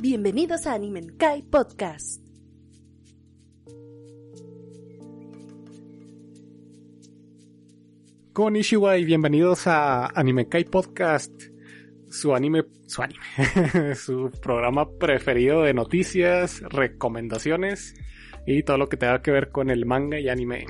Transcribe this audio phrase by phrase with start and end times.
[0.00, 2.22] Bienvenidos a Anime Kai Podcast.
[8.32, 11.32] Konnichiwa y bienvenidos a Anime Kai Podcast,
[12.08, 17.96] su anime, su anime, su programa preferido de noticias, recomendaciones
[18.46, 20.64] y todo lo que tenga que ver con el manga y anime.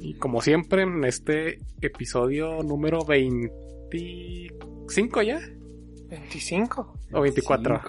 [0.00, 5.38] Y como siempre, en este episodio número 25 ya,
[6.08, 6.94] 25.
[7.12, 7.82] o 24.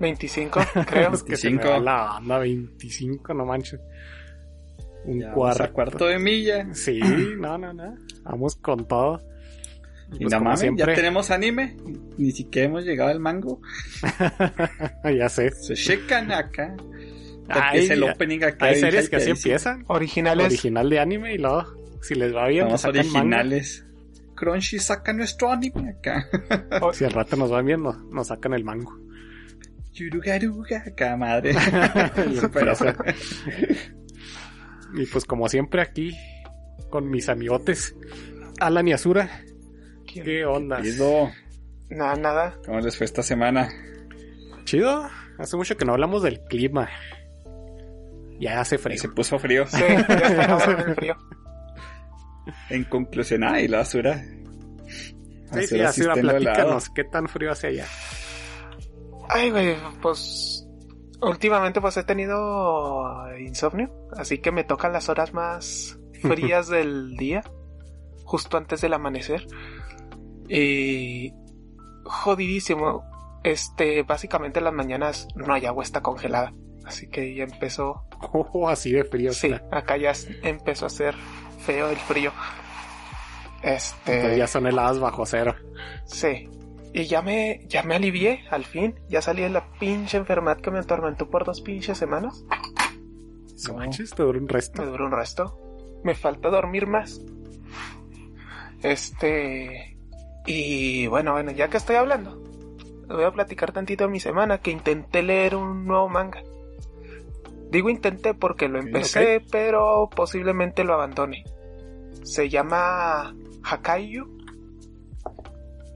[0.00, 1.12] 25, creo.
[1.12, 1.68] Es que se me 25.
[1.68, 3.80] va la onda, 25, no manches.
[5.04, 5.62] Un Ya vamos cuarto.
[5.62, 6.74] a cuarto de milla.
[6.74, 7.00] Sí,
[7.38, 7.94] no, no, no.
[8.24, 9.20] Vamos con todo.
[10.12, 11.76] Y Pues mames, siempre, ya tenemos anime.
[12.18, 13.60] Ni siquiera hemos llegado al mango.
[15.16, 15.50] ya sé.
[15.52, 16.74] Se checan acá.
[17.48, 18.66] Ay, es el ya- opening acá.
[18.66, 19.84] Hay series que así empiezan.
[19.88, 20.46] Originales.
[20.46, 21.64] Original de anime y luego,
[22.02, 22.98] si les va bien, pues manga.
[23.00, 23.84] originales.
[24.40, 26.26] Crunchy saca nuestro anime acá.
[26.94, 28.98] Si al rato nos van viendo, nos sacan el mango.
[29.92, 31.54] Yurugaruga acá, madre.
[32.54, 32.72] Pero,
[34.94, 36.16] y pues como siempre aquí,
[36.88, 37.94] con mis amigotes,
[38.60, 39.28] Alan y Azura.
[40.10, 40.24] ¿Quién?
[40.24, 40.80] ¿Qué onda?
[41.90, 42.58] Nada, nada.
[42.64, 43.68] ¿Cómo les fue esta semana?
[44.64, 45.06] Chido.
[45.38, 46.88] Hace mucho que no hablamos del clima.
[48.40, 48.98] Ya hace frío.
[48.98, 49.66] Se puso frío.
[49.66, 50.58] Sí, ya está
[50.94, 51.14] frío.
[52.68, 54.24] En conclusión, ay, la basura.
[55.52, 56.90] Sí, sí, Azura, platícanos.
[56.90, 57.86] ¿Qué tan frío hace allá?
[59.28, 60.66] Ay, güey, pues.
[61.20, 64.08] Últimamente, pues he tenido insomnio.
[64.16, 67.42] Así que me tocan las horas más frías del día.
[68.24, 69.46] Justo antes del amanecer.
[70.48, 71.32] Y.
[72.04, 73.04] Jodidísimo.
[73.42, 76.52] Este, básicamente en las mañanas no hay agua, está congelada.
[76.84, 79.32] Así que ya empezó Oh, así de frío.
[79.32, 80.12] Sí, acá ya
[80.42, 81.14] empezó a ser
[81.64, 82.32] feo el frío.
[83.62, 84.14] Este.
[84.14, 85.54] Entonces ya son heladas bajo cero.
[86.06, 86.48] Sí.
[86.92, 88.98] Y ya me, ya me alivié, al fin.
[89.08, 92.44] Ya salí de la pinche enfermedad que me atormentó por dos pinches semanas.
[93.68, 94.84] No manches, te dura un Me resto.
[94.86, 95.56] duró un resto.
[96.02, 97.20] Me falta dormir más.
[98.82, 99.96] Este.
[100.46, 102.42] Y bueno, bueno, ya que estoy hablando,
[103.08, 106.42] voy a platicar tantito de mi semana que intenté leer un nuevo manga.
[107.70, 111.44] Digo intenté porque lo empecé, pero posiblemente lo abandone.
[112.22, 114.38] Se llama Hakaiyu.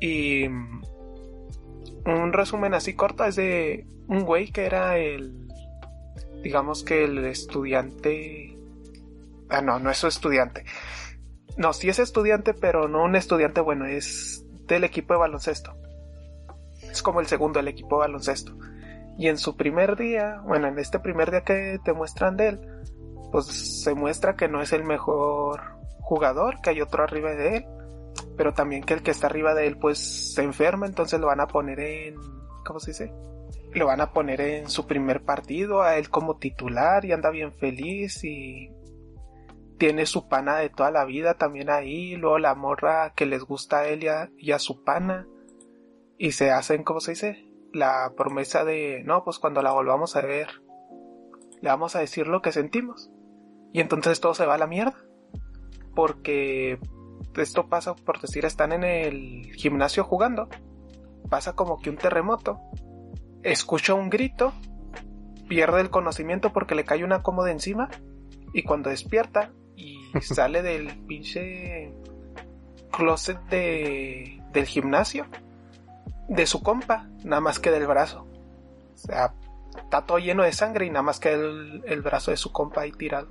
[0.01, 0.47] Y
[2.07, 5.49] un resumen así corto es de un güey que era el
[6.43, 8.59] digamos que el estudiante
[9.49, 10.65] ah no no es su estudiante.
[11.57, 15.75] No sí es estudiante pero no un estudiante bueno es del equipo de baloncesto.
[16.83, 18.57] Es como el segundo del equipo de baloncesto.
[19.17, 22.61] Y en su primer día bueno en este primer día que te muestran de él
[23.33, 27.67] pues se muestra que no es el mejor jugador que hay otro arriba de él
[28.37, 29.99] pero también que el que está arriba de él pues
[30.35, 32.17] se enferma entonces lo van a poner en
[32.65, 33.13] ¿cómo se dice?
[33.73, 37.53] lo van a poner en su primer partido a él como titular y anda bien
[37.53, 38.71] feliz y
[39.79, 43.81] tiene su pana de toda la vida también ahí, luego la morra que les gusta
[43.81, 44.05] a él
[44.39, 45.27] y a, su pana
[46.17, 47.45] y se hacen, ¿cómo se dice?
[47.73, 50.49] La promesa de, no, pues cuando la volvamos a ver,
[51.61, 53.11] le vamos a decir lo que sentimos.
[53.73, 54.95] Y entonces todo se va a la mierda.
[55.95, 56.79] Porque
[57.37, 60.49] esto pasa, por decir, están en el gimnasio jugando.
[61.29, 62.61] Pasa como que un terremoto
[63.45, 64.53] escucha un grito,
[65.49, 67.89] pierde el conocimiento porque le cae una cómoda encima
[68.53, 71.93] y cuando despierta y sale del pinche
[72.91, 75.27] closet de, del gimnasio,
[76.29, 78.27] de su compa, nada más que del brazo.
[78.95, 79.35] O sea,
[79.77, 82.83] está todo lleno de sangre y nada más que el, el brazo de su compa
[82.83, 83.29] ahí tirado.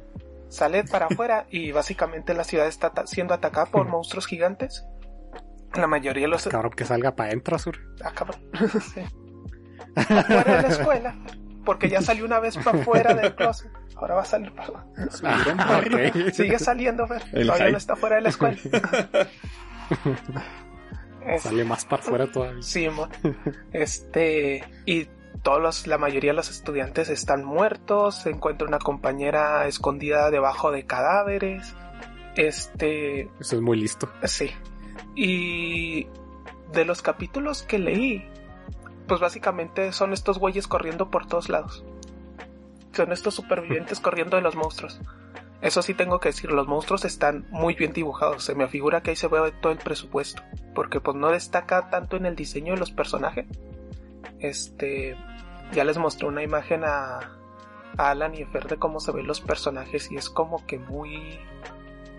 [0.54, 4.86] Sale para afuera y básicamente la ciudad está ta- siendo atacada por monstruos gigantes.
[5.74, 6.48] La mayoría de los...
[6.48, 7.80] Cabrón, que salga para adentro, Azura.
[8.04, 8.38] Ah, cabrón.
[8.94, 9.02] Sí.
[9.96, 11.16] Afuera de la escuela.
[11.66, 13.72] Porque ya salió una vez para afuera del closet.
[13.96, 14.70] Ahora va a salir para
[15.24, 16.32] Ah, ok.
[16.34, 17.22] Sigue saliendo, Fer.
[17.32, 17.72] El Todavía hype.
[17.72, 18.58] no está fuera de la escuela.
[21.26, 22.62] Es- Sale más para afuera todavía.
[22.62, 23.08] Sí, mo.
[23.72, 24.64] Este.
[24.86, 25.08] Y
[25.44, 28.16] todos los, la mayoría de los estudiantes están muertos.
[28.22, 31.76] Se encuentra una compañera escondida debajo de cadáveres.
[32.36, 33.30] Este.
[33.40, 34.10] Eso es muy listo.
[34.24, 34.50] Sí.
[35.16, 36.08] Y
[36.72, 38.26] de los capítulos que leí,
[39.08, 41.84] pues básicamente son estos güeyes corriendo por todos lados.
[42.94, 45.00] Son estos supervivientes corriendo de los monstruos.
[45.62, 48.44] Eso sí tengo que decir, los monstruos están muy bien dibujados.
[48.44, 50.42] Se me figura que ahí se ve todo el presupuesto.
[50.74, 53.46] Porque pues no destaca tanto en el diseño de los personajes.
[54.40, 55.18] Este.
[55.74, 57.38] Ya les mostré una imagen a,
[57.98, 60.12] Alan y a Fer de cómo se ven los personajes.
[60.12, 61.40] Y es como que muy.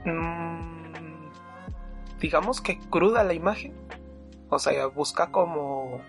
[0.04, 1.30] mm,
[2.20, 3.74] digamos que cruda la imagen.
[4.50, 6.00] O sea, busca como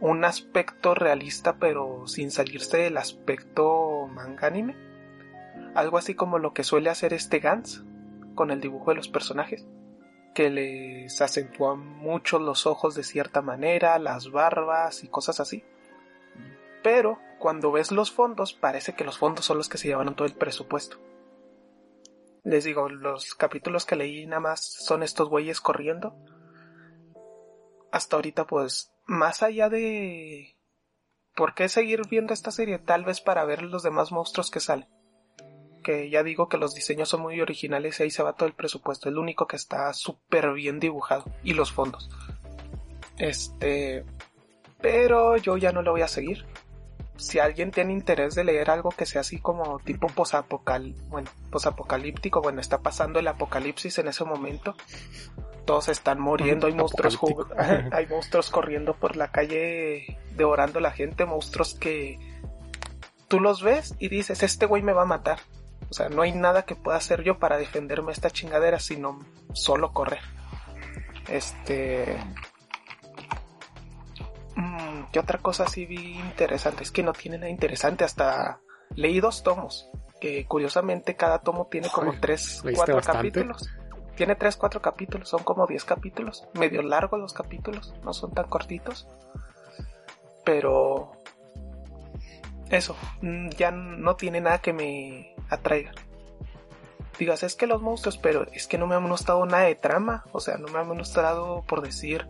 [0.00, 4.76] un aspecto realista pero sin salirse del aspecto manga anime.
[5.74, 7.84] Algo así como lo que suele hacer este Gans
[8.34, 9.66] con el dibujo de los personajes,
[10.34, 15.64] que les acentúa mucho los ojos de cierta manera, las barbas y cosas así.
[16.82, 20.26] Pero cuando ves los fondos, parece que los fondos son los que se llevaron todo
[20.26, 20.98] el presupuesto.
[22.44, 26.16] Les digo, los capítulos que leí nada más son estos güeyes corriendo.
[27.92, 30.56] Hasta ahorita, pues, más allá de...
[31.36, 32.78] ¿Por qué seguir viendo esta serie?
[32.78, 34.88] Tal vez para ver los demás monstruos que salen.
[35.82, 38.54] Que ya digo que los diseños son muy originales y ahí se va todo el
[38.54, 39.08] presupuesto.
[39.08, 41.24] El único que está súper bien dibujado.
[41.44, 42.10] Y los fondos.
[43.18, 44.04] Este...
[44.80, 46.44] Pero yo ya no lo voy a seguir
[47.16, 52.40] si alguien tiene interés de leer algo que sea así como tipo posapocal, bueno, posapocalíptico,
[52.40, 54.74] bueno, está pasando el apocalipsis en ese momento.
[55.64, 57.18] Todos están muriendo, hay monstruos
[57.92, 62.18] hay monstruos corriendo por la calle devorando a la gente, monstruos que
[63.28, 65.38] tú los ves y dices, este güey me va a matar.
[65.90, 69.20] O sea, no hay nada que pueda hacer yo para defenderme de esta chingadera, sino
[69.52, 70.20] solo correr.
[71.28, 72.16] Este,
[74.56, 76.82] Mm, ¿Qué otra cosa sí vi interesante?
[76.82, 78.04] Es que no tiene nada interesante.
[78.04, 78.60] Hasta
[78.94, 79.90] leí dos tomos.
[80.20, 83.68] Que curiosamente cada tomo tiene como tres, cuatro capítulos.
[84.14, 85.28] Tiene tres, cuatro capítulos.
[85.28, 86.46] Son como diez capítulos.
[86.54, 87.94] Medio largos los capítulos.
[88.04, 89.08] No son tan cortitos.
[90.44, 91.12] Pero...
[92.70, 92.96] Eso.
[93.20, 95.92] Mm, ya no tiene nada que me atraiga.
[97.18, 100.24] Digas, es que los monstruos, pero es que no me han mostrado nada de trama.
[100.32, 102.26] O sea, no me han mostrado por decir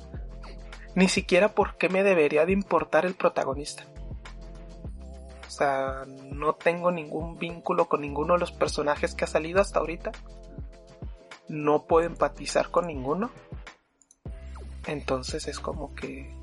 [0.94, 3.84] ni siquiera por qué me debería de importar el protagonista.
[5.46, 9.80] O sea, no tengo ningún vínculo con ninguno de los personajes que ha salido hasta
[9.80, 10.12] ahorita.
[11.48, 13.30] No puedo empatizar con ninguno.
[14.86, 16.34] Entonces es como que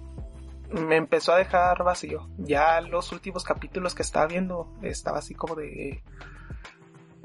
[0.72, 2.30] me empezó a dejar vacío.
[2.38, 6.04] Ya los últimos capítulos que estaba viendo estaba así como de...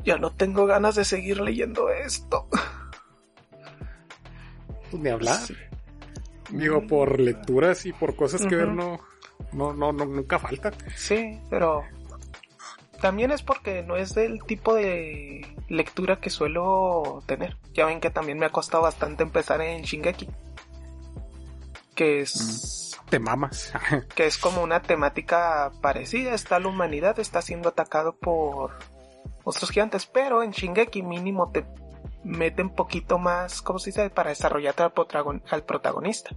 [0.02, 2.48] Ya no tengo ganas de seguir leyendo esto.
[4.92, 5.38] Ni hablar.
[6.50, 9.00] Digo, por lecturas y por cosas que ver no,
[9.52, 10.72] no, no, nunca falta.
[10.94, 11.84] Sí, pero
[13.00, 17.58] también es porque no es del tipo de lectura que suelo tener.
[17.72, 20.28] Ya ven que también me ha costado bastante empezar en Shingeki.
[21.94, 22.98] Que es...
[23.10, 23.72] Te mamas.
[24.14, 26.34] que es como una temática parecida.
[26.34, 28.72] Está la humanidad, está siendo atacado por
[29.44, 30.06] otros gigantes.
[30.06, 31.66] Pero en Shingeki mínimo te
[32.24, 34.10] mete un poquito más, ¿cómo se dice?
[34.10, 36.30] Para desarrollarte al, protagonista.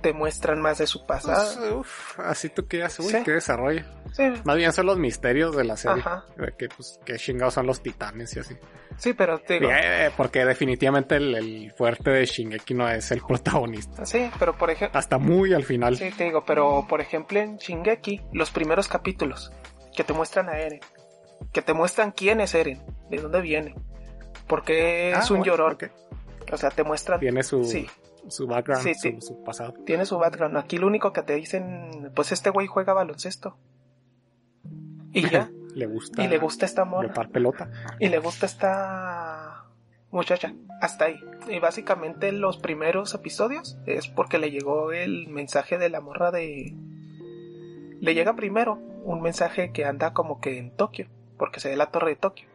[0.00, 1.58] Te muestran más de su pasado.
[1.58, 3.84] Pues, uf, así tú que uy, qué desarrollo.
[4.12, 4.24] Sí.
[4.44, 6.02] Más bien son los misterios de la serie.
[6.02, 6.26] Ajá.
[6.36, 8.54] De que, pues, qué chingados son los titanes y así.
[8.98, 9.72] Sí, pero te digo.
[9.72, 14.04] Eh, porque definitivamente el, fuerte de Shingeki no es el protagonista.
[14.04, 14.98] Sí, pero por ejemplo.
[14.98, 15.96] Hasta muy al final.
[15.96, 19.52] Sí, te digo, pero por ejemplo en Shingeki, los primeros capítulos
[19.96, 20.80] que te muestran a Eren,
[21.52, 23.74] que te muestran quién es Eren, de dónde viene,
[24.46, 25.76] porque es ah, un llorón.
[26.52, 27.18] O sea, te muestra.
[27.18, 27.64] Tiene su,
[28.28, 29.74] su background, su, pasado.
[29.84, 30.56] Tiene su background.
[30.56, 33.56] Aquí lo único que te dicen, pues este güey juega baloncesto.
[35.12, 35.50] Y ya.
[35.74, 36.22] le gusta.
[36.22, 37.12] Y le gusta esta morra.
[37.28, 37.70] pelota.
[37.98, 39.64] Y le gusta esta
[40.10, 40.54] muchacha.
[40.80, 41.20] Hasta ahí.
[41.48, 46.74] Y básicamente los primeros episodios es porque le llegó el mensaje de la morra de.
[48.00, 51.08] Le llega primero un mensaje que anda como que en Tokio.
[51.38, 52.46] Porque se ve la torre de Tokio.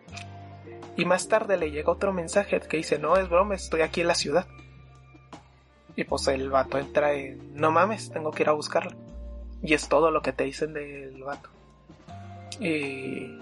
[1.00, 4.08] Y más tarde le llega otro mensaje que dice, no es broma, estoy aquí en
[4.08, 4.46] la ciudad.
[5.96, 8.98] Y pues el vato entra en, no mames, tengo que ir a buscarla.
[9.64, 11.50] Y es todo lo que te dicen del vato.
[12.60, 13.40] Y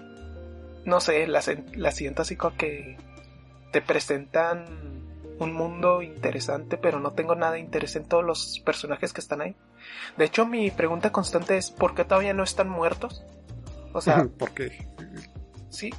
[0.84, 1.42] no sé, la,
[1.74, 2.96] la siento así como que
[3.72, 4.64] te presentan
[5.40, 9.40] un mundo interesante, pero no tengo nada de interés en todos los personajes que están
[9.40, 9.56] ahí.
[10.16, 13.24] De hecho, mi pregunta constante es, ¿por qué todavía no están muertos?
[13.92, 14.86] O sea, porque
[15.70, 15.90] Sí.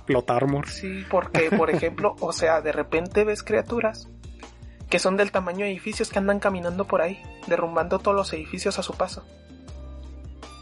[0.68, 4.10] Sí, porque, por ejemplo, o sea, de repente ves criaturas
[4.90, 8.80] que son del tamaño de edificios que andan caminando por ahí, derrumbando todos los edificios
[8.80, 9.24] a su paso.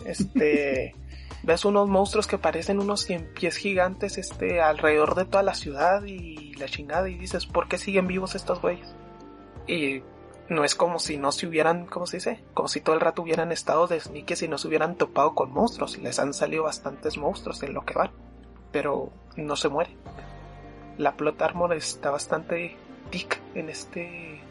[0.05, 0.95] Este.
[1.43, 6.03] ves unos monstruos que parecen unos cien pies gigantes este, alrededor de toda la ciudad
[6.03, 8.93] y la chingada y dices, ¿por qué siguen vivos estos güeyes?
[9.65, 10.01] Y
[10.49, 12.43] no es como si no se hubieran, ¿cómo se dice?
[12.53, 15.51] Como si todo el rato hubieran estado de sneakers y no se hubieran topado con
[15.51, 15.97] monstruos.
[15.99, 18.11] Les han salido bastantes monstruos en lo que van
[18.71, 19.91] pero no se muere.
[20.97, 22.75] La plot armor está bastante
[23.09, 24.41] tic en este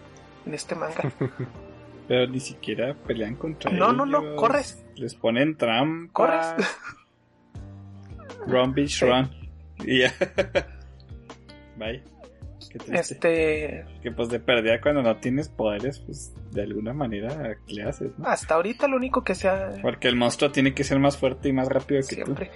[0.47, 1.13] en este manga.
[2.09, 4.85] pero ni siquiera pelean contra no, No, no, no, corres.
[4.95, 6.13] Les ponen trampa.
[6.13, 6.69] Corres.
[8.47, 9.31] run, bitch, run.
[9.85, 10.13] Y ya.
[11.77, 12.03] Bye.
[12.71, 12.79] Qué.
[12.93, 17.83] Este, Que pues de perdida cuando no tienes poderes, pues de alguna manera, ¿qué le
[17.85, 18.11] haces?
[18.19, 18.27] no?
[18.27, 21.49] hasta ahorita lo único que se ha Porque el monstruo tiene que ser más fuerte
[21.49, 22.51] y más rápido que siempre,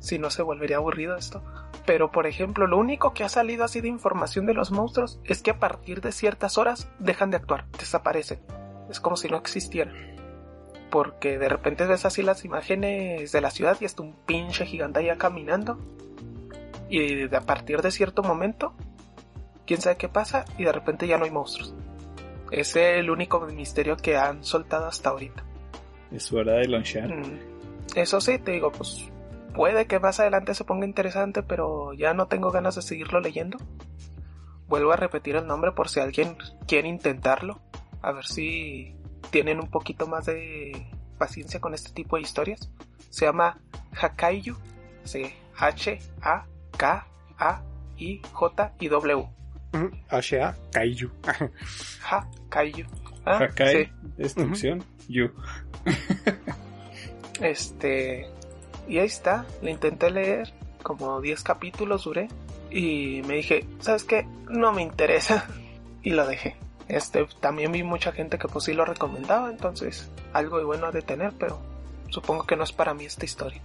[0.00, 1.42] si no se volvería aburrido esto.
[1.86, 5.42] Pero por ejemplo, lo único que ha salido así de información de los monstruos es
[5.42, 8.40] que a partir de ciertas horas dejan de actuar, desaparecen.
[8.90, 9.94] Es como si no existieran.
[10.90, 14.98] Porque de repente ves así las imágenes de la ciudad y está un pinche gigante
[15.00, 15.78] allá caminando.
[16.88, 18.74] Y a partir de cierto momento,
[19.64, 21.72] quién sabe qué pasa, y de repente ya no hay monstruos.
[22.50, 25.44] Es el único misterio que han soltado hasta ahorita.
[26.10, 27.08] Es hora de launchar.
[27.08, 27.38] Mm,
[27.94, 29.08] Eso sí, te digo, pues
[29.54, 33.58] puede que más adelante se ponga interesante, pero ya no tengo ganas de seguirlo leyendo.
[34.68, 37.60] Vuelvo a repetir el nombre por si alguien quiere intentarlo.
[38.02, 38.94] A ver si
[39.30, 40.86] tienen un poquito más de
[41.18, 42.70] paciencia con este tipo de historias.
[43.10, 43.58] Se llama
[44.00, 44.56] Hakaiyu.
[45.04, 47.00] Sí, H-A-K-A-I-J-I-W.
[49.72, 50.56] Ujú, H.A.
[50.72, 51.10] Kaiju.
[52.02, 52.86] Hakaiyu.
[53.24, 53.92] Ah, Hakai, sí.
[54.16, 55.30] destrucción, you.
[57.40, 58.28] Este.
[58.90, 59.46] Y ahí está.
[59.62, 60.52] Le intenté leer.
[60.82, 62.28] Como 10 capítulos duré.
[62.70, 64.26] Y me dije, ¿sabes qué?
[64.48, 65.46] No me interesa.
[66.02, 66.56] Y lo dejé.
[66.88, 69.50] Este, también vi mucha gente que pues sí lo recomendaba.
[69.50, 71.60] Entonces, algo de bueno ha de tener, pero
[72.08, 73.60] supongo que no es para mí esta historia.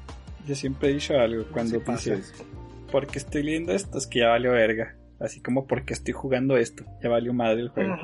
[0.46, 2.16] Yo siempre he dicho algo cuando Sí pasa.
[2.16, 2.44] dices,
[2.92, 3.98] porque estoy leyendo esto?
[3.98, 4.96] Es que ya valió verga.
[5.22, 7.96] Así como porque estoy jugando esto, ya valió madre el juego.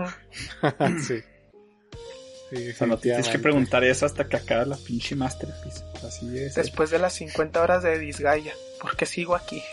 [1.05, 1.15] Sí.
[2.51, 5.83] Sí, O sea, no te tienes que preguntar eso hasta que acabas la pinche Masterpiece.
[6.05, 6.55] Así es.
[6.55, 8.53] Después de las 50 horas de Disgaea.
[8.81, 9.63] ¿Por qué sigo aquí?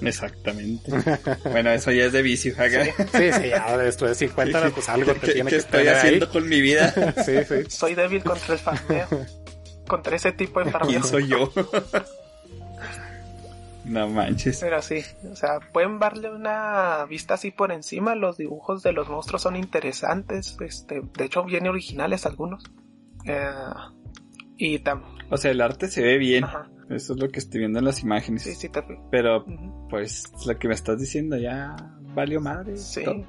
[0.00, 0.90] Exactamente.
[1.50, 2.52] bueno, eso ya es de vicio.
[2.54, 2.84] acá.
[2.84, 5.86] Sí, sí, ya después de 50 horas, pues algo te ¿Qué, tiene qué que estoy
[5.88, 6.92] haciendo con mi vida?
[6.96, 7.14] ahí.
[7.24, 7.70] Sí, sí.
[7.70, 9.08] Soy débil contra el farmeo.
[9.86, 10.90] contra ese tipo de farmeo.
[11.00, 11.52] ¿Quién soy yo?
[13.84, 14.60] No manches.
[14.60, 15.00] Pero sí,
[15.30, 18.14] o sea, pueden darle una vista así por encima.
[18.14, 20.56] Los dibujos de los monstruos son interesantes.
[20.60, 22.64] Este, de hecho, bien originales algunos.
[23.26, 23.44] Eh,
[24.56, 26.44] y tam, O sea, el arte se ve bien.
[26.44, 28.42] ajá, Eso es lo que estoy viendo en las imágenes.
[28.42, 29.44] sí, sí, te, Pero,
[29.90, 31.74] pues, lo que me estás diciendo ya
[32.14, 32.76] valió madre.
[32.76, 33.04] sí.
[33.04, 33.24] todo.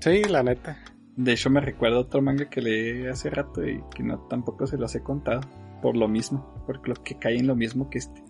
[0.00, 0.78] Sí, la neta.
[1.16, 4.78] De hecho, me recuerda otro manga que leí hace rato y que no tampoco se
[4.78, 5.40] los he contado.
[5.82, 6.62] Por lo mismo.
[6.66, 8.22] Porque lo que cae en lo mismo que este.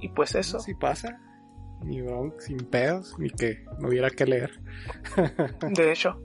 [0.00, 1.20] Y pues eso, Sí pasa.
[1.84, 4.50] Ni bronca, sin pedos, ni que no hubiera que leer.
[5.76, 6.20] de hecho,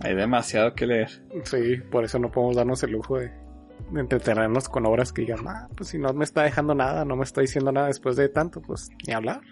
[0.00, 1.10] Hay demasiado que leer.
[1.44, 3.30] Sí, por eso no podemos darnos el lujo de,
[3.90, 7.16] de entretenernos con obras que digan, ah, pues si no me está dejando nada, no
[7.16, 9.42] me está diciendo nada después de tanto, pues ni hablar.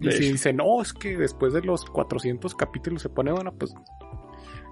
[0.00, 3.74] Y si dice, no, es que después de los 400 capítulos se pone bueno, pues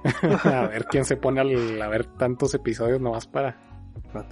[0.44, 3.56] a ver quién se pone al, a ver tantos episodios nomás para,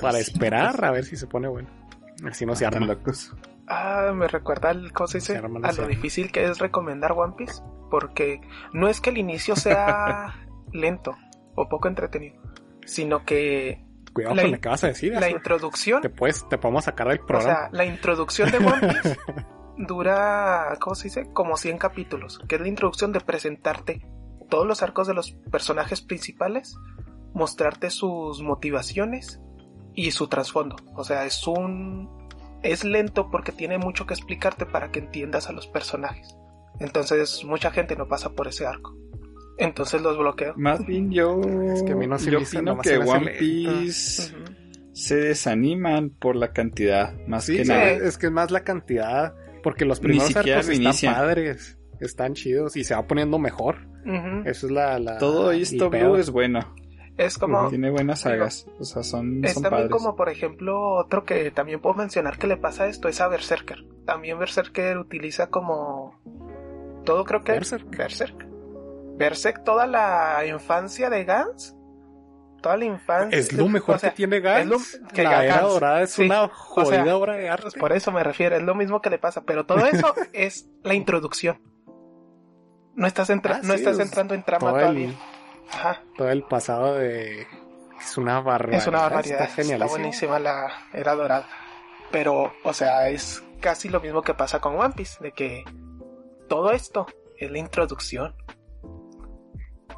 [0.01, 1.80] para esperar a ver si se pone bueno.
[2.29, 2.95] Así no se Están arma.
[2.95, 3.35] locos.
[3.67, 5.39] ah, me recuerda al, ¿cómo se dice?
[5.39, 7.63] Se a se lo difícil que es recomendar One Piece.
[7.91, 8.41] Porque
[8.73, 10.35] no es que el inicio sea
[10.73, 11.17] lento
[11.57, 12.41] o poco entretenido,
[12.85, 15.13] sino que Cuidado La con lo que vas a decir.
[15.15, 17.55] la introducción Te puedes, te podemos sacar del O programa.
[17.61, 19.19] sea, la introducción de One Piece
[19.79, 21.33] dura, ¿cómo se dice?
[21.33, 24.05] Como 100 capítulos, que es la introducción de presentarte
[24.49, 26.77] todos los arcos de los personajes principales,
[27.35, 29.41] mostrarte sus motivaciones
[29.95, 30.77] y su trasfondo.
[30.95, 32.09] O sea, es un...
[32.63, 36.37] es lento porque tiene mucho que explicarte para que entiendas a los personajes.
[36.79, 38.97] Entonces, mucha gente no pasa por ese arco.
[39.59, 40.55] Entonces los bloqueo.
[40.57, 41.39] Más bien yo.
[41.75, 43.33] Es que a mí no se yo opino que One.
[43.39, 44.35] Piece
[44.95, 47.91] se desaniman por la cantidad, más Sí, que sí, nada.
[47.91, 49.35] es que es más la cantidad.
[49.63, 51.15] Porque los primeros arcos están inician.
[51.15, 51.79] padres.
[52.01, 53.77] Están chidos y se va poniendo mejor.
[54.47, 54.99] Eso es la.
[54.99, 55.91] la Todo esto.
[55.91, 56.75] Blue es bueno.
[57.27, 57.69] Es como...
[57.69, 58.67] Tiene buenas sagas.
[58.79, 60.03] O sea, son, Es son también padres.
[60.03, 63.85] como, por ejemplo, otro que también puedo mencionar que le pasa esto es a Berserker.
[64.07, 66.19] También Berserker utiliza como
[67.05, 67.95] todo creo que Berserk.
[67.97, 68.47] Berserk.
[69.19, 71.77] Berserk toda la infancia de Gans,
[72.63, 73.39] toda la infancia.
[73.39, 74.61] Es lo mejor o sea, que tiene Gans.
[74.63, 76.25] es lo- que la era Gans, dorada es sí.
[76.25, 77.63] una O jodida sea, obra de arte.
[77.65, 80.71] pues por eso me refiero, es lo mismo que le pasa, pero todo eso es
[80.83, 81.61] la introducción.
[82.95, 85.09] No estás, entra- Ah, no sí, estás es entrando en trama todavía.
[85.09, 85.17] el,
[85.73, 87.47] Ajá, todo el pasado de.
[88.01, 88.81] Es una barbaridad.
[88.81, 89.41] es una barbaridad.
[89.41, 89.91] Está Está, genialísimo.
[89.91, 91.47] buenísima la era dorada.
[92.11, 95.65] Pero, o sea, es casi lo mismo que pasa con One Piece, de que
[96.49, 97.07] todo esto
[97.39, 98.35] es la introducción.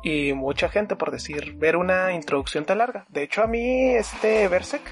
[0.05, 3.07] Y mucha gente, por decir, ver una introducción tan larga.
[3.09, 4.83] De hecho, a mí, este Berserk,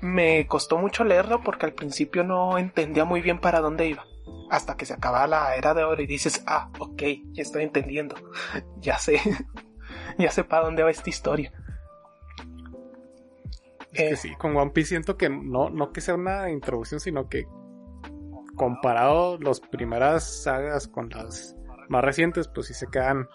[0.00, 4.04] me costó mucho leerlo porque al principio no entendía muy bien para dónde iba.
[4.50, 8.14] Hasta que se acaba la era de oro y dices, ah, ok, ya estoy entendiendo.
[8.78, 9.20] ya sé.
[10.18, 11.52] ya sé para dónde va esta historia.
[13.92, 17.00] Es que Eh, sí, con One Piece siento que no, no que sea una introducción,
[17.00, 17.46] sino que
[18.56, 21.56] comparado las primeras sagas con las
[21.88, 23.28] más recientes, pues sí se quedan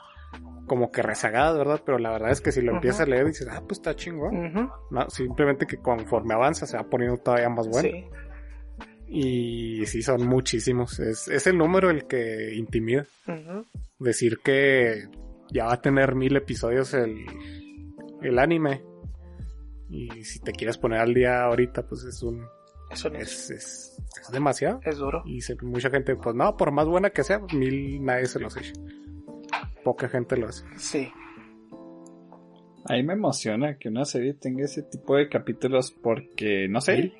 [0.67, 1.81] como que rezagadas, ¿verdad?
[1.85, 4.71] Pero la verdad es que si lo empiezas a leer dices, ah, pues está chingón.
[4.91, 7.89] No, simplemente que conforme avanza se va poniendo todavía más bueno.
[7.89, 8.05] Sí,
[9.07, 10.99] Y sí, son muchísimos.
[10.99, 13.05] Es, es el número el que intimida.
[13.97, 15.07] Decir que
[15.51, 17.25] ya va a tener mil episodios el,
[18.21, 18.83] el anime.
[19.89, 22.45] Y si te quieres poner al día ahorita, pues es un...
[22.91, 24.79] eso no es, Es, es, es demasiado.
[24.83, 25.23] es duro.
[25.25, 28.55] Y se- mucha gente, pues no, por más buena que sea, mil nadie se los
[28.55, 28.73] echa.
[29.83, 30.63] Poca gente lo hace.
[30.77, 31.09] Sí,
[32.85, 37.13] A mí me emociona que una serie tenga ese tipo de capítulos porque, no sé,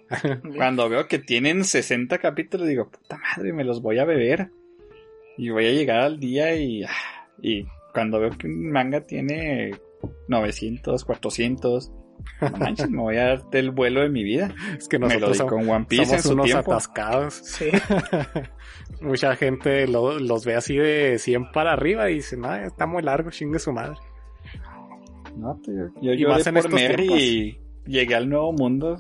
[0.56, 4.52] cuando veo que tienen 60 capítulos digo, puta madre, me los voy a beber.
[5.38, 6.90] Y voy a llegar al día y, ah,
[7.42, 9.72] y cuando veo que un manga tiene
[10.28, 11.92] 900, 400,
[12.42, 14.54] no manches, me voy a darte el vuelo de mi vida.
[14.78, 16.72] Es que Me lo nosotros con One Piece en somos su unos tiempo.
[16.74, 17.34] atascados.
[17.36, 17.70] sí,
[19.02, 23.02] Mucha gente lo- los ve así de 100 para arriba y dice, no, está muy
[23.02, 23.98] largo, chingue su madre.
[25.38, 27.20] No, te- yo Y lloré más en por estos tiempos.
[27.20, 28.98] y llegué al nuevo mundo.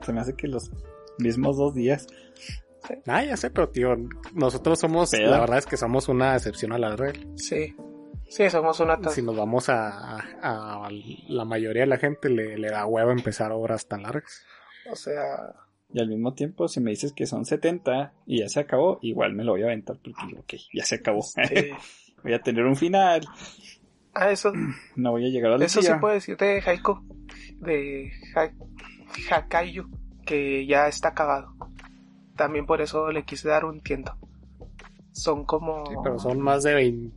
[0.00, 0.70] Se me hace que los
[1.18, 2.06] mismos dos días.
[3.06, 3.94] Ah, ya sé, pero tío,
[4.34, 7.22] nosotros somos, la verdad es que somos una excepción a la regla.
[7.36, 7.74] sí.
[8.34, 8.98] Sí, somos una.
[9.10, 10.88] Si nos vamos a, a- a
[11.28, 14.44] la mayoría de la gente le, le da huevo empezar obras tan largas.
[14.90, 15.54] O sea,
[15.92, 19.34] Y al mismo tiempo, si me dices que son 70 y ya se acabó, igual
[19.34, 21.22] me lo voy a aventar porque digo, ok, ya se acabó.
[21.22, 21.42] sí.
[22.22, 23.26] voy a tener un final.
[24.14, 24.52] Ah, eso,
[24.96, 26.00] No voy a llegar al eso sí día.
[26.00, 27.00] puedo decir de Haiku,
[27.60, 29.90] de Ha- Hakaiyu,
[30.24, 31.54] que ya está acabado.
[32.36, 34.16] También por eso le quise dar un tiento.
[35.12, 35.84] Son como...
[35.86, 37.16] Sí, pero son más de 20,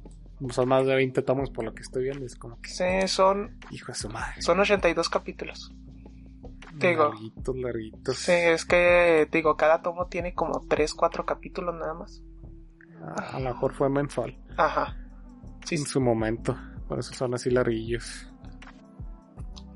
[0.54, 2.26] son más de 20 tomos por lo que estoy viendo.
[2.26, 4.42] Es como que, Sí, son, hijo de su madre.
[4.42, 5.74] son 82 capítulos.
[6.80, 7.06] te digo.
[7.10, 8.18] Larguitos, larguitos.
[8.18, 12.22] Sí, es que, te digo, cada tomo tiene como 3, 4 capítulos nada más.
[13.02, 14.98] A, a lo mejor fue mensual Ajá.
[15.64, 16.58] Sí, en su momento.
[16.88, 18.32] Por eso son así larguillos.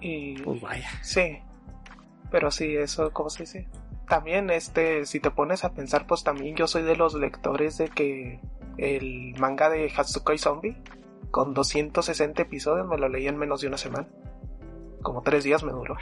[0.01, 0.41] y...
[0.41, 0.87] Pues vaya.
[1.01, 1.39] Sí.
[2.31, 3.67] Pero sí, eso, ¿cómo se dice?
[4.07, 7.89] También, este, si te pones a pensar, pues también yo soy de los lectores de
[7.89, 8.39] que
[8.79, 10.77] el manga de Hatsukoi Zombie,
[11.31, 14.07] con 260 episodios, me lo leí en menos de una semana.
[15.01, 15.95] Como tres días me duró.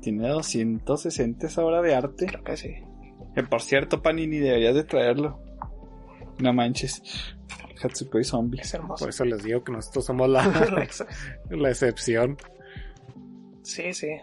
[0.00, 2.26] Tiene 260 esa obra de arte.
[2.26, 2.74] Creo que sí.
[3.34, 5.40] Que por cierto, Panini deberías de traerlo.
[6.38, 7.02] No manches.
[7.82, 8.60] Hatsukoi Zombie.
[8.60, 9.04] Es hermoso.
[9.04, 10.46] Por eso les digo que nosotros somos la,
[11.50, 12.36] la excepción.
[13.62, 14.20] sí, sí.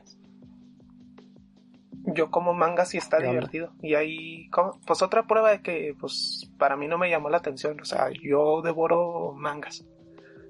[2.14, 3.72] Yo como manga sí está divertido.
[3.82, 4.80] Y ahí, ¿cómo?
[4.86, 7.80] pues otra prueba de que, pues, para mí no me llamó la atención.
[7.82, 9.86] O sea, yo devoro mangas.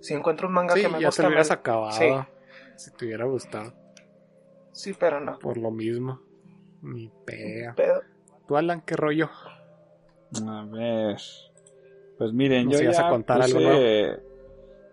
[0.02, 1.92] Si encuentro un manga Sí, que me ya gusta, te lo hubieras me- acabado.
[1.92, 2.10] Sí.
[2.76, 3.74] Si te hubiera gustado.
[4.72, 5.38] Sí, pero no.
[5.40, 6.22] Por lo mismo.
[6.82, 7.74] Ni pea.
[7.76, 8.02] Pero,
[8.48, 9.30] ¿Tú, Alan, qué rollo?
[10.48, 11.18] A ver.
[12.18, 13.60] Pues miren, Nos yo ibas ya a contar algo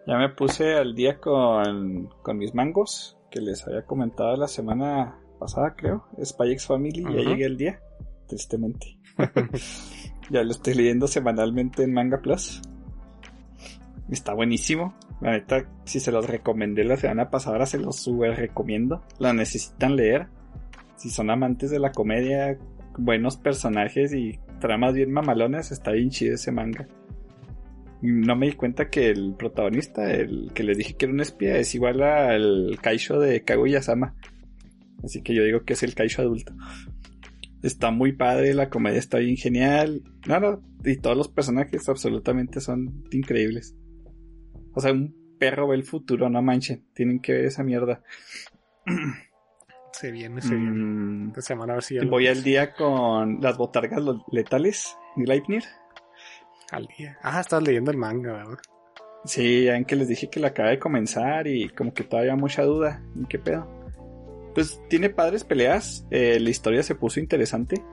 [0.07, 5.19] ya me puse al día con, con mis mangos que les había comentado la semana
[5.39, 6.05] pasada, creo.
[6.23, 7.81] Spy X Family, ya llegué al día,
[8.27, 8.99] tristemente.
[10.31, 12.63] ya lo estoy leyendo semanalmente en Manga Plus.
[14.11, 14.95] Está buenísimo.
[15.21, 19.03] La neta, si se los recomendé la semana pasada, ahora se los sube recomiendo.
[19.19, 20.29] La necesitan leer.
[20.97, 22.59] Si son amantes de la comedia,
[22.99, 26.87] buenos personajes y tramas bien mamalones, está bien chido ese manga.
[28.03, 31.57] No me di cuenta que el protagonista, el que les dije que era un espía,
[31.57, 34.15] es igual al Kaisho de Kaguya-sama.
[35.05, 36.53] Así que yo digo que es el Kaisho adulto.
[37.63, 40.03] Está muy padre, la comedia está bien genial.
[40.27, 43.77] No, no, y todos los personajes absolutamente son increíbles.
[44.75, 46.85] O sea, un perro ve el futuro, no manchen.
[46.95, 48.03] Tienen que ver esa mierda.
[49.93, 50.71] Se viene, se viene.
[50.71, 55.65] Mm, Esta semana a ver si ya voy al día con las botargas letales, Gleipnir.
[56.71, 57.17] al día.
[57.23, 58.59] Ah, estás leyendo el manga, ¿verdad?
[59.25, 62.63] Sí, ya que les dije que la acaba de comenzar y como que todavía mucha
[62.63, 63.03] duda.
[63.17, 63.67] ¿Y qué pedo?
[64.57, 67.85] Pues tiene padres peleas, eh, la historia se puso interesante.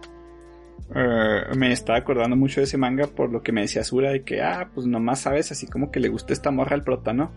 [0.96, 4.24] Eh, me estaba acordando mucho de ese manga por lo que me decía Sura de
[4.24, 7.34] que, ah, pues nomás sabes, así como que le gusta esta morra al prota, ¿no?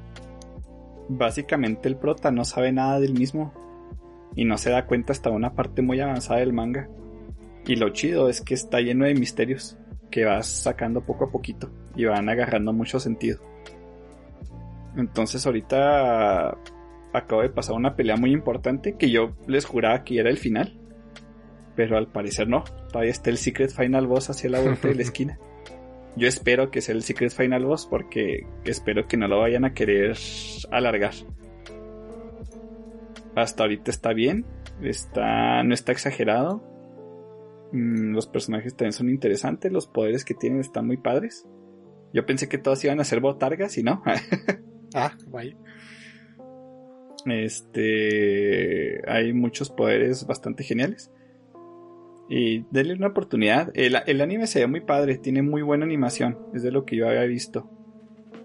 [1.08, 3.52] Básicamente el prota no sabe nada del mismo
[4.36, 6.88] y no se da cuenta hasta una parte muy avanzada del manga.
[7.66, 9.76] Y lo chido es que está lleno de misterios
[10.08, 13.40] que vas sacando poco a poquito y van agarrando mucho sentido.
[14.96, 16.56] Entonces ahorita
[17.16, 20.78] acabo de pasar una pelea muy importante que yo les juraba que era el final.
[21.74, 22.64] Pero al parecer no.
[22.90, 25.38] Todavía está el Secret Final Boss hacia la vuelta de la esquina.
[26.16, 29.74] Yo espero que sea el Secret Final Boss porque espero que no lo vayan a
[29.74, 30.16] querer
[30.70, 31.12] alargar.
[33.34, 34.46] Hasta ahorita está bien.
[34.80, 36.62] Está, no está exagerado.
[37.72, 39.70] Mm, Los personajes también son interesantes.
[39.70, 41.46] Los poderes que tienen están muy padres.
[42.14, 44.02] Yo pensé que todos iban a ser botargas y no.
[44.94, 45.54] ah, vaya.
[47.26, 49.02] Este.
[49.10, 51.10] Hay muchos poderes bastante geniales.
[52.28, 53.70] Y denle una oportunidad.
[53.74, 56.38] El, el, anime se ve muy padre, tiene muy buena animación.
[56.54, 57.70] Es de lo que yo había visto.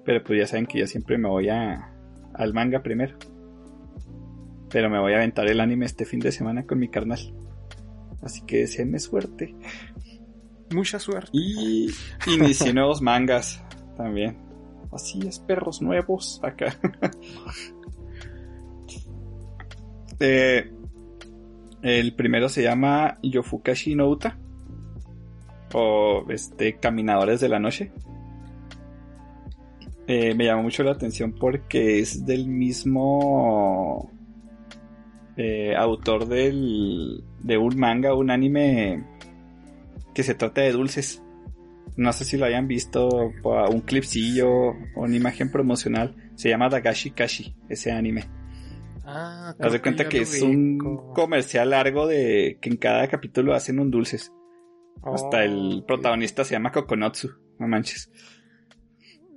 [0.06, 1.94] Pero pues ya saben que yo siempre me voy a,
[2.34, 3.18] al manga primero.
[4.70, 7.20] Pero me voy a aventar el anime este fin de semana con mi carnal.
[8.22, 9.56] Así que deseenme suerte.
[10.74, 11.32] Mucha suerte.
[11.34, 11.90] Y
[12.28, 13.64] inicié nuevos mangas
[13.98, 14.38] también.
[14.92, 16.78] Así es, perros nuevos acá.
[20.22, 20.72] eh,
[21.82, 24.38] el primero se llama Yofukashi no Uta.
[25.74, 27.92] O este, Caminadores de la Noche.
[30.08, 34.12] Eh, me llama mucho la atención porque es del mismo
[35.38, 39.06] eh, autor del, de un manga, un anime
[40.14, 41.24] que se trata de dulces.
[41.96, 46.16] No sé si lo hayan visto, un clipcillo o una imagen promocional.
[46.36, 48.41] Se llama Dagashi Kashi, ese anime.
[49.14, 50.78] Ah, Haz de cuenta que, es un
[51.14, 54.32] comercial largo de que en cada capítulo hacen un dulces.
[55.04, 57.30] Hasta el Oh, protagonista se llama Kokonotsu.
[57.60, 58.10] No manches.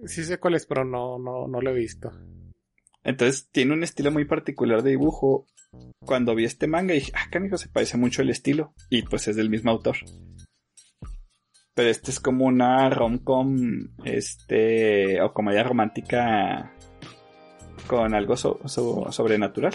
[0.07, 2.13] Sí sé cuál es, pero no, no, no lo he visto.
[3.03, 5.47] Entonces tiene un estilo muy particular de dibujo.
[6.05, 8.75] Cuando vi este manga dije, ah, canijo, se parece mucho el estilo.
[8.91, 9.97] Y pues es del mismo autor.
[11.75, 16.74] Pero este es como una rom-com, este, o comedia romántica
[17.87, 19.75] con algo so- so- sobrenatural.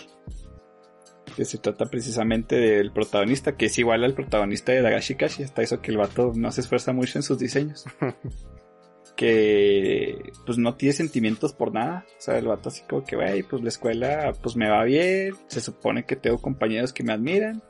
[1.36, 5.62] Que se trata precisamente del protagonista, que es igual al protagonista de Dagashi Kashi, hasta
[5.62, 7.86] eso que el vato no se esfuerza mucho en sus diseños.
[9.16, 12.06] que pues no tiene sentimientos por nada.
[12.18, 15.36] O sea, el vato así como que, güey, pues la escuela pues me va bien,
[15.48, 17.62] se supone que tengo compañeros que me admiran.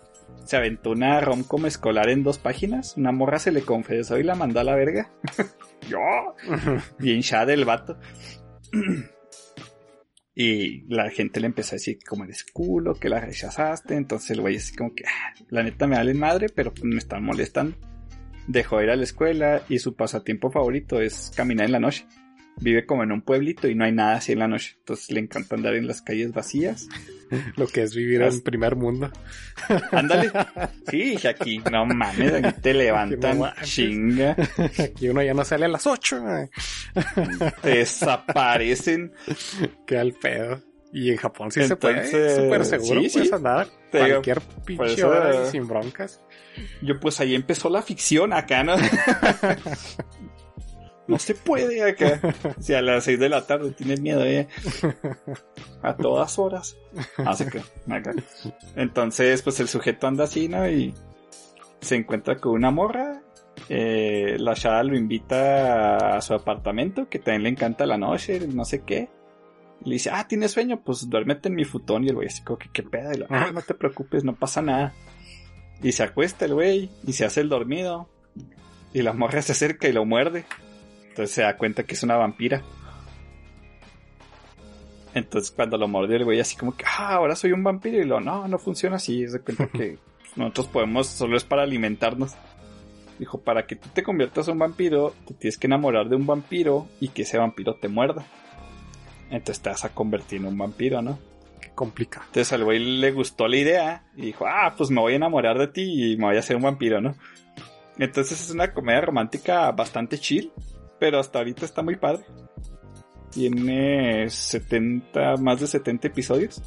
[0.46, 4.36] Se aventó una rom-com escolar en dos páginas, una morra se le confesó y la
[4.36, 5.12] mandó a la verga.
[5.90, 6.00] Yo,
[7.00, 7.98] bien shad el vato.
[10.42, 13.96] Y la gente le empezó a decir como eres culo, que la rechazaste.
[13.96, 16.98] Entonces el güey así como que, "Ah, la neta me vale madre, pero pues me
[16.98, 17.76] están molestando.
[18.48, 22.06] Dejó de ir a la escuela y su pasatiempo favorito es caminar en la noche.
[22.62, 24.76] Vive como en un pueblito y no hay nada así en la noche.
[24.80, 26.88] Entonces le encanta andar en las calles vacías.
[27.56, 29.12] Lo que es vivir en primer mundo.
[29.92, 30.32] Ándale.
[30.90, 34.36] Sí, aquí, no mames, aquí te levantan No chinga,
[34.80, 36.24] Aquí uno ya no sale a las 8.
[37.62, 39.14] te desaparecen.
[39.86, 40.62] Que al pedo.
[40.92, 42.36] Y en Japón sí Entonces, se puede.
[42.36, 43.36] Súper seguro sí, puedes sí.
[43.36, 46.22] andar Te digo, cualquier pinche hora sin broncas.
[46.82, 48.76] Yo pues ahí empezó la ficción acá, ¿no?
[51.10, 52.22] No se puede acá.
[52.60, 54.48] Si a las 6 de la tarde tienes miedo, eh.
[55.82, 56.78] A todas horas.
[57.18, 58.14] Así que, acá.
[58.76, 60.70] Entonces, pues el sujeto anda así, ¿no?
[60.70, 60.94] Y
[61.82, 63.22] se encuentra con una morra.
[63.68, 68.66] Eh, la chava lo invita a su apartamento, que también le encanta la noche, no
[68.66, 69.10] sé qué.
[69.84, 70.82] Le dice, ah, ¿tienes sueño?
[70.84, 72.04] Pues duérmete en mi futón.
[72.04, 73.14] Y el güey así que, ¿qué pedo?
[73.14, 74.94] Y lo, ah, no te preocupes, no pasa nada.
[75.82, 78.10] Y se acuesta el güey y se hace el dormido.
[78.94, 80.46] Y la morra se acerca y lo muerde.
[81.20, 82.64] Entonces se da cuenta que es una vampira.
[85.14, 87.98] Entonces cuando lo mordió el güey así como que, ah, ahora soy un vampiro.
[87.98, 89.28] Y lo, no, no funciona así.
[89.28, 89.98] Se da cuenta que
[90.38, 92.36] nosotros podemos, solo es para alimentarnos.
[93.18, 96.26] Dijo, para que tú te conviertas en un vampiro, te tienes que enamorar de un
[96.26, 98.26] vampiro y que ese vampiro te muerda.
[99.30, 101.20] Entonces te vas a convertir en un vampiro, ¿no?
[101.60, 102.28] Qué complicado.
[102.28, 105.58] Entonces al güey le gustó la idea y dijo, ah, pues me voy a enamorar
[105.58, 107.14] de ti y me voy a hacer un vampiro, ¿no?
[107.98, 110.54] Entonces es una comedia romántica bastante chill,
[111.00, 112.24] pero hasta ahorita está muy padre.
[113.32, 116.62] Tiene 70, más de 70 episodios.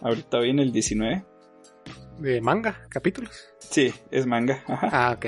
[0.00, 1.24] Ahorita voy en el 19.
[2.18, 3.48] De manga, capítulos.
[3.58, 4.62] Sí, es manga.
[4.66, 4.88] Ajá.
[4.92, 5.26] Ah, ok.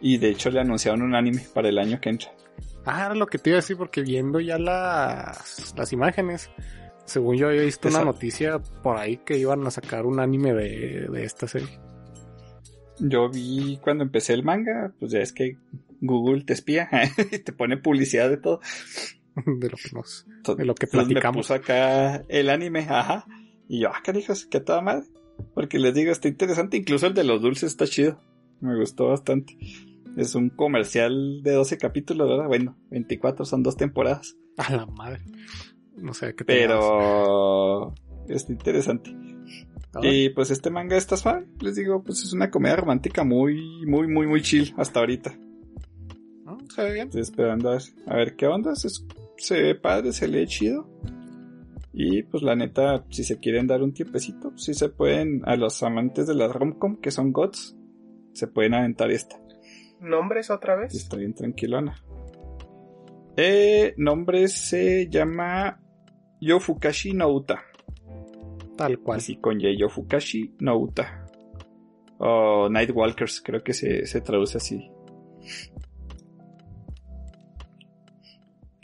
[0.00, 2.32] Y de hecho le anunciaron un anime para el año que entra.
[2.84, 6.50] Ah, era lo que te iba a decir, porque viendo ya las, las imágenes,
[7.04, 11.08] según yo había visto una noticia por ahí que iban a sacar un anime de,
[11.10, 11.78] de esta serie.
[12.98, 15.56] Yo vi cuando empecé el manga, pues ya es que
[16.00, 16.88] Google te espía
[17.32, 18.60] y te pone publicidad de todo.
[19.36, 21.46] De lo que nos, de lo que Entonces me platicamos.
[21.46, 23.26] puso acá el anime, ajá.
[23.68, 25.06] Y yo, ah, carijos, qué toda madre.
[25.54, 26.76] Porque les digo, está interesante.
[26.76, 28.20] Incluso el de los dulces está chido.
[28.60, 29.56] Me gustó bastante.
[30.16, 32.48] Es un comercial de 12 capítulos, ¿verdad?
[32.48, 34.36] Bueno, 24 son dos temporadas.
[34.58, 35.22] A la madre.
[35.96, 36.44] No sé qué.
[36.44, 37.94] Pero
[38.28, 39.14] está interesante.
[40.02, 41.46] Y pues este manga está suave.
[41.60, 45.36] Les digo, pues es una comedia romántica muy, muy, muy, muy chill hasta ahorita.
[46.80, 47.06] Se ve bien.
[47.08, 48.74] Estoy esperando a ver, a ver qué onda.
[48.74, 48.88] Se,
[49.36, 50.88] se ve padre, se lee chido.
[51.92, 55.82] Y pues la neta, si se quieren dar un tiempecito, si se pueden, a los
[55.82, 57.76] amantes de la romcom, que son gods,
[58.32, 59.38] se pueden aventar esta.
[60.00, 60.94] ¿Nombres otra vez?
[60.94, 62.02] está bien tranquilona.
[63.36, 65.82] Eh, nombre se llama
[66.40, 67.62] Yofukashi no Uta.
[68.78, 69.18] Tal cual.
[69.18, 71.26] Así con Yofukashi no Uta.
[72.18, 74.90] O Nightwalkers, creo que se, se traduce así.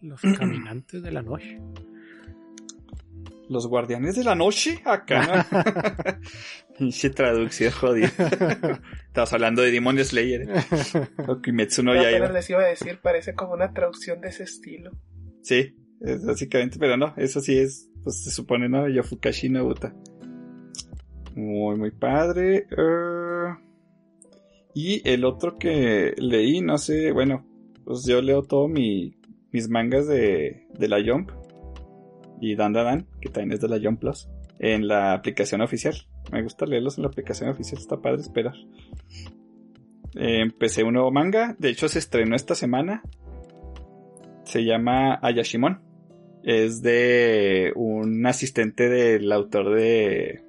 [0.02, 1.60] Los caminantes de la noche.
[3.48, 6.18] Los guardianes de la noche, acá, ¿no?
[6.78, 8.10] Pinche traducción jodida.
[9.06, 10.48] Estabas hablando de Demon Slayer.
[11.28, 12.26] O Kimetsu no Yaiba.
[12.26, 14.90] apenas les iba a decir, parece como una traducción de ese estilo.
[15.42, 18.88] Sí, es básicamente, pero no, eso sí es, pues se supone, ¿no?
[18.88, 19.94] Yofukashi no Uta.
[21.36, 22.66] Muy, muy padre.
[22.76, 23.54] Eh,
[24.74, 27.46] y el otro que leí, no sé, bueno,
[27.84, 29.15] pues yo leo todo mi,
[29.56, 31.30] mis mangas de, de la Jump
[32.42, 35.94] y Dan Dan que también es de la Jump Plus, en la aplicación oficial.
[36.30, 38.52] Me gusta leerlos en la aplicación oficial, está padre esperar.
[40.14, 43.02] Eh, empecé un nuevo manga, de hecho se estrenó esta semana.
[44.44, 45.80] Se llama Ayashimon.
[46.42, 50.42] Es de un asistente del autor de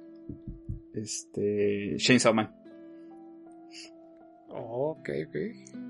[0.92, 2.54] este Chainsaw Man.
[4.50, 5.87] ok, ok.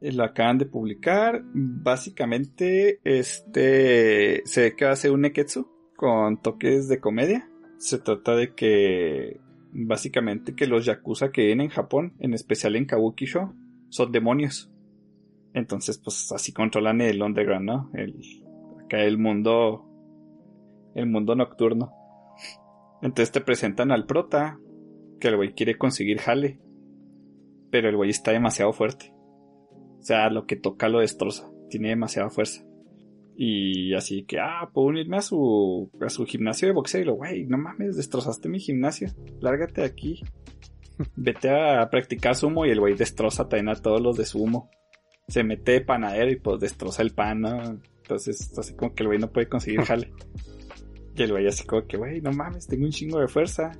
[0.00, 1.42] Eh, Lo acaban de publicar.
[1.52, 7.48] Básicamente, este se ve que ser un neketsu con toques de comedia.
[7.78, 9.40] Se trata de que
[9.72, 13.54] básicamente que los yakuza que viven en Japón, en especial en Kabuki-sho,
[13.88, 14.70] son demonios.
[15.52, 17.90] Entonces, pues así controlan el underground, ¿no?
[17.94, 18.14] El,
[18.84, 19.84] acá el mundo,
[20.94, 21.92] el mundo nocturno.
[23.02, 24.58] Entonces te presentan al prota,
[25.18, 26.60] que el güey quiere conseguir jale,
[27.70, 29.12] pero el güey está demasiado fuerte.
[30.00, 31.50] O sea, lo que toca lo destroza.
[31.68, 32.64] Tiene demasiada fuerza.
[33.36, 37.02] Y así que, ah, puedo unirme a su, a su gimnasio de boxeo.
[37.02, 39.08] Y lo, güey, no mames, destrozaste mi gimnasio.
[39.40, 40.22] Lárgate de aquí.
[41.16, 42.66] Vete a practicar sumo.
[42.66, 44.70] Y el güey destroza también a todos los de sumo.
[45.28, 47.80] Se mete de panadero y pues destroza el pan, ¿no?
[48.02, 50.12] Entonces, así como que el güey no puede conseguir jale.
[51.16, 53.72] Y el güey así como que, güey, no mames, tengo un chingo de fuerza.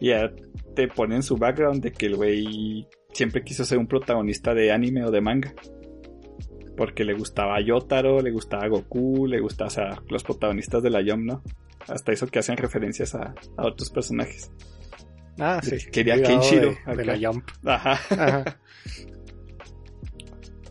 [0.00, 0.32] Y ya
[0.74, 5.04] te ponen su background de que el güey siempre quiso ser un protagonista de anime
[5.04, 5.54] o de manga.
[6.76, 11.02] Porque le gustaba Yotaro, le gustaba Goku, le gustaba, o sea, los protagonistas de la
[11.02, 11.42] Yom, ¿no?
[11.86, 14.50] Hasta eso que hacen referencias a, a otros personajes.
[15.38, 15.76] Ah, sí.
[15.90, 17.48] Quería Kenshiro de, de la Jump.
[17.64, 17.98] Ajá.
[18.10, 18.60] Ajá.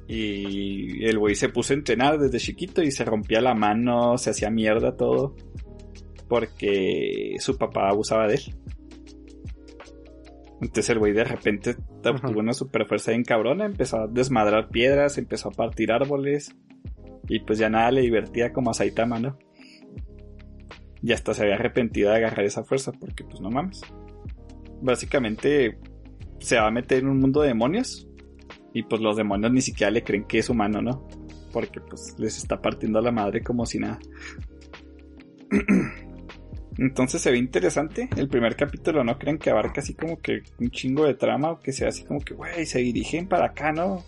[0.08, 4.32] Y el güey se puso a entrenar desde chiquito y se rompía la mano, se
[4.32, 5.36] hacía mierda todo.
[6.28, 8.56] Porque su papá abusaba de él.
[10.62, 11.76] Entonces el güey de repente
[12.10, 12.40] obtuvo Ajá.
[12.40, 16.56] una super fuerza en cabrona, empezó a desmadrar piedras, empezó a partir árboles.
[17.28, 19.38] Y pues ya nada le divertía como a Saitama, ¿no?
[21.02, 23.82] Y hasta se había arrepentido de agarrar esa fuerza, porque pues no mames.
[24.82, 25.80] Básicamente
[26.40, 28.08] se va a meter en un mundo de demonios.
[28.74, 31.08] Y pues los demonios ni siquiera le creen que es humano, ¿no?
[31.52, 34.00] Porque pues les está partiendo la madre como si nada.
[36.78, 38.10] Entonces se ve interesante.
[38.16, 41.60] El primer capítulo no creen que abarca así como que un chingo de trama o
[41.60, 44.04] que sea así como que, güey, se dirigen para acá, ¿no?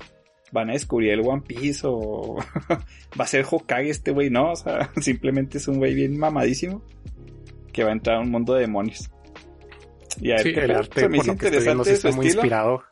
[0.52, 2.36] Van a descubrir el One Piece o
[3.20, 4.52] va a ser Hokage este güey, ¿no?
[4.52, 6.84] O sea, simplemente es un güey bien mamadísimo
[7.72, 9.10] que va a entrar a un mundo de demonios.
[10.22, 11.84] Y a ver Sí, qué el arte, Se me por hizo lo que estoy viendo,
[11.84, 12.42] sí interesante su está muy estilo.
[12.44, 12.84] inspirado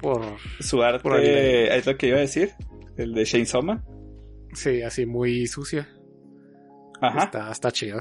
[0.00, 0.24] por...
[0.60, 2.52] Su arte Por es lo que iba a decir.
[2.96, 3.84] El de Shane Soma.
[4.54, 5.88] Sí, así muy sucia.
[7.00, 7.24] Ajá.
[7.24, 8.00] Está, está chido.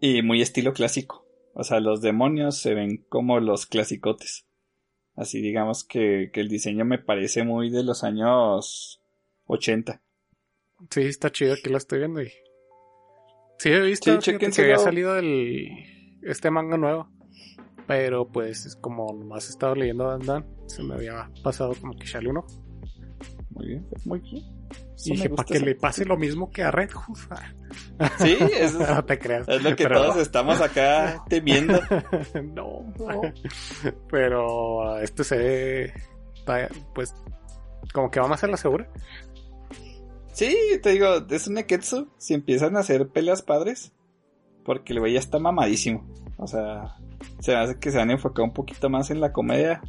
[0.00, 1.26] Y muy estilo clásico.
[1.54, 4.46] O sea, los demonios se ven como los clasicotes.
[5.14, 9.00] Así digamos que, que el diseño me parece muy de los años
[9.46, 10.02] 80.
[10.90, 12.30] Sí, está chido que lo estoy viendo y...
[13.58, 15.70] Sí, he visto Sí, que había salido el...
[16.22, 17.08] este manga nuevo.
[17.86, 21.96] Pero pues es como nomás he estado leyendo Dan Dan, se me había pasado como
[21.96, 22.44] que echarle uno.
[23.50, 24.55] Muy bien, muy bien.
[25.04, 27.18] Y dije, para que le pase lo mismo que a Red Hood.
[28.18, 29.48] Sí, eso es, no te creas.
[29.48, 31.78] es lo que Pero- todos estamos acá temiendo.
[32.54, 32.84] no,
[34.10, 35.92] Pero este se ve,
[36.94, 37.14] pues,
[37.92, 38.88] como que va más a la segura.
[40.32, 42.08] Sí, te digo, es un Neketsu.
[42.18, 43.92] Si empiezan a hacer peleas padres,
[44.64, 46.06] porque el güey ya está mamadísimo.
[46.36, 46.96] O sea,
[47.40, 49.80] se me hace que se van a enfocar un poquito más en la comedia.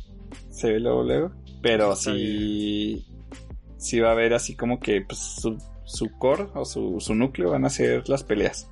[0.49, 1.31] Se ve luego, luego.
[1.61, 3.05] Pero sí,
[3.77, 7.51] sí va a haber así como que pues, su, su core o su, su núcleo
[7.51, 8.69] van a ser las peleas.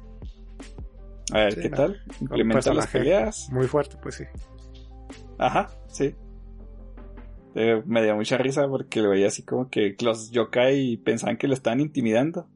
[1.32, 1.78] A ver, Sí, ¿qué no.
[1.78, 2.02] tal?
[2.22, 3.50] Implementa las peleas.
[3.52, 4.24] Muy fuerte, pues sí.
[5.38, 6.16] Ajá, sí.
[7.56, 11.48] Eh, me dio mucha risa porque lo veía así como que los yokai pensaban que
[11.48, 12.48] lo estaban intimidando.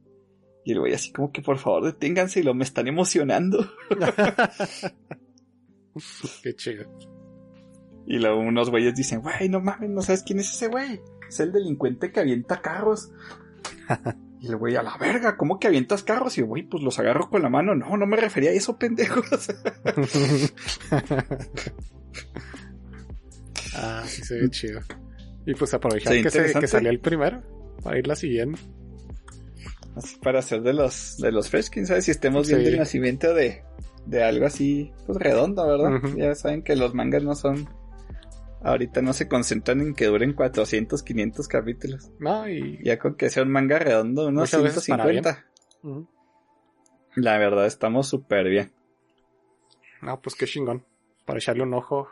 [0.66, 3.66] Y lo veía así como que por favor deténganse y lo me están emocionando.
[6.44, 6.86] Qué chido.
[8.06, 11.00] Y luego unos güeyes dicen, güey, no mames, no sabes quién es ese güey.
[11.30, 13.12] Es el delincuente que avienta carros.
[14.42, 16.38] Y el güey, a la verga, ¿cómo que avientas carros?
[16.38, 17.76] Y güey, pues los agarro con la mano.
[17.76, 19.26] No, no me refería a eso, pendejos.
[23.76, 24.80] ah, sí se ve chido.
[25.46, 27.42] Y pues aprovechar que, se, que salió el primero
[27.84, 28.58] para irla siguiendo.
[29.98, 33.34] Así para hacer de los, de los fresh, quién sabe si estemos viendo el nacimiento
[33.34, 33.64] de,
[34.06, 36.02] de algo así, pues redondo, ¿verdad?
[36.16, 37.68] Ya saben que los mangas no son.
[38.62, 42.12] Ahorita no se concentran en que duren 400, 500 capítulos.
[42.20, 42.80] No, y.
[42.84, 45.46] Ya con que sea un manga redondo, unos Muchas veces para 150.
[45.84, 46.08] Ujú.
[47.16, 48.72] La verdad, estamos súper bien.
[50.02, 50.86] No, pues qué chingón.
[51.26, 52.10] Para echarle un ojo.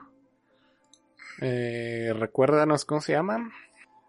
[1.42, 3.52] Eh, recuérdanos cómo se llaman.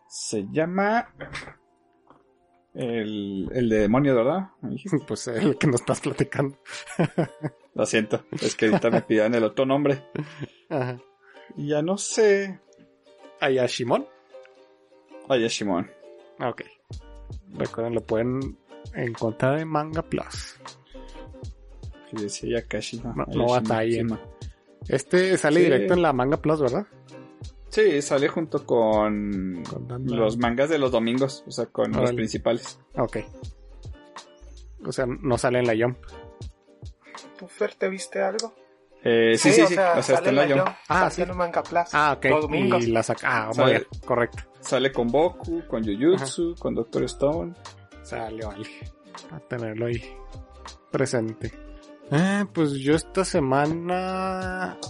[0.09, 1.13] Se llama.
[2.75, 4.51] El, el de demonios, ¿verdad?
[5.07, 6.57] Pues el que nos estás platicando.
[7.75, 10.05] Lo siento, es que ahorita me pidieron el otro nombre.
[10.69, 10.99] Ajá.
[11.57, 12.61] Ya no sé.
[13.41, 14.07] Ayashimon.
[15.29, 15.91] Oye, Shimon.
[16.39, 16.63] Ah, Ok.
[17.55, 18.59] Recuerden, lo pueden
[18.95, 20.57] encontrar en Manga Plus.
[22.11, 23.13] Que decía Yakashi, no.
[23.15, 24.19] No- no.
[24.89, 25.65] Este sale Sí.
[25.65, 26.87] directo en la Manga Plus, ¿verdad?
[27.69, 29.63] Sí, sale junto con
[30.05, 32.79] los mangas de los domingos, o sea, con los principales.
[32.97, 33.19] Ok.
[34.87, 35.99] O sea, no sale en la Jump.
[37.39, 38.55] ¿Tú, Fer, te viste algo?
[39.11, 40.77] Eh, sí, sí, sí, o sea, sale está en la Jump.
[40.89, 41.23] Ah, sale sí.
[41.23, 41.95] en Manga Plus.
[41.95, 42.25] Ah, ok.
[42.27, 42.85] Los domingos.
[42.85, 43.49] Y la saca.
[43.49, 43.87] Ah, muy bien.
[44.05, 44.43] Correcto.
[44.61, 47.55] Sale con Boku, con Jujutsu, con Doctor Stone.
[48.03, 48.69] Sale, vale.
[49.31, 50.03] A tenerlo ahí
[50.91, 51.53] presente.
[52.11, 54.77] Ah, pues yo esta semana.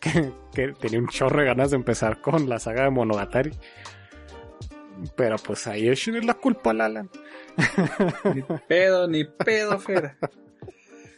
[0.00, 3.50] Que, que tenía un chorro de ganas de empezar con la saga de Monogatari.
[5.16, 7.10] Pero pues ahí es la culpa al Alan.
[8.32, 10.16] Ni pedo, ni pedo, Fer.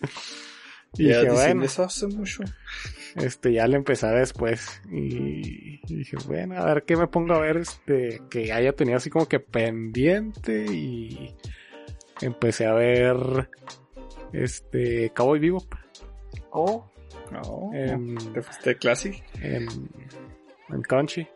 [0.97, 2.43] Y ya dije, bueno, eso hace mucho.
[3.17, 4.83] este ya le empezaré después.
[4.91, 8.97] Y, y dije, bueno, a ver qué me pongo a ver este que haya tenido
[8.97, 10.65] así como que pendiente.
[10.73, 11.35] Y
[12.21, 13.49] empecé a ver
[14.33, 15.75] este Cowboy Bebop
[16.53, 16.91] Oh,
[17.31, 19.23] No, en, te fuiste Classic.
[19.41, 19.69] en,
[20.69, 21.29] en Crunchy.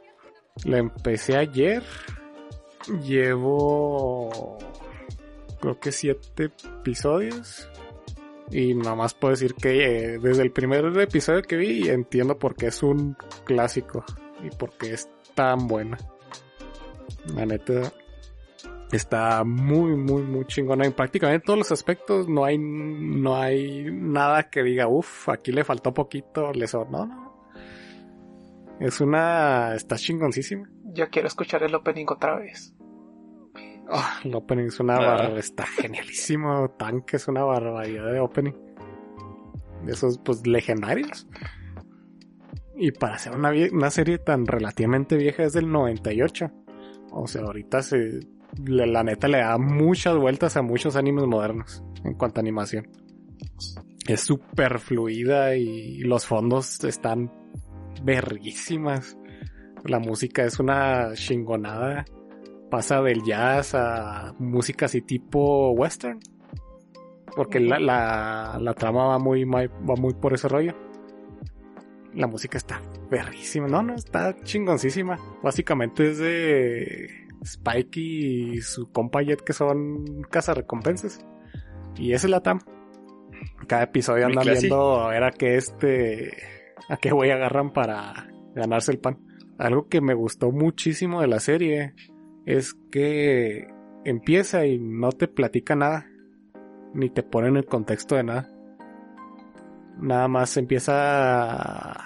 [0.64, 1.83] La empecé ayer.
[3.03, 4.59] Llevo
[5.61, 7.69] creo que siete episodios.
[8.50, 12.54] Y nada más puedo decir que eh, desde el primer episodio que vi entiendo por
[12.54, 14.04] qué es un clásico
[14.42, 15.98] y por qué es tan buena.
[17.35, 17.92] La neta
[18.92, 20.85] está muy, muy, muy chingona.
[20.85, 25.64] En prácticamente todos los aspectos no hay, no hay nada que diga, uff, aquí le
[25.64, 26.87] faltó poquito, le so-".
[26.90, 27.24] No, no.
[28.80, 29.74] Es una.
[29.74, 30.68] Está chingoncísima.
[30.92, 32.73] yo quiero escuchar el opening otra vez.
[33.90, 35.01] Ah, el opening es una Ah.
[35.07, 35.38] barbaridad.
[35.38, 36.70] Está genialísimo.
[36.79, 38.53] Tanque es una barbaridad de opening.
[39.85, 41.27] De esos, pues, legendarios.
[42.77, 46.51] Y para hacer una, serie tan relativamente vieja es del 98.
[47.12, 48.20] O sea, ahorita se.
[48.66, 52.88] la neta le da muchas vueltas a muchos animes modernos en cuanto a animación.
[54.07, 57.33] Es súper fluida y los fondos están
[58.03, 59.16] verguísimas.
[59.85, 62.05] La música es una chingonada
[62.74, 66.18] pasa del jazz a música así tipo western.
[67.37, 70.74] Porque la, la, la trama va muy, va muy por ese rollo.
[72.14, 73.68] La música está verrísima.
[73.68, 75.20] No, no, está chingoncísima.
[75.40, 81.24] Básicamente es de Spike y su compa Jet que son cazarrecompensas.
[81.96, 82.62] Y esa es la trama.
[83.68, 86.32] Cada episodio andan viendo a ver a qué este.
[86.88, 89.18] a qué güey agarran para ganarse el pan.
[89.58, 91.94] Algo que me gustó muchísimo de la serie
[92.46, 93.68] es que
[94.04, 96.07] empieza y no te platica nada,
[96.92, 98.50] ni te pone en el contexto de nada.
[99.98, 102.00] Nada más empieza,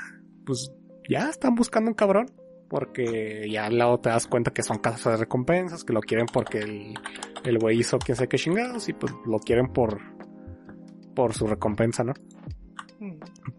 [0.45, 0.73] pues
[1.09, 2.27] ya están buscando un cabrón,
[2.69, 6.27] porque ya al lado te das cuenta que son casas de recompensas, que lo quieren
[6.27, 6.95] porque el,
[7.45, 10.01] el güey hizo quién sabe qué chingados y pues lo quieren por,
[11.15, 12.13] por su recompensa, ¿no?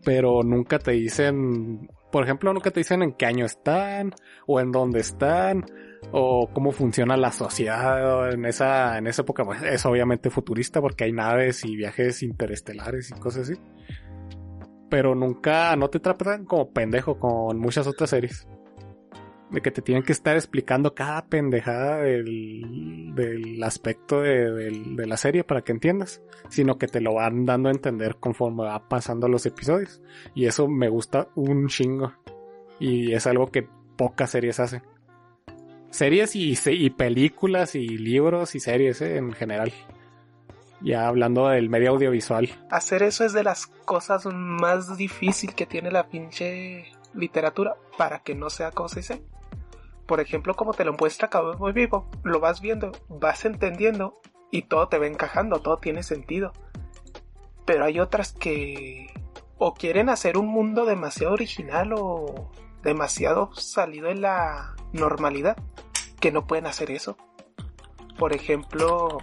[0.04, 4.14] Pero nunca te dicen, por ejemplo, nunca te dicen en qué año están,
[4.46, 5.66] o en dónde están,
[6.12, 9.44] o cómo funciona la sociedad en esa, en esa época.
[9.44, 13.60] Bueno, es obviamente futurista porque hay naves y viajes interestelares y cosas así.
[14.90, 18.48] Pero nunca, no te tratan como pendejo con muchas otras series.
[19.52, 25.18] De que te tienen que estar explicando cada pendejada del, del aspecto de, de la
[25.18, 29.28] serie para que entiendas sino que te lo van dando a entender conforme va pasando
[29.28, 30.02] los episodios.
[30.34, 32.14] Y eso me gusta un chingo.
[32.80, 34.82] Y es algo que pocas series hacen.
[35.92, 39.74] Series y, y películas y libros y series eh, en general.
[40.82, 42.50] Ya hablando del medio audiovisual.
[42.70, 48.36] Hacer eso es de las cosas más difícil que tiene la pinche literatura para que
[48.36, 49.22] no sea como se
[50.10, 51.30] por ejemplo, como te lo muestra
[51.60, 54.20] muy Vivo, lo vas viendo, vas entendiendo
[54.50, 56.52] y todo te va encajando, todo tiene sentido.
[57.64, 59.14] Pero hay otras que
[59.60, 62.50] o quieren hacer un mundo demasiado original o
[62.84, 65.58] demasiado salido de la normalidad
[66.20, 67.18] que no pueden hacer eso.
[68.18, 69.20] Por ejemplo,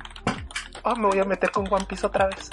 [0.83, 2.51] oh, me voy a meter con One Piece otra vez.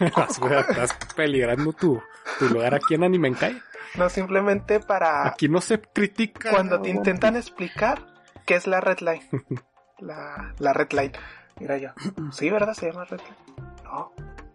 [0.00, 2.02] Estás peligrando tu,
[2.38, 3.60] tu lugar aquí en Animenkai.
[3.94, 5.26] No, simplemente para...
[5.26, 6.50] Aquí no se critica.
[6.50, 8.06] Cuando te intentan explicar
[8.46, 9.28] qué es la red line.
[9.98, 11.12] La, la red line.
[11.60, 11.90] Mira yo.
[12.32, 12.74] Sí, ¿verdad?
[12.74, 13.36] Se llama red line.
[13.84, 14.12] No.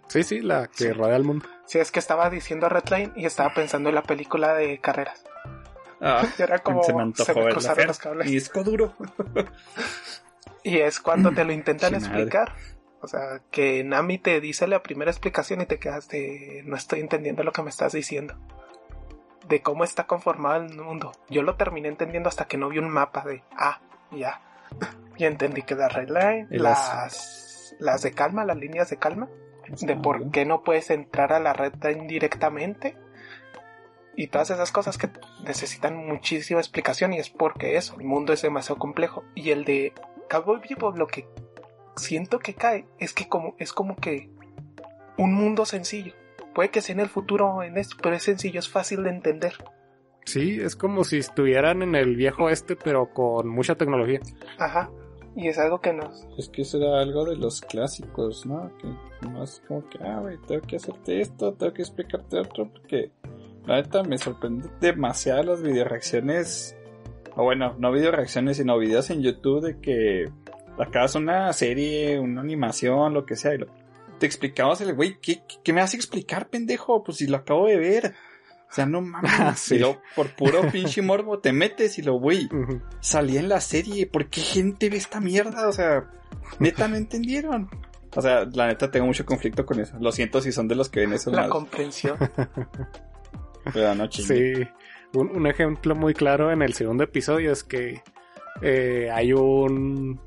[0.07, 1.45] Sí, sí, la que rodea el mundo.
[1.65, 5.23] Sí, es que estaba diciendo red line y estaba pensando en la película de carreras.
[5.99, 8.27] Ah, Era como se me antojó cruzaron los cables.
[8.27, 8.93] Y disco duro.
[10.63, 12.07] Y es cuando te lo intentan Sí, madre.
[12.23, 12.53] explicar.
[13.01, 16.99] O sea, que Nami te dice la primera explicación y te quedas de no estoy
[16.99, 18.35] entendiendo lo que me estás diciendo.
[19.47, 21.11] De cómo está conformado el mundo.
[21.29, 23.79] Yo lo terminé entendiendo hasta que no vi un mapa de ah,
[24.11, 24.41] ya.
[25.17, 28.97] Y entendí que la red line, Y las- las, las de calma, las líneas de
[28.97, 29.27] calma,
[29.81, 32.97] de por qué no puedes entrar a la red line directamente.
[34.15, 35.09] Y todas esas cosas que
[35.43, 39.23] necesitan muchísima explicación y es porque eso, el mundo es demasiado complejo.
[39.35, 39.93] Y el de
[40.29, 41.27] Cowboy Bebop lo que
[41.95, 44.29] siento que cae es que como, es como que
[45.17, 46.13] un mundo sencillo.
[46.55, 49.53] Puede que sea en el futuro en esto, pero es sencillo, es fácil de entender.
[50.25, 54.19] Sí, es como si estuvieran en el viejo este, pero con mucha tecnología.
[54.57, 54.89] Ajá.
[55.39, 56.27] Y es algo que nos...
[56.37, 58.71] Es que eso era algo de los clásicos, ¿no?
[59.21, 63.11] Que más como que, ah, güey, tengo que hacerte esto, tengo que explicarte otro, porque
[63.67, 66.75] la neta me sorprende demasiado las videoreacciones,
[67.35, 70.25] o bueno, no videoreacciones, sino videos en YouTube de que
[70.79, 73.67] acabas una serie, una animación, lo que sea, y lo-
[74.19, 77.03] te explicabas el güey, ¿qué, qué, me hace explicar, pendejo?
[77.03, 78.15] Pues si lo acabo de ver.
[78.69, 79.31] O sea, no mames.
[79.57, 79.75] Sí.
[79.75, 82.81] Y luego, por puro pinche morbo, te metes y lo, güey, Ujú.
[82.99, 84.07] salía en la serie.
[84.07, 85.67] ¿Por qué gente ve esta mierda?
[85.67, 86.09] O sea,
[86.59, 87.69] neta no entendieron.
[88.15, 89.97] O sea, la neta tengo mucho conflicto con eso.
[89.99, 91.31] Lo siento si son de los que ven eso.
[91.31, 92.17] La más, comprensión.
[93.73, 94.55] pero no chingue.
[94.55, 94.67] Sí,
[95.13, 98.01] un, un ejemplo muy claro en el segundo episodio es que
[98.61, 100.19] eh, hay un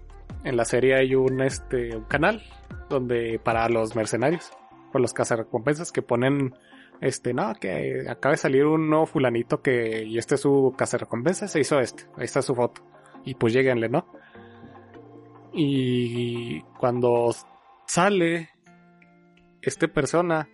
[0.45, 2.43] en la serie hay un este un canal
[2.89, 4.51] donde para los mercenarios,
[4.93, 6.55] por los cazarrecompensas que ponen
[7.01, 11.49] este no que acaba de salir un nuevo fulanito que y este es su cazarrecompensa
[11.49, 12.83] se hizo este, ahí está su foto.
[13.25, 14.07] Y pues lleguenle, ¿no?
[15.53, 17.35] Y cuando
[17.87, 18.51] sale
[19.63, 20.49] este persona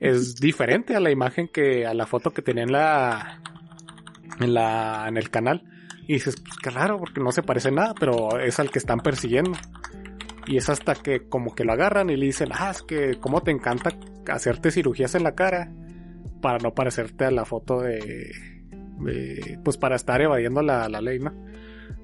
[0.00, 3.42] es diferente a la imagen que a la foto que tenía en la
[4.40, 5.64] en la en el canal.
[6.02, 9.00] Y dices pues qué raro porque no se parece nada pero es al que están
[9.00, 9.52] persiguiendo
[10.46, 13.42] y es hasta que como que lo agarran y le dicen ah es que cómo
[13.42, 13.90] te encanta
[14.30, 15.72] hacerte cirugías en la cara
[16.40, 18.32] para no parecerte a la foto de,
[19.00, 21.32] de pues para estar evadiendo la, la ley no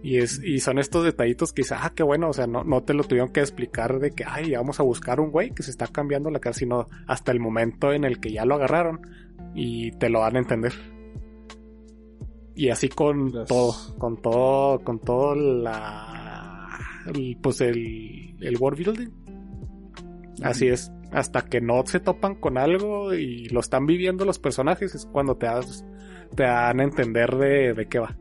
[0.03, 2.83] y es y son estos detallitos que dices ah qué bueno o sea no, no
[2.83, 5.71] te lo tuvieron que explicar de que ay vamos a buscar un güey que se
[5.71, 9.01] está cambiando la cara sino hasta el momento en el que ya lo agarraron
[9.55, 10.73] y te lo dan a entender.
[12.57, 16.69] Y así con todo con todo con todo la
[17.13, 19.11] el- pues el el world building.
[20.43, 24.95] Así es hasta que no se topan con algo y lo están viviendo los personajes
[24.95, 25.87] es cuando te das
[26.35, 28.17] te dan a entender de, de qué va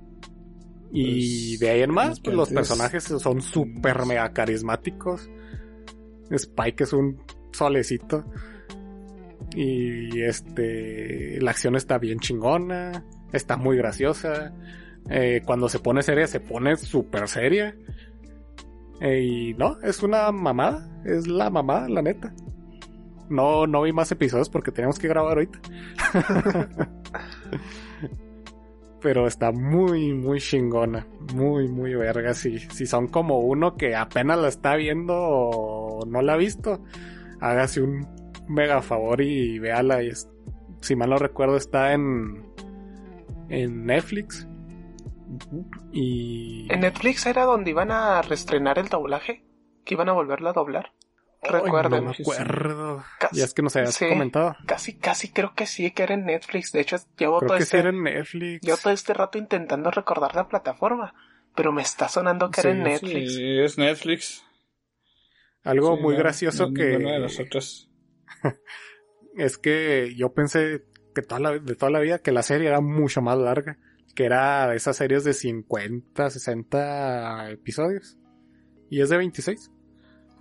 [0.95, 5.27] y Pues, de ahí en más, pues los personajes son súper mega carismáticos.
[6.29, 7.19] Spike es un
[7.51, 8.23] solecito.
[9.55, 11.41] Y este.
[11.41, 13.03] La acción está bien chingona.
[13.31, 14.53] Está muy graciosa.
[15.09, 17.75] Eh, cuando se pone seria, se pone súper seria.
[19.01, 21.01] Eh, y no, es una mamada.
[21.05, 22.35] Es la mamada, la neta.
[23.29, 25.59] No, no vi más episodios porque tenemos que grabar ahorita.
[29.01, 31.05] Pero está muy, muy chingona.
[31.35, 32.33] Muy, muy verga.
[32.33, 36.81] Si, si son como uno que apenas la está viendo o no la ha visto,
[37.41, 38.07] hágase un
[38.47, 40.01] mega favor y véala.
[40.03, 40.29] Y es-
[40.81, 42.45] si mal no recuerdo, está en,
[43.49, 44.47] en Netflix.
[45.91, 46.67] Y.
[46.71, 49.43] En Netflix era donde iban a reestrenar el doblaje.
[49.83, 50.93] Que iban a volverla a doblar.
[51.43, 52.01] Recuerdo.
[52.01, 53.03] No me acuerdo.
[53.19, 54.07] Casi- Ya es que nos habías sí.
[54.07, 54.55] comentado.
[54.65, 56.71] Casi, casi creo que sí, que era en Netflix.
[56.71, 57.79] De hecho, llevo Creo todo que sí este...
[57.79, 58.61] era en Netflix.
[58.65, 61.13] Yo todo este rato intentando recordar la plataforma,
[61.55, 63.35] pero me está sonando que era Sí, en Netflix.
[63.35, 64.45] Sí, es Netflix.
[65.63, 67.89] Algo Sí, muy no, gracioso no, que ninguno de los otros.
[69.37, 70.83] es que yo pensé
[71.15, 73.77] que toda la, de toda la vida que la serie era mucho más larga,
[74.15, 78.17] que era de esas series de 50, 60 episodios.
[78.89, 79.71] Y es de 26.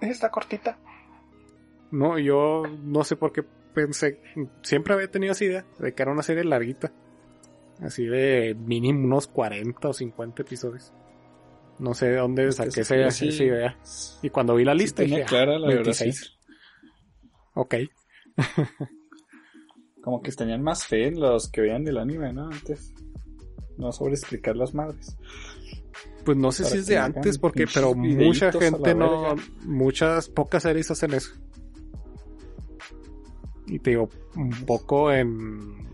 [0.00, 0.78] Está cortita.
[1.92, 4.20] No, yo no sé por qué pensé,
[4.62, 6.92] siempre había tenido esa idea de que era una serie larguita.
[7.80, 10.92] Así de mínimo unos 40 o 50 episodios.
[11.78, 13.28] No sé de dónde Es que saqué sí, esa, sí.
[13.28, 13.78] esa idea.
[14.22, 16.38] Y cuando vi la Sí lista tenía dije, clara ah, la verdad, 26.
[17.54, 17.74] Ok.
[20.02, 22.46] Como que tenían más fe en los que veían el anime, ¿no?
[22.46, 22.92] Antes.
[23.78, 25.16] No sobre explicar las madres.
[26.24, 29.42] Pues no sé Para si es de antes, porque, pero mucha gente no, verga.
[29.64, 31.32] muchas, pocas series hacen eso.
[33.72, 35.88] Y te digo, un poco en,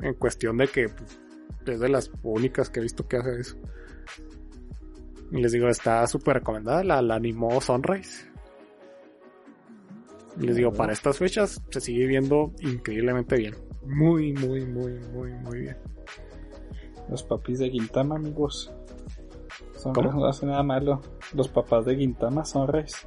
[0.00, 1.20] en cuestión de que pues,
[1.66, 3.56] es de las únicas que he visto que hace eso.
[5.30, 8.28] Y les digo, está súper recomendada, la, la animó Sunrise.
[10.40, 13.54] Y les digo, para estas fechas se sigue viendo increíblemente bien.
[13.86, 15.76] Muy, muy, muy, muy, muy bien.
[17.08, 18.72] Los papis de Gintama, amigos.
[19.76, 20.10] Son ¿Cómo?
[20.10, 21.02] no hacen nada malo.
[21.34, 23.06] Los papás de Gintama son reyes.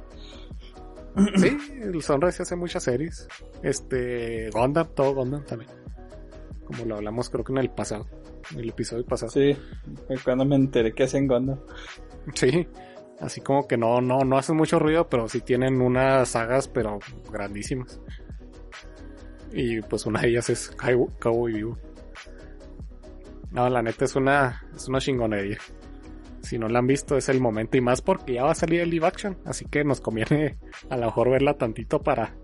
[1.36, 3.26] Sí, el Sunrise hace muchas series.
[3.62, 5.70] Este, Gundam, todo Gundam también.
[6.64, 8.06] Como lo hablamos creo que en el pasado,
[8.52, 9.30] en el episodio pasado.
[9.32, 9.54] Sí,
[10.08, 11.58] Sí, cuando me enteré que hacen Gundam.
[13.20, 16.98] así como que no, no, no hacen mucho ruido, pero sí tienen unas sagas, pero
[17.32, 18.00] grandísimas.
[19.52, 21.78] Y pues una de ellas es Cow- Cowboy Vivo.
[23.52, 25.56] No, la neta es una, es una chingonería.
[26.46, 28.80] Si no la han visto es el momento y más porque ya va a salir
[28.80, 32.36] el live action, así que nos conviene a lo mejor verla tantito para,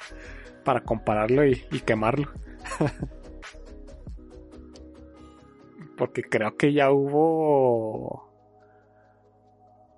[0.65, 1.55] para compararlo y,
[1.87, 2.33] quemarlo.
[5.97, 8.29] porque creo que ya hubo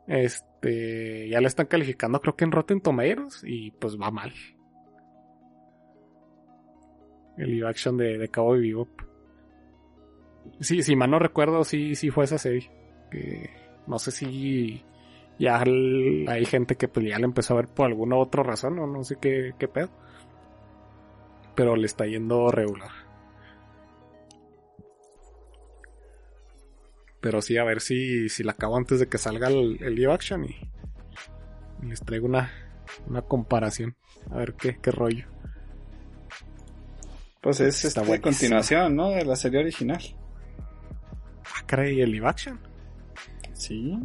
[0.07, 4.35] este ya la están calificando creo que en Rotten Tomatoes y pues va mal.
[7.39, 9.01] El live action de, de Cowboy Bebop.
[10.61, 12.71] Sí, si mal no recuerdo, sí, sí fue esa serie.
[13.11, 14.85] Que no sé si
[15.39, 18.87] ya hay gente que pues ya la empezó a ver por alguna otra razón o
[18.87, 19.91] no sé qué, qué pedo.
[21.55, 22.91] Pero le está yendo regular.
[27.21, 30.13] Pero sí, a ver si, si la acabo antes de que salga el, el live
[30.13, 30.57] action y,
[31.83, 32.51] y les traigo una,
[33.07, 33.97] una comparación.
[34.31, 35.27] A ver qué, qué rollo.
[37.41, 38.23] Pues es esta buenísimo.
[38.31, 39.11] continuación, ¿no?
[39.11, 40.03] De la serie original.
[41.45, 42.59] Ah, caray, el live action.
[43.67, 43.99] Sí.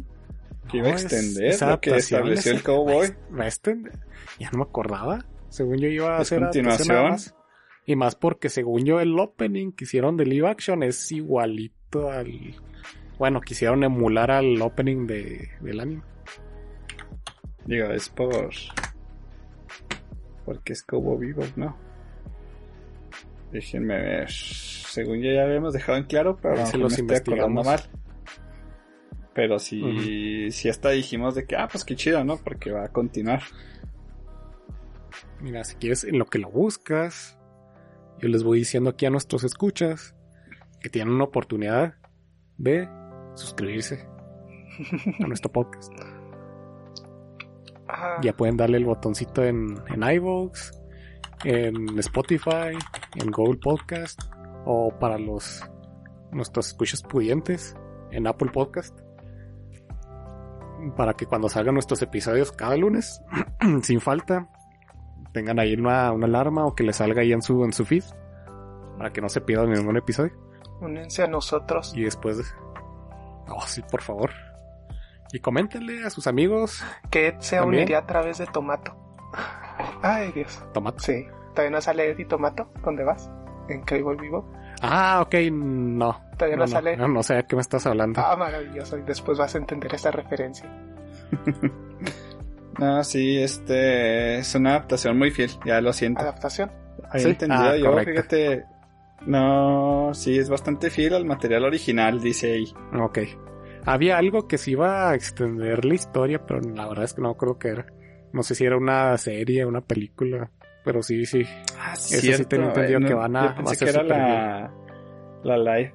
[0.70, 3.08] Que iba a es- extender esa lo que estableció es- el cowboy.
[3.38, 3.98] Va a extender.
[4.38, 5.24] Ya no me acordaba.
[5.48, 7.10] Según yo iba a Es hacer continuación.
[7.10, 7.34] más.
[7.86, 12.54] Y más porque según yo el opening que hicieron de live action es igualito al...
[13.18, 16.02] Bueno, quisieron emular al opening de, del anime.
[17.66, 18.50] Digo, es por.
[20.44, 21.76] Porque es Cowboy Vivo, ¿no?
[23.52, 24.30] Déjenme ver.
[24.30, 27.80] Según yo ya habíamos dejado en claro, pero a lo se los estoy acordando mal.
[29.34, 32.36] Pero sí, sí hasta dijimos de que, ah, pues qué chido, ¿no?
[32.38, 33.42] Porque va a continuar.
[35.40, 37.38] Mira, si quieres, en lo que lo buscas,
[38.18, 40.14] yo les voy diciendo aquí a nuestros escuchas
[40.80, 41.94] que tienen una oportunidad
[42.58, 42.88] de
[43.34, 44.06] suscribirse
[45.20, 45.92] a nuestro podcast.
[47.88, 50.72] Ah, Ya pueden darle el botoncito en, en iVoox,
[51.44, 52.76] en Spotify,
[53.16, 54.20] en Google Podcast
[54.66, 55.62] o para los
[56.32, 57.74] nuestros escuchas pudientes
[58.10, 58.98] en Apple Podcast.
[60.96, 63.22] Para que cuando salgan nuestros episodios cada lunes,
[63.82, 64.48] sin falta,
[65.32, 68.04] tengan ahí una, una alarma o que les salga ahí en su, en su feed.
[68.98, 70.32] Para que no se pierdan ningún episodio.
[70.80, 71.92] únense a nosotros.
[71.96, 72.38] Y después...
[72.38, 72.44] de-
[73.52, 74.30] Oh, sí, por favor.
[75.32, 76.84] Y coméntenle a sus amigos.
[77.10, 77.80] Que se También.
[77.82, 78.94] uniría a través de Tomato.
[80.02, 80.62] Ay, Dios.
[80.72, 81.00] Tomate.
[81.00, 81.26] Sí.
[81.54, 82.70] ¿Todavía no sale Eddie Tomato?
[82.84, 83.28] ¿Dónde vas?
[83.68, 84.48] ¿En Cable Vivo?
[84.80, 86.20] Ah, ok, no.
[86.36, 86.96] Todavía no, no, sale.
[86.96, 88.20] no, no sé de qué me estás hablando.
[88.24, 88.96] Ah, maravilloso.
[88.98, 90.66] Y después vas a entender esa referencia.
[92.78, 96.22] No, sí, este es una adaptación muy fiel, ya lo siento.
[96.22, 96.70] Adaptación.
[97.10, 98.10] Había Sí, entendido ah, yo, correcto.
[98.12, 98.64] fíjate.
[99.26, 102.72] No, sí, es bastante fiel al material original, dice ahí.
[102.98, 103.18] Ok.
[103.84, 107.34] Había algo que se iba a extender la historia, pero la verdad es que no
[107.36, 107.86] creo que era.
[108.32, 110.50] No sé si era una serie, una película,
[110.90, 111.44] pero sí, sí.
[111.78, 112.16] Ah, sí
[112.48, 114.72] tenía entendido que van a- Yo pensé a que era la,
[115.44, 115.94] la live.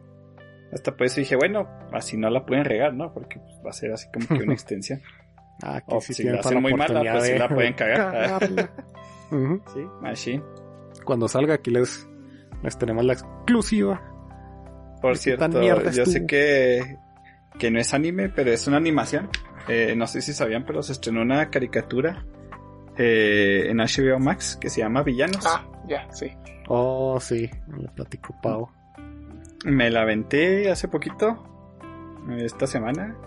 [0.72, 3.14] Hasta por eso dije, bueno, así no la pueden regar, ¿no?
[3.14, 5.02] Porque pues, va a ser así como que una extensión.
[5.62, 8.12] Ah, aquí O sí si la hacen muy mala, pues sí la pueden cagar.
[8.12, 8.72] cagarla.
[9.32, 9.62] Ujú.
[9.74, 10.44] Sí, machine.
[11.04, 12.08] Cuando salga aquí les,
[12.64, 14.02] les tenemos la exclusiva.
[15.02, 16.98] Por ¿Qué tan cierto, yo sé que,
[17.60, 19.30] que no es anime, pero es una animación.
[19.68, 22.26] Eh, no sé si sabían, pero se estrenó una caricatura
[22.98, 25.46] eh, en HBO Max que se llama Villanos.
[25.46, 26.32] Ah, ya, sí.
[26.68, 28.70] Oh, sí, le platico Pau.
[29.66, 31.44] Me la aventé hace poquito,
[32.38, 33.18] esta semana.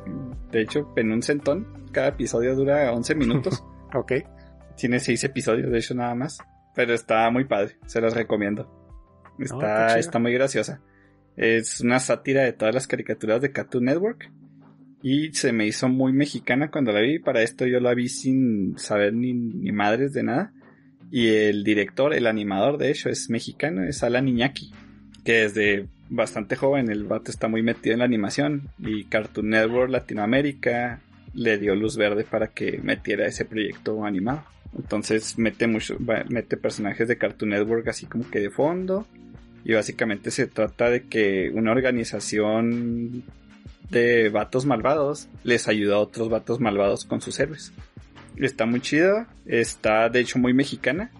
[0.50, 1.86] De hecho, en un centón.
[1.92, 3.64] Cada episodio dura 11 minutos.
[3.94, 4.12] Ok.
[4.76, 6.36] Tiene 6 episodios, de hecho, nada más.
[6.74, 8.70] Pero está muy padre, se los recomiendo.
[9.38, 10.82] qué Está, está muy graciosa.
[11.36, 14.30] Es una sátira de todas las caricaturas de Cartoon Network.
[15.03, 17.18] Y se me hizo muy mexicana cuando la vi.
[17.18, 20.53] Para esto yo la vi sin saber ni, ni madres de nada.
[21.11, 24.72] Y el director, el animador de hecho, es mexicano, es Alan Iñaki.
[25.24, 28.70] Que desde bastante joven el vato está muy metido en la animación.
[28.78, 31.01] Y Cartoon Network Latinoamérica
[31.34, 34.44] le dio luz verde para que metiera ese proyecto animado.
[34.76, 35.96] Entonces mete mucho,
[36.28, 39.07] mete personajes de Cartoon Network así como que de fondo.
[39.64, 43.24] Y básicamente se trata de que una organización
[43.91, 47.72] de vatos malvados les ayuda a otros vatos malvados con sus héroes.
[48.36, 51.11] Está muy chido, está de hecho muy mexicana,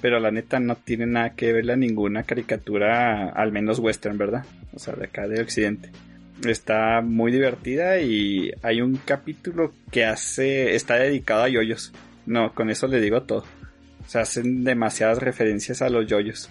[0.00, 4.44] pero la neta no tiene nada que verla ninguna caricatura, al menos western, ¿verdad?
[4.74, 5.90] O sea, de acá de Occidente.
[6.46, 11.92] Está muy divertida y hay un capítulo que hace, está dedicado a yoyos.
[12.26, 13.44] No, con eso le digo todo.
[14.06, 16.50] Se hacen demasiadas referencias a los yoyos.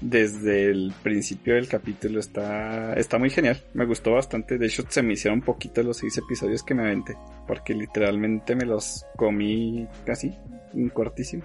[0.00, 3.62] Desde el principio del capítulo está, está muy genial.
[3.72, 4.58] Me gustó bastante.
[4.58, 7.16] De hecho, se me hicieron un poquito los seis episodios que me aventé.
[7.46, 10.38] Porque literalmente me los comí casi,
[10.74, 11.44] en cortísimo.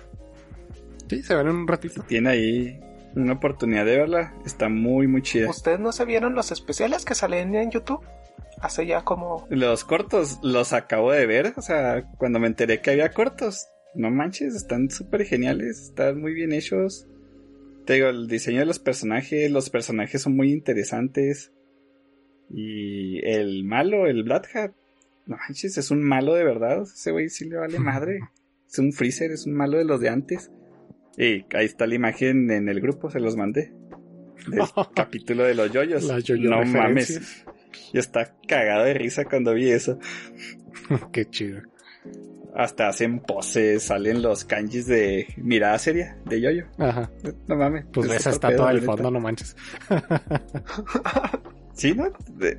[1.10, 2.04] Sí, se ven en un ratito.
[2.04, 2.80] Tiene ahí
[3.16, 4.34] una oportunidad de verla.
[4.46, 5.50] Está muy, muy chida.
[5.50, 8.06] ¿Ustedes no se vieron los especiales que salen en YouTube?
[8.60, 9.48] Hace ya como...
[9.50, 11.54] Los cortos los acabo de ver.
[11.56, 13.68] O sea, cuando me enteré que había cortos.
[13.96, 15.82] No manches, están súper geniales.
[15.82, 17.08] Están muy bien hechos.
[17.86, 19.52] Te digo, el diseño de los personajes.
[19.52, 21.52] Los personajes son muy interesantes.
[22.50, 24.72] Y el malo, el Black Hat.
[25.26, 26.82] No manches, es un malo de verdad.
[26.84, 28.20] Ese güey sí le vale madre.
[28.72, 30.50] Es un freezer, es un malo de los de antes.
[31.18, 33.74] Y ahí está la imagen en el grupo, se los mandé.
[34.48, 34.62] Del
[34.96, 36.06] capítulo de los yoyos.
[36.06, 37.44] Las yoyo no mames.
[37.94, 40.00] Yo estaba cagado de risa cuando vi eso.
[41.12, 41.62] Qué chido.
[42.54, 46.66] Hasta hacen poses, salen los kanjis de mirada seria de yoyo.
[46.78, 47.10] Ajá.
[47.48, 47.86] No mames.
[47.94, 49.56] Pues es esa está la el fondo, no manches.
[51.74, 52.06] Sí, ¿no?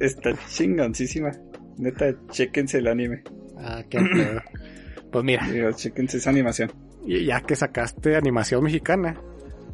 [0.01, 1.31] Está chingoncísima.
[1.77, 3.23] Neta, chéquense el anime.
[3.59, 4.41] Ah, qué pedo.
[5.13, 6.73] Pues mira, Digo, chéquense esa animación.
[7.07, 9.21] y ya que sacaste animación mexicana,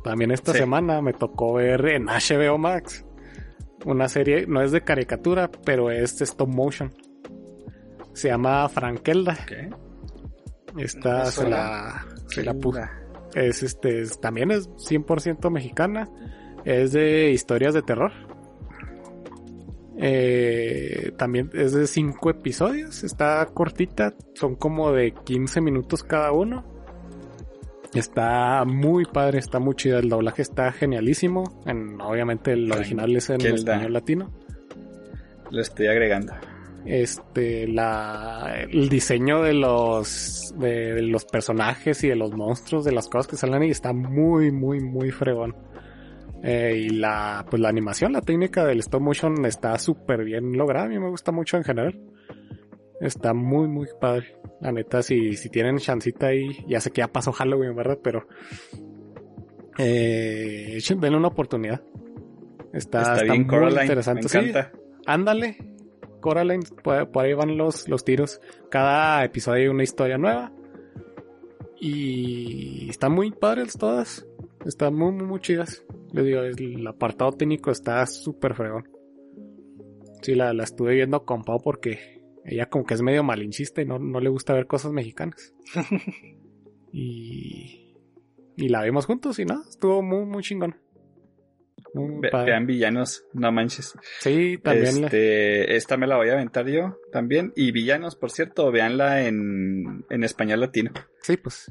[0.02, 0.58] también esta Sí.
[0.58, 3.04] semana me tocó ver en HBO Max
[3.84, 6.92] una serie, no es de caricatura, pero es de stop motion.
[8.12, 9.38] Se llama Frankelda.
[9.46, 9.70] ¿Qué?
[10.78, 12.54] Esta se la, se la.
[13.34, 16.08] Es este, es- también es 100% mexicana.
[16.64, 18.12] Es de historias de terror.
[20.00, 23.02] Eh, también es de 5 episodios.
[23.04, 24.14] Está cortita.
[24.34, 26.64] Son como de 15 minutos cada uno.
[27.94, 29.98] Está muy padre, está muy chida.
[29.98, 31.62] El doblaje está genialísimo.
[31.66, 34.30] En, obviamente el original es en español latino.
[35.50, 36.34] Lo estoy agregando.
[36.84, 42.92] Este, la, el diseño de los, de, de los personajes y de los monstruos, de
[42.92, 45.54] las cosas que salen ahí, está muy, muy, muy fregón.
[46.42, 50.86] Eh, y la, pues la animación, la técnica del stop motion está súper bien lograda.
[50.86, 52.00] A mí me gusta mucho en general.
[53.00, 54.36] Está muy, muy padre.
[54.60, 57.98] La neta, si, si tienen chancita ahí, ya sé que ya pasó Halloween, ¿verdad?
[58.02, 58.26] Pero,
[59.78, 61.82] eh, denle una oportunidad.
[62.72, 63.82] Está, Está, está bien, muy Coraline.
[63.82, 64.22] interesante.
[64.22, 64.52] Me Sí.
[65.06, 65.56] Ándale.
[66.20, 68.40] Coraline, por, por ahí van los, los tiros.
[68.70, 70.52] Cada episodio hay una historia nueva.
[71.80, 74.26] Y están muy padres todas.
[74.64, 75.84] Están muy, muy, muy chidas.
[76.12, 78.88] Les digo, el apartado técnico está súper fregón.
[80.22, 83.86] Sí, la, la estuve viendo con Pau porque ella como que es medio malinchista y
[83.86, 85.54] no, no le gusta ver cosas mexicanas.
[86.92, 87.94] y,
[88.56, 90.76] y la vimos juntos y no, estuvo muy, muy chingón.
[91.94, 93.94] Ve- vean villanos, no manches.
[94.20, 97.52] Sí, también la- Este, esta me la voy a aventar yo también.
[97.56, 100.92] Y villanos, por cierto, véanla en, en español latino.
[101.22, 101.70] Sí, pues.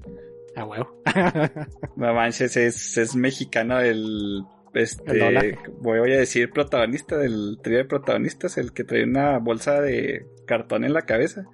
[0.55, 1.01] A huevo.
[1.95, 4.43] No manches, es, es mexicano el.
[4.74, 10.28] Este, voy a decir protagonista del trío de protagonistas, el que trae una bolsa de
[10.45, 11.45] cartón en la cabeza.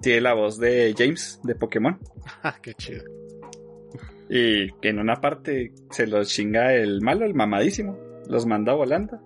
[0.00, 1.98] Tiene la voz de James de Pokémon.
[2.42, 3.04] Ah, Qué chido.
[4.28, 7.96] Y que en una parte se los chinga el malo, el mamadísimo.
[8.28, 9.20] Los manda volando.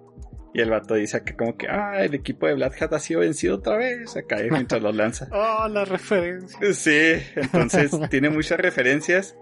[0.55, 3.21] Y el vato dice acá como que, ah, el equipo de Black Hat ha sido
[3.21, 4.17] vencido otra vez.
[4.17, 5.29] Acá mientras los lanza.
[5.33, 6.59] Oh, la referencia.
[6.73, 9.37] Sí, entonces tiene muchas referencias.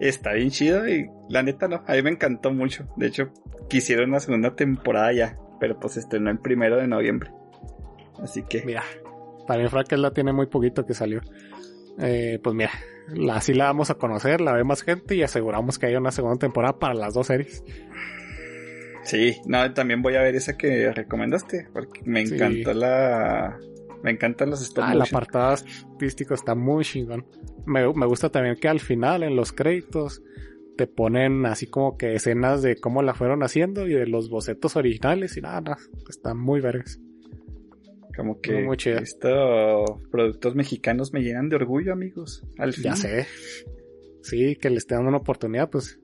[0.00, 2.88] Está bien chido y la neta no, a mí me encantó mucho.
[2.96, 3.30] De hecho,
[3.68, 7.30] quisieron una segunda temporada ya, pero pues estrenó el primero de noviembre.
[8.20, 8.82] Así que Mira,
[9.46, 11.20] también Frankel la tiene muy poquito que salió.
[11.98, 12.70] Eh, pues mira,
[13.08, 16.10] la, así la vamos a conocer, la ve más gente y aseguramos que haya una
[16.10, 17.64] segunda temporada para las dos series.
[19.04, 22.34] Sí, no, también voy a ver esa que recomendaste, porque me Sí.
[22.34, 23.58] encantó la...
[24.02, 27.24] Me encantan los stop Ah, el apartado artístico está muy chingón.
[27.66, 30.22] Me, me gusta también que al final, en los créditos,
[30.76, 34.74] te ponen así como que escenas de cómo la fueron haciendo y de los bocetos
[34.74, 35.76] originales y nada, nada,
[36.08, 36.98] están muy vergas.
[38.16, 42.44] Como que Muy estos productos mexicanos me llenan de orgullo, amigos.
[42.58, 42.84] Al fin.
[42.84, 43.26] Ya sé.
[44.22, 46.00] Sí, que le esté dando una oportunidad, pues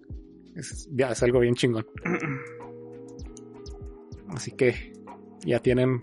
[0.54, 1.86] es, ya es algo bien chingón.
[4.30, 4.92] Así que
[5.44, 6.02] ya tienen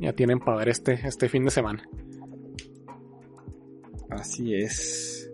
[0.00, 1.88] ya tienen para ver este este fin de semana.
[4.10, 5.30] Así es.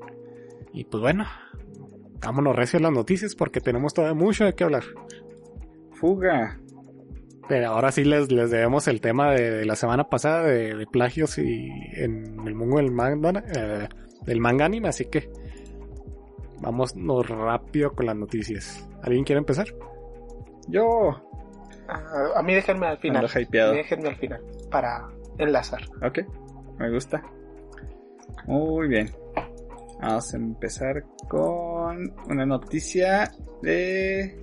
[0.72, 1.24] Y pues bueno,
[2.20, 4.84] vámonos recio a las noticias porque tenemos todavía mucho de qué hablar.
[5.92, 6.58] Fuga.
[7.48, 10.86] Pero ahora sí les, les debemos el tema de, de la semana pasada de, de
[10.86, 13.88] plagios y en el mundo del manga, eh,
[14.24, 15.28] del manga anime, así que
[16.60, 18.88] vámonos rápido con las noticias.
[19.02, 19.66] ¿Alguien quiere empezar?
[20.68, 21.20] Yo.
[21.90, 23.28] Ah, a mí déjenme al final.
[23.50, 25.80] Déjenme al final para enlazar.
[26.02, 26.20] Ok.
[26.78, 27.22] Me gusta.
[28.46, 29.10] Muy bien.
[30.00, 33.30] Vamos a empezar con una noticia
[33.62, 34.38] de...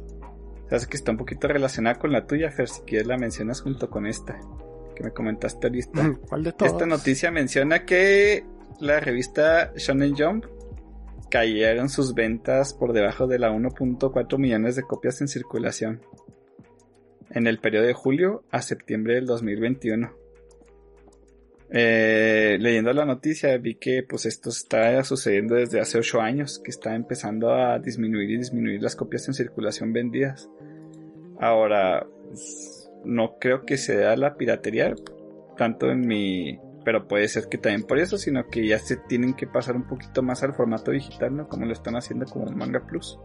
[0.70, 3.90] Sabes que está un poquito relacionada con la tuya, Fer, si quieres la mencionas junto
[3.90, 4.38] con esta
[4.96, 6.18] que me comentaste ahorita.
[6.30, 6.74] ¿Cuál de todos?
[6.74, 8.44] Esta noticia menciona que
[8.80, 10.46] la revista Shonen Jump
[11.30, 16.02] cayeron sus ventas por debajo de la 1.4 millones de copias en circulación
[17.32, 20.28] en el periodo de julio a septiembre del 2021.
[21.70, 26.72] Eh, leyendo la noticia vi que pues esto está sucediendo desde hace 8 años, que
[26.72, 30.50] está empezando a disminuir y disminuir las copias en circulación vendidas.
[31.40, 34.96] Ahora, pues, no creo que sea la piratería,
[35.58, 36.60] tanto en mi...
[36.84, 39.86] Pero puede ser que también por eso, sino que ya se tienen que pasar un
[39.88, 41.50] poquito más al formato digital, ¿no?
[41.50, 43.20] Como lo están haciendo como Manga Plus.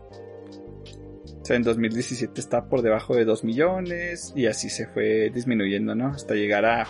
[1.43, 5.95] O sea, en 2017 estaba por debajo de 2 millones y así se fue disminuyendo,
[5.95, 6.09] ¿no?
[6.09, 6.87] Hasta llegar a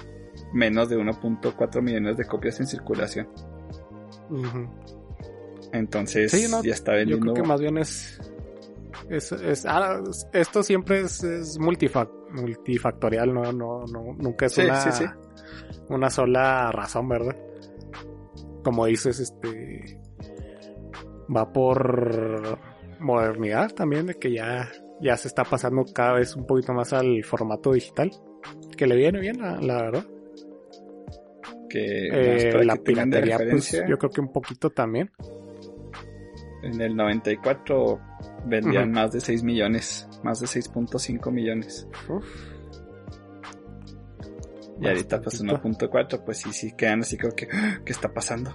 [0.53, 3.29] menos de 1.4 millones de copias en circulación.
[5.73, 7.33] Entonces Sí, no, ya está Yo vendiendo.
[7.33, 8.21] creo que más bien es.
[9.09, 14.63] es, es- ah, esto siempre es, es multifac- multifactorial, no, no, no, nunca es Sí,
[14.63, 15.05] una, sí.
[15.89, 17.37] una sola razón, ¿verdad?
[18.65, 19.99] Como dices, este
[21.35, 22.59] va por
[23.03, 27.23] modernidad también, de que ya, ya se está pasando cada vez un poquito más al
[27.25, 28.11] formato digital,
[28.77, 30.05] que le viene bien, la, la verdad.
[31.69, 35.11] que Eh, la que piratería, pues, yo creo que un poquito también.
[36.63, 38.01] en el 94
[38.47, 38.93] vendían Ujú.
[39.01, 41.89] más de 6 millones, más de 6.5 millones.
[42.09, 42.25] Uf.
[44.81, 45.89] Y ahorita pues Bastantito.
[45.89, 48.53] 1.4, pues sí, sí, quedan así como que, "Ah, ¿qué está pasando?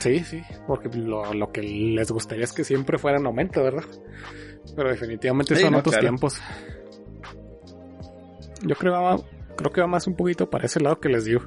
[0.00, 3.84] Sí, sí, porque lo, lo que les gustaría es que siempre fuera en aumento, ¿verdad?
[4.74, 6.08] Pero definitivamente Sí, son no, otros claro.
[6.08, 6.40] tiempos.
[8.64, 9.20] Yo creo, va-
[9.56, 11.42] creo que va más un poquito para ese lado que les digo.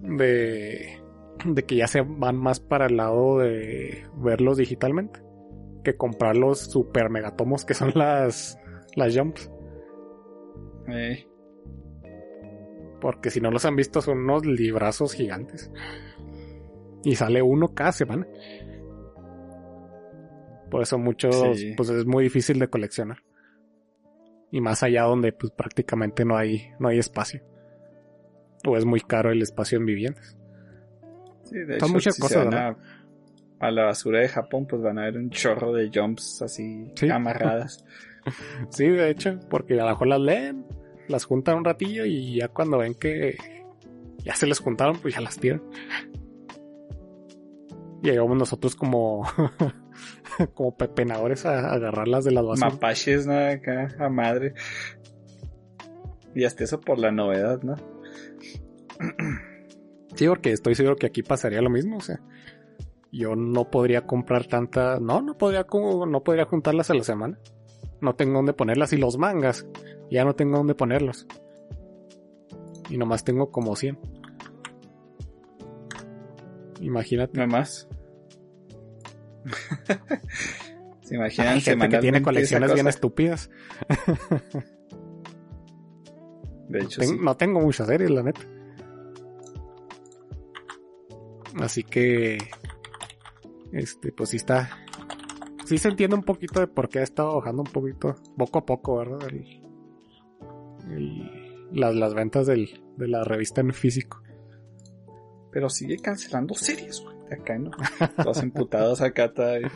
[0.00, 1.00] De,
[1.44, 5.20] de que ya se van más para el lado de verlos digitalmente.
[5.84, 8.58] Que comprar los super megatomos que son las,
[8.94, 9.50] las jumps.
[10.88, 11.26] Eh,
[13.00, 15.70] Porque si no los han visto son unos librazos gigantes.
[17.04, 18.26] Y sale uno cada semana.
[20.70, 21.74] Por eso muchos, Sí.
[21.76, 23.18] pues es muy difícil de coleccionar.
[24.50, 27.42] Y más allá donde pues prácticamente no hay, no hay espacio.
[28.66, 30.36] O es muy caro el espacio en viviendas.
[31.44, 32.76] sí, de Son hecho, muchas si cosas, a,
[33.60, 37.08] a la basura de Japón, pues van a ver un chorro de jumps así Sí.
[37.08, 37.84] amarradas.
[38.70, 40.66] Sí, de hecho, porque a lo mejor las leen,
[41.06, 43.36] las juntan un ratillo y ya cuando ven que
[44.24, 45.62] ya se les juntaron, pues ya las tiran.
[48.06, 49.26] Y llegamos nosotros como,
[50.54, 52.74] como pepenadores a, a agarrarlas de las basuras.
[52.74, 53.36] Mapaches, ¿no?
[53.36, 54.54] Acá, a madre.
[56.32, 57.74] Y hasta eso por la novedad, ¿no?
[60.14, 62.20] Sí, porque estoy seguro que aquí pasaría lo mismo, o sea,
[63.10, 67.40] yo no podría comprar tantas, no, no podría como, no podría juntarlas a la semana.
[68.00, 69.66] No tengo dónde ponerlas y los mangas,
[70.12, 71.26] ya no tengo dónde ponerlos.
[72.88, 73.98] Y nomás tengo como 100.
[76.82, 77.40] Imagínate.
[77.40, 77.88] No más.
[81.02, 83.50] ¿Se imaginan Hay gente que tiene colecciones bien estúpidas.
[86.68, 87.18] De hecho, Ten- sí.
[87.20, 88.40] No tengo muchas series, la neta.
[91.60, 92.38] Así que.
[93.72, 94.68] Este, pues sí está.
[95.64, 98.66] Sí se entiende un poquito de por qué ha estado bajando un poquito, poco a
[98.66, 99.18] poco, ¿verdad?
[99.28, 99.62] El-
[100.90, 104.22] el- las, las ventas del, de la revista en físico.
[105.50, 107.15] Pero sigue cancelando series, güey.
[107.30, 107.70] Acá, ¿no?
[108.22, 109.70] Todos emputados acá todavía.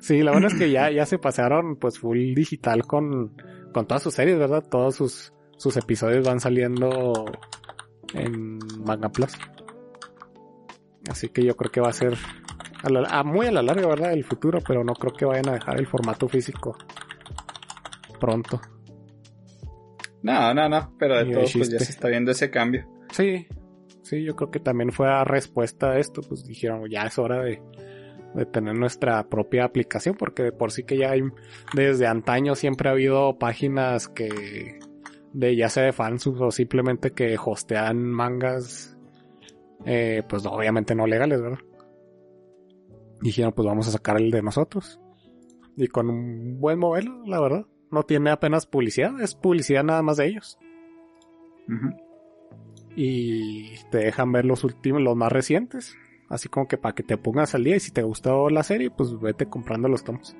[0.00, 3.36] Sí, la verdad es que ya, ya se pasaron pues full digital con,
[3.72, 4.62] con todas sus series, ¿verdad?
[4.70, 7.24] Todos sus, sus episodios van saliendo
[8.14, 9.32] en Manga Plus.
[11.10, 12.16] Así que yo creo que va a ser
[12.82, 14.12] A la- a muy a la larga, ¿verdad?
[14.12, 16.76] El futuro, pero no creo que vayan a dejar el formato físico
[18.20, 18.60] pronto.
[20.22, 22.86] No, no, no, pero de todos pues ya se está viendo ese cambio.
[23.10, 23.46] Sí,
[24.04, 27.42] sí, yo creo que también fue a respuesta a esto, pues dijeron, ya es hora
[27.42, 27.60] de,
[28.34, 31.22] de tener nuestra propia aplicación, porque de por sí que ya hay,
[31.74, 34.78] desde antaño siempre ha habido páginas que,
[35.32, 38.96] de ya sea de fans o simplemente que hostean mangas,
[39.84, 41.58] eh, pues obviamente no legales, ¿verdad?
[43.20, 45.00] Dijeron, pues vamos a sacar el de nosotros.
[45.76, 47.66] Y con un buen modelo, la verdad.
[47.90, 50.58] No tiene apenas publicidad, es publicidad nada más de ellos
[51.68, 52.03] Ujú.
[52.96, 55.96] Y te dejan ver los últimos, los más recientes.
[56.28, 58.90] Así como que para que te pongas al día y si te gustó la serie,
[58.90, 60.36] pues vete comprando los tomos.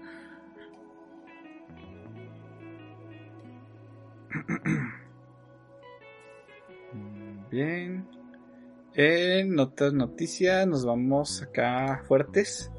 [7.51, 8.07] Bien.
[8.95, 12.71] En otras noticias nos vamos acá fuertes.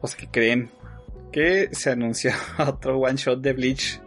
[0.00, 0.70] O sea, que creen
[1.32, 4.00] que se anunció otro one shot de Bleach.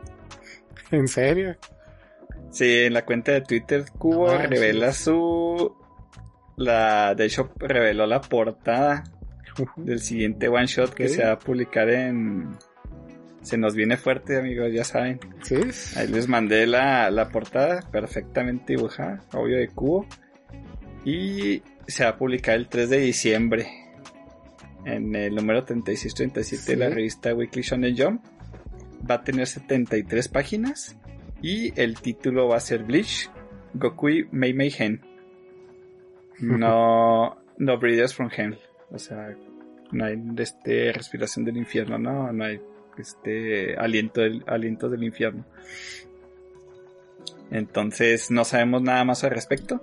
[0.91, 1.55] ¿En serio?
[2.51, 5.75] Sí, en la cuenta de Twitter Cubo Ah, revela su...
[6.57, 9.03] La, de hecho, reveló la portada
[9.77, 12.49] del siguiente one shot que se va a publicar en...
[13.41, 15.19] Se nos viene fuerte, amigos, ya saben.
[15.43, 15.55] Sí.
[15.95, 20.05] Ahí les mandé la, la portada perfectamente dibujada, obvio de cubo.
[21.05, 23.67] Y se va a publicar el 3 de diciembre
[24.85, 26.93] en el número 3637 de la Sí.
[26.95, 28.25] revista Weekly Shonen Jump.
[29.09, 30.97] Va a tener 73 páginas
[31.41, 33.29] y el título va a ser Bleach
[33.73, 35.01] Gokui Mei Mei Hen.
[36.41, 38.57] No, no Breeders from Hell.
[38.91, 39.35] O sea,
[39.91, 42.61] no hay este respiración del infierno, no, no hay
[42.97, 45.45] este aliento del, aliento del infierno.
[47.51, 49.81] Entonces no sabemos nada más al respecto.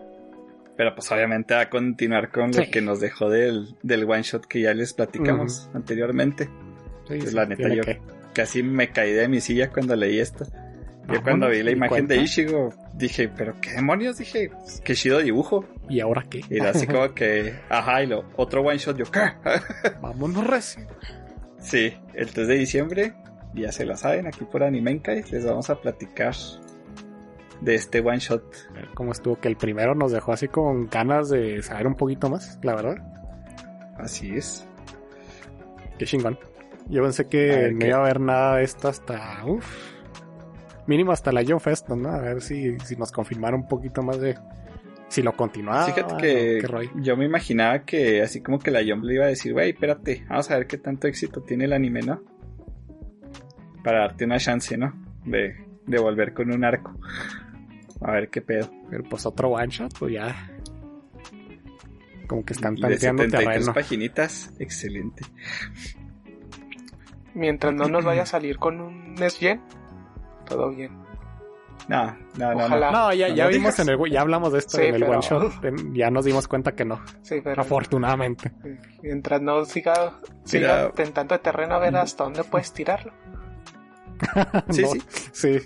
[0.77, 4.47] Pero pues obviamente va a continuar con lo que nos dejó del, del one shot
[4.47, 6.51] que ya les platicamos anteriormente.
[7.09, 8.01] Sí, la neta yo que.
[8.35, 10.47] casi me caí de mi silla cuando leí esto.
[11.09, 12.17] Yo cuando vi la ¿y imagen de?
[12.17, 15.65] Ishigo dije, pero qué demonios, dije, pues, qué chido dibujo.
[15.89, 16.41] ¿Y ahora qué?
[16.51, 19.21] Y era así como que, ajá, y lo, otro one shot, yo, ¿qué?
[20.01, 20.85] Vámonos recio.
[21.59, 23.15] Sí, el 3 de diciembre,
[23.55, 26.35] ya se la saben, aquí por Animenkai les vamos a platicar
[27.61, 28.43] de este one shot.
[28.95, 29.39] ¿Cómo estuvo?
[29.41, 32.97] Que el primero nos dejó así con ganas de saber un poquito más, la verdad.
[33.99, 34.67] Así es.
[35.99, 36.39] Qué chingón.
[36.89, 39.45] Yo pensé que ver no qué- iba a haber nada de esto hasta.
[39.47, 39.65] Uf.
[40.87, 42.09] Mínimo hasta la John Fest, ¿no?
[42.09, 44.37] A ver si, si nos confirmara un poquito más de.
[45.09, 45.85] Si lo continuaba.
[45.87, 46.63] Fíjate que
[46.97, 50.25] yo me imaginaba que así como que la Jump le iba a decir, güey, espérate,
[50.29, 52.23] vamos a ver qué tanto éxito tiene el anime, ¿no?
[53.85, 54.93] Para darte una chance, ¿no?
[55.25, 55.55] De,
[55.87, 56.99] de volver con un arco.
[58.01, 58.69] A ver qué pedo.
[58.91, 60.51] Pero pues otro one shot, pues ya.
[62.27, 63.75] Como que están De tanteando 73 terreno.
[63.75, 65.25] paginitas, excelente.
[67.35, 69.61] Mientras no nos vaya a salir con un Nesgen,
[70.47, 70.91] todo bien.
[71.89, 72.91] No, no, no, Ojalá.
[72.91, 72.99] no.
[73.09, 73.99] No, ya, No ya vimos en el.
[74.11, 75.53] Ya hablamos de esto Sí, en el pero- one shot.
[75.93, 77.01] Ya nos dimos cuenta que no.
[77.23, 78.51] Sí, pero Afortunadamente.
[79.03, 80.93] mientras no siga, siga Mira.
[80.93, 83.13] tentando de terreno a ver hasta dónde puedes tirarlo.
[84.71, 85.01] Sí, No, sí.
[85.33, 85.59] Sí.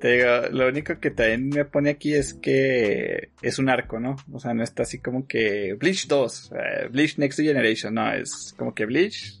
[0.00, 4.16] Te digo, lo único que también me pone aquí es que es un arco, ¿no?
[4.32, 8.54] O sea, no está así como que Bleach 2, eh, Bleach Next Generation, no, es
[8.58, 9.40] como que Bleach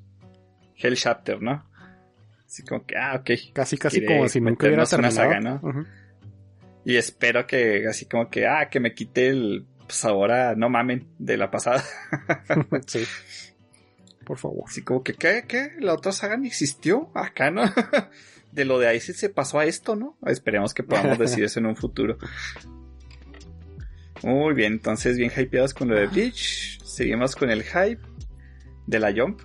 [0.76, 1.66] Hell Chapter, ¿no?
[2.54, 3.30] Así como que, ah, ok.
[3.52, 5.16] Casi, casi Quiere como si nunca hubiera terminado.
[5.16, 5.60] saga, ¿no?
[6.84, 11.08] Y espero que así como que, ah, que me quite el sabor a no mamen
[11.18, 11.82] de la pasada.
[12.86, 13.02] sí.
[14.24, 14.62] Por favor.
[14.68, 15.46] Así como que, ¿qué?
[15.48, 15.72] ¿Qué?
[15.80, 17.10] ¿La otra saga ni existió?
[17.14, 17.64] Acá, ¿no?
[18.52, 20.16] De lo de Ice se pasó a esto, ¿no?
[20.24, 22.18] Esperemos que podamos decir eso en un futuro.
[24.22, 26.80] Muy bien, entonces bien hypeados con lo de Bleach.
[26.84, 28.00] Seguimos con el hype
[28.86, 29.40] de la Jump.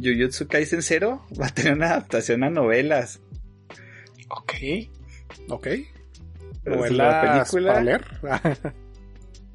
[0.00, 3.20] Jujutsu Kaisen Zero va a tener una adaptación a novelas.
[4.30, 4.52] Ok.
[5.48, 5.66] Ok.
[6.64, 7.72] Novelas la película.
[7.72, 8.04] para leer.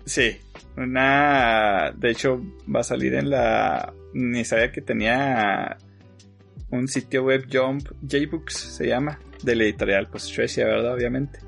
[0.05, 0.37] Sí,
[0.75, 1.93] una...
[1.95, 2.41] De hecho,
[2.73, 3.93] va a salir en la...
[4.13, 5.77] Ni sabía que tenía
[6.71, 10.93] un sitio web Jump, J-Books se llama, de la editorial, pues Shueisha, ¿verdad?
[10.95, 11.39] Obviamente.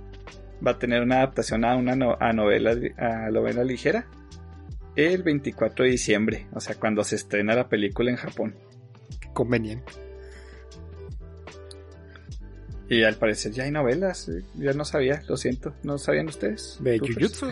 [0.65, 4.07] Va a tener una adaptación a una no- a novela, a novela ligera
[4.95, 8.55] el 24 de diciembre, o sea, cuando se estrena la película en Japón.
[9.35, 9.93] Conveniente.
[12.89, 16.77] Y al parecer ya hay novelas, eh, ya no sabía, lo siento, ¿no sabían ustedes?
[16.81, 16.99] ¿De?
[16.99, 17.47] Jujutsu?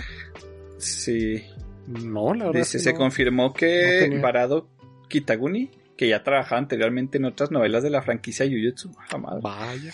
[0.78, 1.44] Sí,
[1.88, 2.60] No, la verdad.
[2.62, 3.00] Dice, se no.
[3.00, 4.22] confirmó no que tenía.
[4.22, 4.70] Barado
[5.10, 9.92] Kitaguni, que ya trabajaba anteriormente en otras novelas de la franquicia Jujutsu, la madre, Vaya.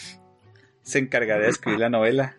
[0.82, 2.38] se encargaría de escribir la novela,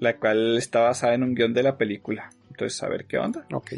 [0.00, 2.30] la cual está basada en un guion de la película.
[2.50, 3.46] Entonces, a ver qué onda.
[3.52, 3.74] Ok.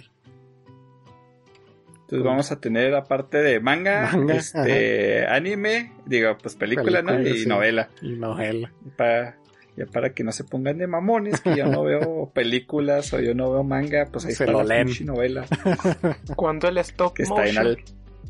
[2.11, 7.23] Entonces vamos a tener aparte de manga, Manga, este anime, digo, pues película, ¿no?
[7.23, 7.47] Y sí.
[7.49, 7.89] novela.
[8.03, 8.73] Y novela.
[8.97, 9.39] Para,
[9.77, 13.33] ya para que no se pongan de mamones, que yo no veo películas o yo
[13.37, 15.07] no veo manga, pues ahí Se está lo la leen.
[15.07, 15.47] novela.
[16.35, 17.79] Cuando el stop Que está en al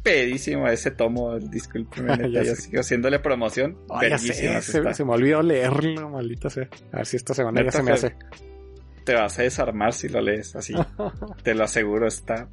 [0.02, 2.60] pedísimo ese tomo, discúlpeme, neta, Ya yo sé.
[2.60, 3.78] sigo haciéndole promoción.
[3.88, 6.68] Ay, ya sé, Verguísimas se, me olvidó leerlo, maldita sea.
[6.92, 8.14] A ver si esta semana ya se me hace.
[9.04, 10.74] Te vas a desarmar si lo lees así.
[11.42, 12.46] Te lo aseguro, está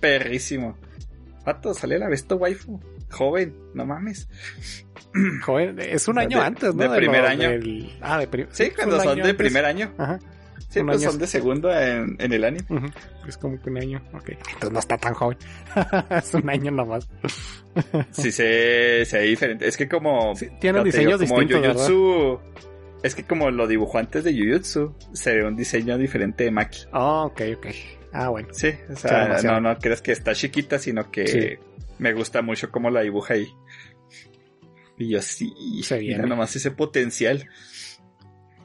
[0.00, 0.76] perrísimo.
[1.44, 2.80] Pato, sale la Besto Waifu.
[3.10, 4.28] Joven, no mames.
[5.44, 6.82] Joven, es un De- año antes, ¿no?
[6.90, 7.50] de primer lo- año.
[7.50, 9.92] del- Ah, de primer Sí, cuando son de primer año.
[9.98, 10.18] Ajá.
[10.70, 12.64] Sí, Un pues año son de segundo en, en el anime.
[12.68, 12.86] Ujú.
[13.28, 14.02] Es como que un año.
[14.12, 14.30] Ok.
[14.30, 15.38] Entonces no está tan joven.
[16.10, 17.08] es un año nomás.
[18.10, 19.68] Sí, se, se ve diferente.
[19.68, 20.34] Es que como.
[20.34, 22.40] Sí, tienen ya te digo, diseños como distintos, Jujutsu.
[23.04, 26.80] Es que como lo dibujó antes de Jujutsu, se ve un diseño diferente de Maki.
[26.92, 27.66] Ah, ok, ok.
[28.14, 28.48] Ah, bueno.
[28.52, 31.58] Sí, o Se sea, no, no crees que está chiquita, sino que Sí.
[31.98, 33.48] me gusta mucho cómo la dibuja ahí.
[34.96, 35.52] Y yo sí,
[35.82, 36.26] Se mira viene.
[36.28, 37.48] nomás ese potencial.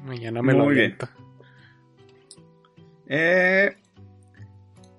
[0.06, 0.96] Mañana me lo Muy bien.
[3.08, 3.76] Eh,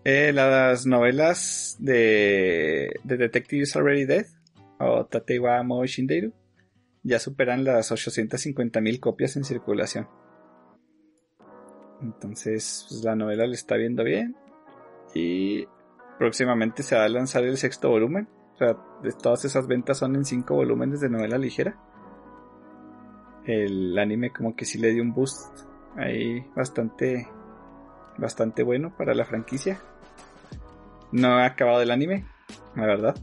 [0.05, 4.27] eh, las novelas de, de Detective is Already Dead
[4.79, 6.33] o Tateiwa Mo Shindeiru
[7.03, 10.09] ya superan las 850.000 copias en circulación.
[12.03, 14.37] Entonces, pues, la novela le está viendo bien.
[15.15, 15.67] Y
[16.19, 18.29] próximamente se va a lanzar el sexto volumen.
[18.55, 21.79] O sea, de todas esas ventas son en cinco volúmenes de novela ligera.
[23.45, 27.27] El anime como que sí le dio un boost ahí bastante
[28.19, 29.81] bastante bueno para la franquicia.
[31.13, 32.27] No he acabado el anime,
[32.77, 33.17] la verdad.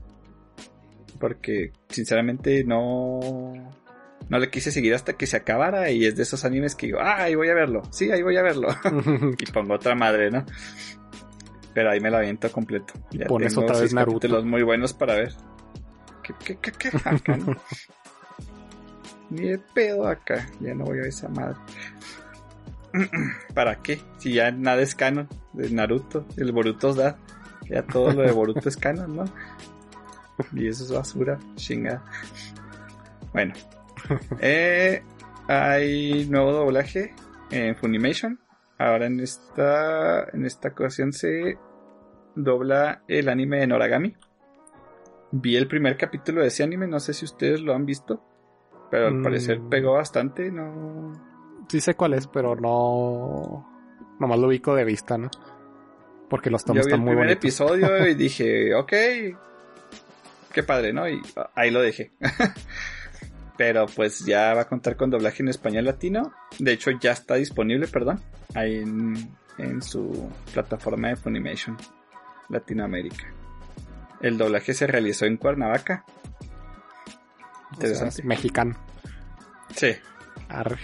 [1.19, 3.19] Porque sinceramente no
[4.29, 6.99] no le quise seguir hasta que se acabara y es de esos animes que digo,
[6.99, 7.83] ah, ahí voy a verlo.
[7.91, 8.67] Sí, ahí voy a verlo.
[9.37, 10.45] y pongo otra madre, ¿no?
[11.73, 12.93] Pero ahí me la aviento completo.
[13.11, 14.19] Y pones otra vez Naruto.
[14.19, 15.33] capítulos muy buenos para ver.
[16.23, 16.97] ¿Qué, qué, qué, qué?
[17.05, 17.55] Acá, ¿no?
[19.29, 20.49] Ni de pedo acá.
[20.59, 21.57] Ya no voy a esa madre.
[23.53, 24.01] ¿Para qué?
[24.17, 26.25] Si ya nada es canon de Naruto.
[26.35, 27.17] El Boruto da.
[27.69, 29.25] Ya todo lo de Boruto es canon, ¿no?
[30.53, 31.39] Y eso es basura.
[31.55, 32.03] Chingada.
[33.33, 33.53] Bueno.
[34.41, 35.01] Eh,
[35.47, 37.13] hay nuevo doblaje
[37.51, 38.39] en Funimation.
[38.77, 41.57] Ahora en esta, en esta ocasión se
[42.35, 44.15] dobla el anime de Noragami.
[45.31, 48.23] Vi el primer capítulo de ese anime, no sé si ustedes lo han visto,
[48.91, 49.23] pero al Mm.
[49.23, 51.13] parecer pegó bastante, no...
[51.69, 53.67] Sí sé cuál es, pero no...
[54.19, 55.29] Nomás lo ubico de vista, ¿no?
[56.29, 57.43] Porque los Yo tomos vi están el muy primer bonitos.
[57.43, 58.93] episodio y dije, ok,
[60.53, 61.09] qué padre, ¿no?
[61.09, 61.19] Y
[61.55, 62.11] ahí lo dejé.
[63.57, 66.31] Pero pues ya va a contar con doblaje en español latino.
[66.59, 68.21] De hecho, ya está disponible, perdón,
[68.53, 71.75] ahí en, en su plataforma de Funimation
[72.49, 73.25] Latinoamérica.
[74.21, 76.05] El doblaje se realizó en Cuernavaca.
[76.07, 78.21] O sea, Interesante.
[78.21, 78.75] es mexicano.
[79.75, 79.95] Sí,
[80.49, 80.77] Arre.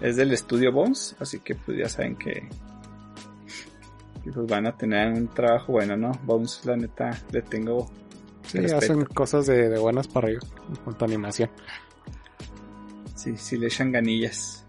[0.00, 2.48] es del estudio Bones, así que pues ya saben que,
[4.24, 6.12] que, pues van a tener un trabajo bueno, ¿no?
[6.24, 7.90] Bones, la neta, le tengo
[8.46, 11.50] Sí, hacen cosas de, de buenas para ellos en cuanto a animación.
[13.14, 14.64] Sí, sí le echan ganillas.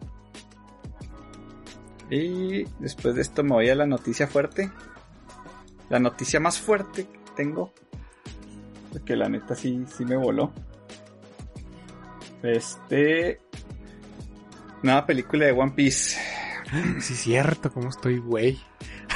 [2.10, 4.72] Y después de esto me voy a la noticia fuerte.
[5.90, 7.74] La noticia más fuerte que tengo.
[8.92, 10.54] Porque la neta sí, sí me voló.
[12.42, 13.42] Este.
[14.82, 16.20] Nueva película de One Piece.
[17.00, 18.60] Sí, es cierto, cómo estoy, güey.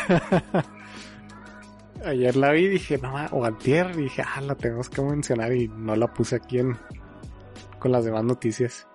[2.06, 5.54] Ayer la vi y dije, no, o antier, y dije, ah, la tenemos que mencionar
[5.54, 6.78] y no la puse aquí en,
[7.80, 8.88] con las demás noticias.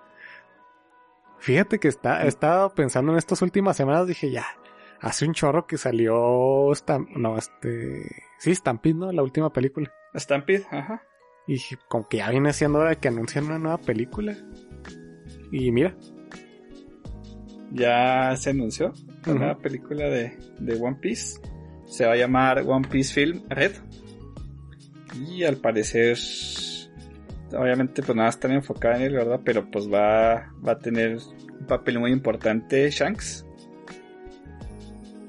[1.39, 4.45] Fíjate que está, he estado pensando en estas últimas semanas, dije, ya,
[4.99, 6.15] hace un chorro que salió,
[6.73, 8.03] Stam- no, este,
[8.39, 9.11] sí, Stampede, ¿no?
[9.11, 9.91] La última película.
[10.15, 11.01] Stampede, ajá.
[11.47, 14.35] Y dije, como que ya viene siendo hora de que anuncien una nueva película.
[15.51, 15.95] Y mira,
[17.71, 18.91] Ya se anunció
[19.25, 21.39] la nueva película de, de One Piece.
[21.87, 23.73] Se va a llamar One Piece Film Red.
[25.29, 26.17] Y al parecer,
[27.53, 29.39] obviamente pues nada está enfocada en él, ¿verdad?
[29.43, 31.17] Pero pues va, va a tener
[31.59, 33.45] un papel muy importante Shanks.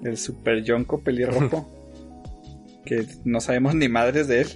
[0.03, 1.75] El super yonko pelirrojo.
[2.89, 4.49] que no sabemos ni madres de él.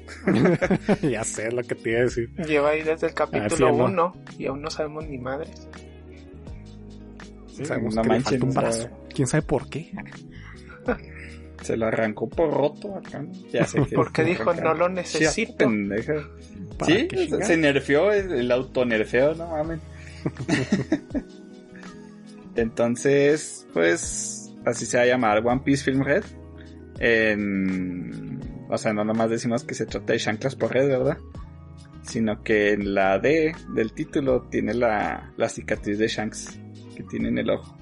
[1.11, 2.31] ya sé lo que te iba a decir.
[2.47, 3.85] Lleva ahí desde el capítulo ¿no?
[3.85, 5.69] 1 y aún no sabemos ni madres.
[7.49, 8.89] Sí, sabemos no que le falta un brazo.
[9.15, 9.93] ¿Quién sabe por qué?
[11.63, 13.23] Se lo arrancó por roto acá.
[13.23, 13.33] ¿no?
[13.53, 15.31] Ya sé que Porque dijo, no lo necesito.
[15.31, 16.15] Sí, pendeja.
[16.79, 17.09] ¿Para Sí,
[17.43, 19.81] se- nerfeó el, autonerfeo, no mames.
[22.57, 26.25] Entonces, pues, así se va a llamar One Piece Film Red.
[26.99, 31.19] En, O sea, no nomás decimos que se trata de chanclas por red, ¿verdad?
[32.03, 36.59] Sino que en la D del título tiene la, la cicatriz de Shanks
[36.97, 37.77] que tiene en el ojo.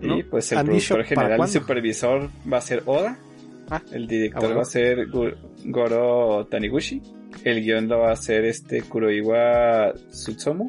[0.00, 0.18] ¿No?
[0.18, 3.18] Y pues el ¿Han dicho productor general y supervisor va a ser Oda.
[3.70, 4.56] Ah, El director ah, bueno.
[4.56, 5.06] va a ser
[5.66, 7.02] Goro Taniguchi.
[7.44, 10.68] El guion lo va a hacer este Kuroiwa Tsutsumu.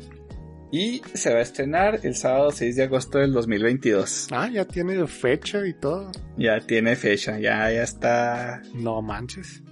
[0.71, 4.27] Y se va a estrenar el sábado 6 de agosto del 2022.
[4.32, 6.11] Ah, ya tiene fecha y todo.
[6.38, 8.61] Ya tiene fecha, ya, ya está.
[8.75, 9.63] No manches.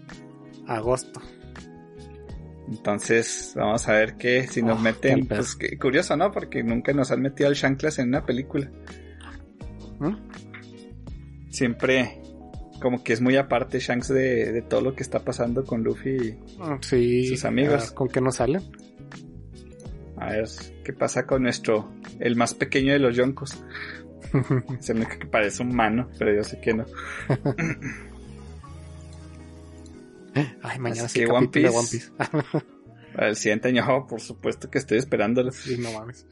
[0.66, 1.22] Agosto.
[2.68, 5.26] Entonces, vamos a ver qué, si nos Oh, meten.
[5.28, 6.32] Pues qué curioso, ¿no?
[6.32, 8.70] Porque nunca nos han metido al Shanklas en una película.
[11.50, 12.22] Siempre,
[12.82, 16.38] como que es muy aparte Shanks de, de todo lo que está pasando con Luffy.
[16.60, 17.28] Ah, Sí.
[17.28, 17.74] Sus amigos.
[17.74, 18.62] a ver ¿Con qué nos salen?
[20.18, 20.48] A ver,
[20.84, 23.64] ¿qué pasa con nuestro, el más pequeño de los yonkos?
[24.80, 26.86] Es el único que parece humano, pero yo sé que no.
[30.62, 32.12] Ay, mañana Así sí que One de One Piece.
[33.16, 35.52] Al siguiente año, oh, por supuesto que estoy esperándolo.
[35.52, 36.28] sí, no mames.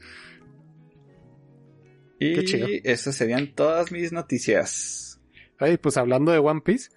[2.18, 2.66] Y Qué chido.
[2.84, 5.20] esas serían todas mis noticias.
[5.58, 6.90] Ay, pues hablando de One Piece,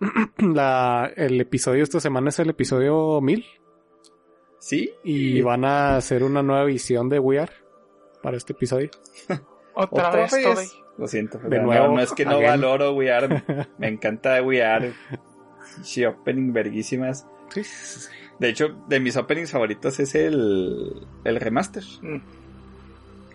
[0.38, 3.44] la, el episodio de esta semana es el episodio 1000
[4.58, 4.90] ¿Sí?
[5.04, 7.52] y van a hacer una nueva visión de We Are
[8.22, 8.90] para este episodio.
[9.74, 10.10] Otra, ¿Otra
[10.54, 10.74] vez.
[10.98, 12.48] Lo siento, De nuevo, no es que no again.
[12.62, 13.42] valoro We Are.
[13.78, 14.94] Me encanta We Are.
[15.82, 17.26] Sí, opening verguísimas.
[17.50, 17.62] Sí.
[18.38, 21.82] De hecho, de mis openings favoritos es el, el remaster.
[22.00, 22.16] Mm.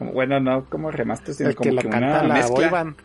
[0.02, 2.56] Como, bueno, no como remaster, sino El que como la que canta una la mezcla.
[2.56, 2.96] boy band.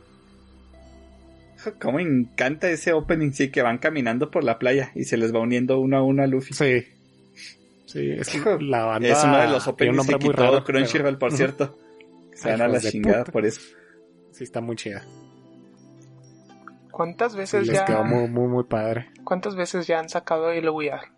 [1.79, 5.41] Como encanta ese opening, sí, que van caminando por la playa y se les va
[5.41, 6.55] uniendo uno a uno a Luffy.
[6.55, 6.87] Sí.
[7.85, 9.09] Sí, es Hijo, la banda.
[9.09, 10.65] es uno de los openings que quitó raro.
[10.65, 11.79] Crunchyroll, por cierto.
[12.33, 13.33] Se van a la chingada puta.
[13.33, 13.61] por eso.
[14.33, 15.05] Sí, está muy chida.
[16.91, 19.11] ¿Cuántas Sí, veces les ya quedó muy, muy, muy padre.
[19.23, 21.09] cuántas veces ya han sacado el Are?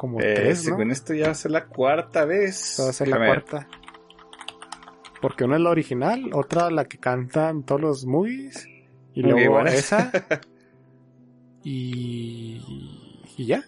[0.00, 0.64] Como Eh, tres, ¿no?
[0.70, 2.78] según esto ya va a ser la cuarta vez.
[2.80, 3.28] Va a ser la ver.
[3.44, 3.68] cuarta.
[5.20, 8.66] Porque una es la original, otra la que cantan todos los movies.
[9.12, 10.10] Y Muy luego esa.
[11.62, 13.20] y.
[13.36, 13.62] Y ya.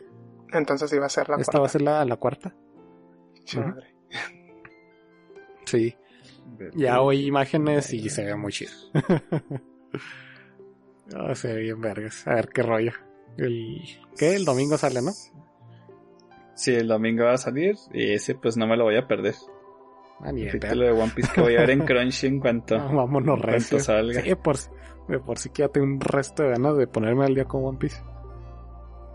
[0.52, 2.54] Entonces iba a ser la Esta va a ser la, la cuarta.
[3.54, 3.94] Madre.
[5.66, 5.94] Sí.
[6.74, 8.72] Ya oí imágenes y se ve muy chido.
[11.14, 12.26] Ah, se ve bien vergas.
[12.26, 12.92] A ver qué rollo.
[13.36, 13.82] El,
[14.16, 14.34] ¿Qué?
[14.34, 15.12] El domingo sale, ¿no?
[16.62, 19.34] Sí, el domingo va a salir y ese pues no me lo voy a perder.
[20.20, 22.78] Ah, El de One Piece que voy a ver en Crunchy en cuanto.
[22.78, 24.22] No, vámonos en cuanto salga.
[24.22, 24.56] Sí, por,
[25.08, 28.00] de por sí tengo un resto de ganas de ponerme al día con One Piece.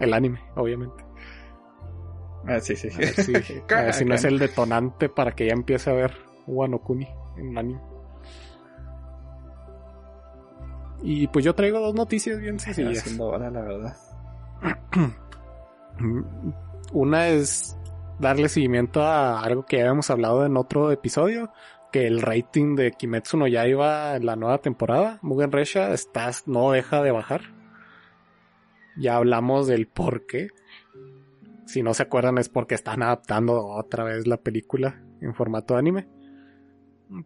[0.02, 1.06] El anime, obviamente.
[2.46, 2.90] Ah, sí, sí.
[2.94, 3.34] A ver si,
[3.74, 6.12] a ver si no es el detonante para que ya empiece a ver
[6.48, 7.80] Wano Kuni en anime.
[11.02, 12.98] Y pues yo traigo dos noticias bien sencillas.
[12.98, 13.96] haciendo hora, la verdad.
[16.94, 17.78] Una es
[18.20, 21.52] darle seguimiento a algo que ya habíamos hablado en otro episodio,
[21.92, 26.72] que el rating de Kimetsu no Yaiba en la nueva temporada, Mugen Resha, está, no
[26.72, 27.42] deja de bajar.
[28.98, 30.50] Ya hablamos del por qué.
[31.66, 36.08] Si no se acuerdan es porque están adaptando otra vez la película en formato anime.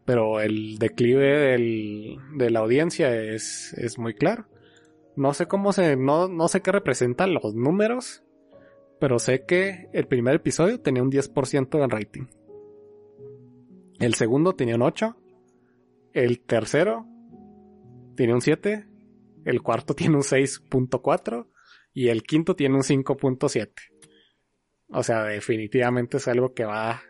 [0.05, 4.45] Pero el declive del- de la audiencia es, es muy claro.
[5.15, 8.23] No sé cómo se, no, no sé qué representan los números,
[9.01, 12.27] pero sé que el primer episodio tenía un 10% en rating.
[13.99, 15.17] El segundo tenía un 8.
[16.13, 17.07] El tercero
[18.15, 18.85] tiene un 7.
[19.43, 21.47] El cuarto tiene un 6.4.
[21.93, 23.71] Y el quinto tiene un 5.7.
[24.89, 27.01] O sea, definitivamente es algo que va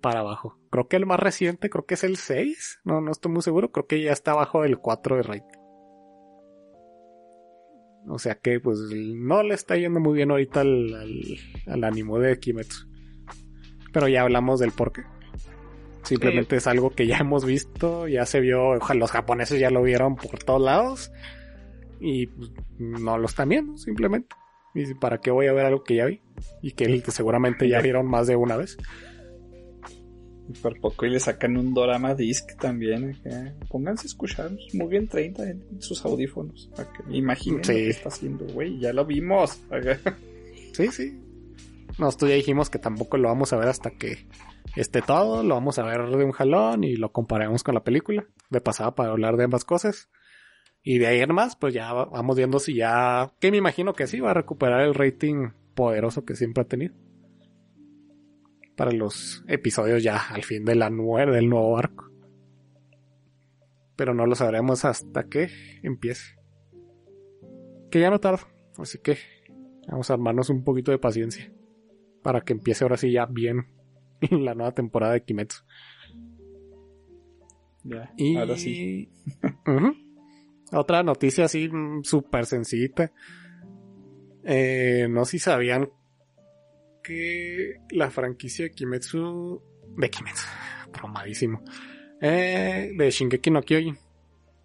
[0.00, 0.60] para abajo.
[0.70, 2.82] Creo que el más reciente, creo que es el 6.
[2.84, 3.72] No, no estoy muy seguro.
[3.72, 5.59] Creo que ya está abajo del 4 de rating.
[8.08, 11.38] O sea que pues no le está yendo muy bien ahorita al,
[11.82, 12.88] ánimo de Kimetsu.
[13.92, 15.02] Pero ya hablamos del porqué.
[16.02, 20.16] Simplemente es algo que ya hemos visto, ya se vio, los japoneses ya lo vieron
[20.16, 21.12] por todos lados.
[22.00, 24.34] Y pues, no lo están viendo, simplemente.
[24.74, 26.22] Y para qué voy a ver algo que ya vi.
[26.62, 28.78] Y que seguramente ya vieron más de una vez.
[30.52, 33.10] Y por poco y le sacan un Dorama Disc también.
[33.24, 33.54] acá.
[33.68, 36.70] Pónganse a escuchar muy bien 30 en sus audífonos.
[36.76, 37.72] Que imaginen Sí.
[37.72, 38.78] lo que está haciendo, güey.
[38.80, 39.60] Ya lo vimos.
[39.70, 39.98] Acá.
[40.72, 41.20] Sí, sí.
[41.98, 44.26] Nosotros ya dijimos que tampoco lo vamos a ver hasta que
[44.76, 45.42] esté todo.
[45.42, 48.24] Lo vamos a ver de un jalón y lo comparemos con la película.
[48.50, 50.08] De pasada para hablar de ambas cosas.
[50.82, 53.32] Y de ahí en más, pues ya va- vamos viendo si ya...
[53.40, 56.94] Que me imagino que sí, va a recuperar el rating poderoso que siempre ha tenido.
[58.80, 62.06] Para los episodios ya al fin de la nue- del nuevo arco.
[63.94, 65.50] pero no lo sabremos hasta que
[65.82, 66.38] empiece.
[67.90, 68.48] Que ya no tarda,
[68.78, 69.18] así que
[69.86, 71.52] vamos a armarnos un poquito de paciencia
[72.22, 73.66] para que empiece ahora sí ya bien
[74.30, 75.62] la nueva temporada de Kimetsu.
[77.84, 79.10] Ya, Y ahora sí.
[80.72, 83.12] Otra noticia así mm, súper sencillita.
[84.44, 85.90] Eh, no sé si sabían
[87.90, 89.62] la franquicia de Kimetsu...
[89.96, 90.46] De Kimetsu.
[90.92, 91.62] Bromadísimo.
[92.20, 93.98] Eh, de Shingeki no Kyojin.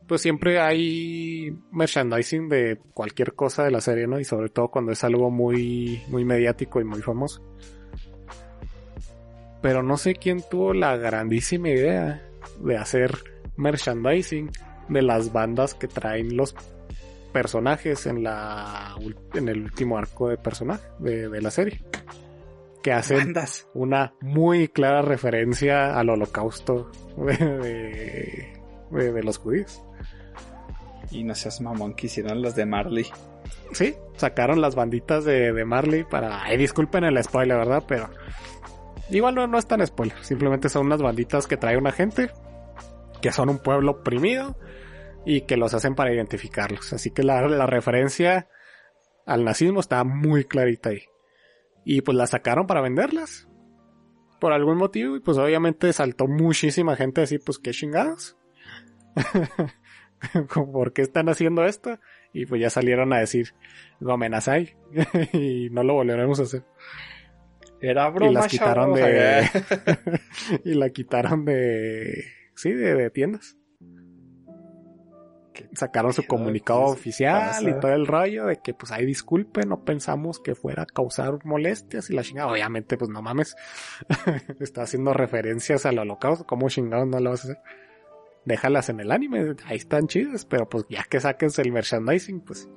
[0.08, 4.20] Pues siempre hay merchandising de cualquier cosa de la serie, ¿no?
[4.20, 7.42] Y sobre todo cuando es algo muy, muy mediático y muy famoso.
[9.62, 12.24] Pero no sé quién tuvo la grandísima idea
[12.60, 13.16] de hacer
[13.58, 14.52] merchandising
[14.90, 16.56] de las bandas que traen los
[17.34, 18.96] personajes en la
[19.34, 21.82] en el último arco de personaje de la serie
[22.86, 23.68] que hacen Bandas.
[23.74, 28.54] una muy clara referencia al holocausto de,
[28.92, 29.82] de- los judíos
[31.10, 33.08] Y no seas mamón que hicieron las de Marley.
[33.72, 38.10] sí sacaron las banditas de, de Marley para ay disculpen el spoiler verdad pero
[39.10, 42.30] igual no, no es tan spoiler simplemente son unas banditas que trae una gente
[43.22, 44.56] que son un pueblo oprimido
[45.26, 46.94] y que los hacen para identificarlos.
[46.94, 48.48] Así que la, la referencia
[49.26, 51.02] al nazismo está muy clarita ahí.
[51.86, 53.48] Y pues la sacaron para venderlas.
[54.40, 55.16] Por algún motivo.
[55.16, 58.36] Y pues obviamente saltó muchísima gente así, pues qué chingados.
[60.54, 62.00] ¿Por qué están haciendo esto?
[62.34, 63.54] Y pues ya salieron a decir,
[64.00, 64.76] lo amenazai.
[65.34, 66.64] y no lo volveremos a hacer.
[67.80, 69.40] Era Y broma, las quitaron chavos, de...
[69.40, 70.22] acá.
[70.66, 72.26] y la quitaron de...
[72.56, 73.58] Sí, de, de tiendas.
[75.74, 77.70] Sacaron su comunicado ¿qué les oficial pasa?
[77.70, 81.44] y todo el rollo de que pues ahí disculpe, no pensamos que fuera a causar
[81.46, 82.52] molestias y la chingada.
[82.52, 83.56] Obviamente pues no mames.
[84.60, 86.46] Está haciendo referencias al holocausto.
[86.46, 87.64] ¿Cómo chingados no lo vas a hacer?
[88.46, 92.70] Déjalas en el anime, ahí están chidas, pero pues ya que saques el merchandising, pues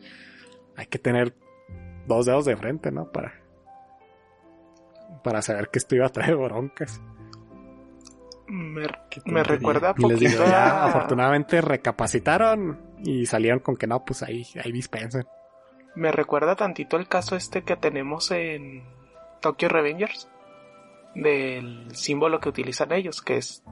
[0.76, 1.34] hay que tener
[2.06, 3.12] dos dedos de frente, ¿no?
[3.12, 3.34] Para,
[5.22, 7.02] para saber que esto iba a traer broncas.
[8.48, 14.22] Me, recuerda Y les digo, poquito ya afortunadamente recapacitaron y salieron con que no, pues
[14.22, 15.26] ahí, ahí dispensen.
[15.94, 18.84] Me recuerda tantito el caso este que tenemos en
[19.40, 20.30] Tokyo Revengers.
[21.14, 23.64] Del símbolo que utilizan ellos, que es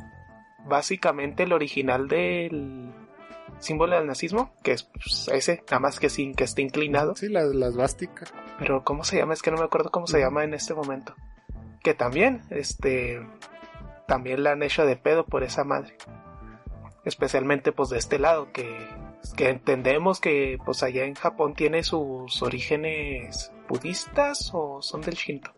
[0.66, 2.92] básicamente el original del
[3.58, 7.14] símbolo del nazismo, que es pues, ese, nada más que sin que esté inclinado.
[7.14, 8.32] Sí, las, las vásticas.
[8.58, 9.34] Pero ¿cómo se llama?
[9.34, 11.14] Es que no me acuerdo cómo se llama en este momento.
[11.82, 13.20] Que también, este,
[14.06, 15.96] también la han hecho de pedo por esa madre.
[17.04, 18.88] Especialmente pues de este lado, que,
[19.36, 25.52] que entendemos que pues allá en Japón tiene sus orígenes budistas o son del Shinto.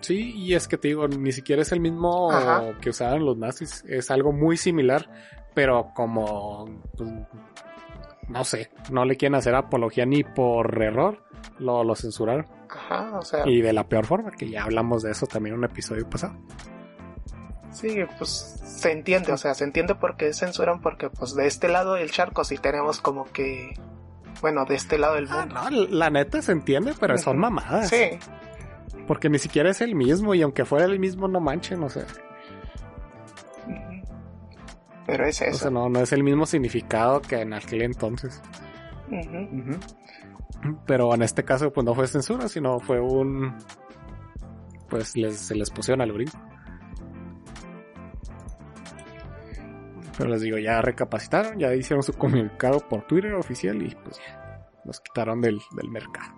[0.00, 2.78] Sí, y es que te digo, ni siquiera es el mismo Ajá.
[2.80, 3.84] que usaban los nazis.
[3.86, 5.08] Es algo muy similar,
[5.54, 7.10] pero como, pues,
[8.28, 11.22] no sé, no le quieren hacer apología ni por error,
[11.58, 12.46] lo, lo censuraron.
[12.68, 15.60] Ajá, o sea, Y de la peor forma, que ya hablamos de eso también en
[15.60, 16.36] un episodio pasado.
[17.76, 21.68] Sí, pues se entiende, o sea, se entiende por qué censuran, porque pues de este
[21.68, 23.74] lado del charco sí tenemos como que,
[24.40, 25.70] bueno, de este lado del Ah, mundo.
[25.70, 27.88] no, la neta se entiende, pero son mamadas.
[27.88, 28.18] Sí,
[29.06, 32.04] Porque ni siquiera es el mismo, y aunque fuera el mismo, no manchen, o sea.
[35.06, 35.58] Pero es O eso.
[35.58, 38.42] sea, no, no es el mismo significado que en aquel entonces.
[40.86, 43.54] Pero en este caso, pues no fue censura, sino fue un.
[44.90, 46.36] Pues les, se les pusieron al brinco.
[50.16, 54.68] Pero les digo, ya recapacitaron, ya hicieron su comunicado por Twitter oficial y pues ya,
[54.84, 56.34] los quitaron del, del mercado.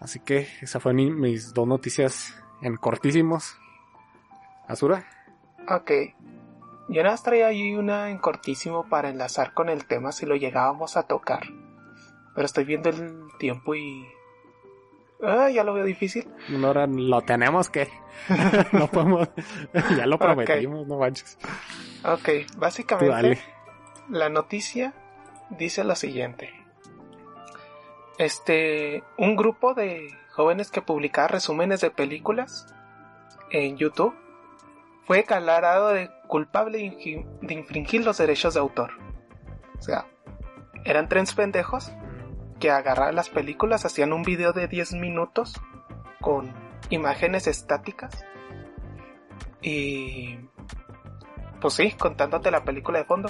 [0.00, 3.58] Así que esas fueron mis dos noticias en cortísimos.
[4.68, 5.04] Azura.
[5.68, 5.90] Ok.
[6.88, 10.96] Yo nada traía ahí una en cortísimo para enlazar con el tema si lo llegábamos
[10.96, 11.42] a tocar.
[12.34, 14.06] Pero estoy viendo el tiempo y...
[15.22, 16.28] Ah, ya lo veo difícil.
[16.54, 17.88] Una hora lo tenemos que.
[18.72, 19.28] no podemos.
[19.96, 21.38] ya lo prometimos, no manches.
[22.04, 22.28] Ok,
[22.58, 23.40] básicamente
[24.08, 24.94] la noticia
[25.50, 26.50] dice lo siguiente.
[28.18, 32.66] Este, un grupo de jóvenes que publicaba resúmenes de películas
[33.50, 34.14] en YouTube
[35.06, 36.78] fue declarado de culpable
[37.42, 38.92] de infringir los derechos de autor.
[39.78, 40.06] O sea,
[40.84, 41.92] eran tres pendejos
[42.66, 45.60] que agarraban las películas, hacían un video de 10 minutos
[46.20, 46.52] con
[46.90, 48.24] imágenes estáticas
[49.62, 50.36] y
[51.60, 53.28] pues sí, contándote la película de fondo.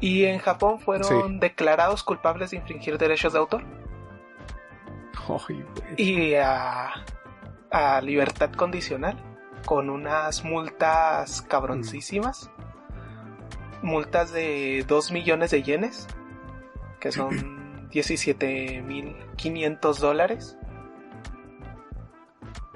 [0.00, 1.38] Y en Japón fueron Sí.
[1.40, 3.64] declarados culpables de infringir derechos de autor
[5.96, 6.92] y a,
[7.72, 9.16] a libertad condicional
[9.66, 12.50] con unas multas cabroncísimas
[13.82, 16.06] multas de 2 millones de yenes,
[17.00, 17.58] que son
[17.92, 20.56] 17.500 dólares.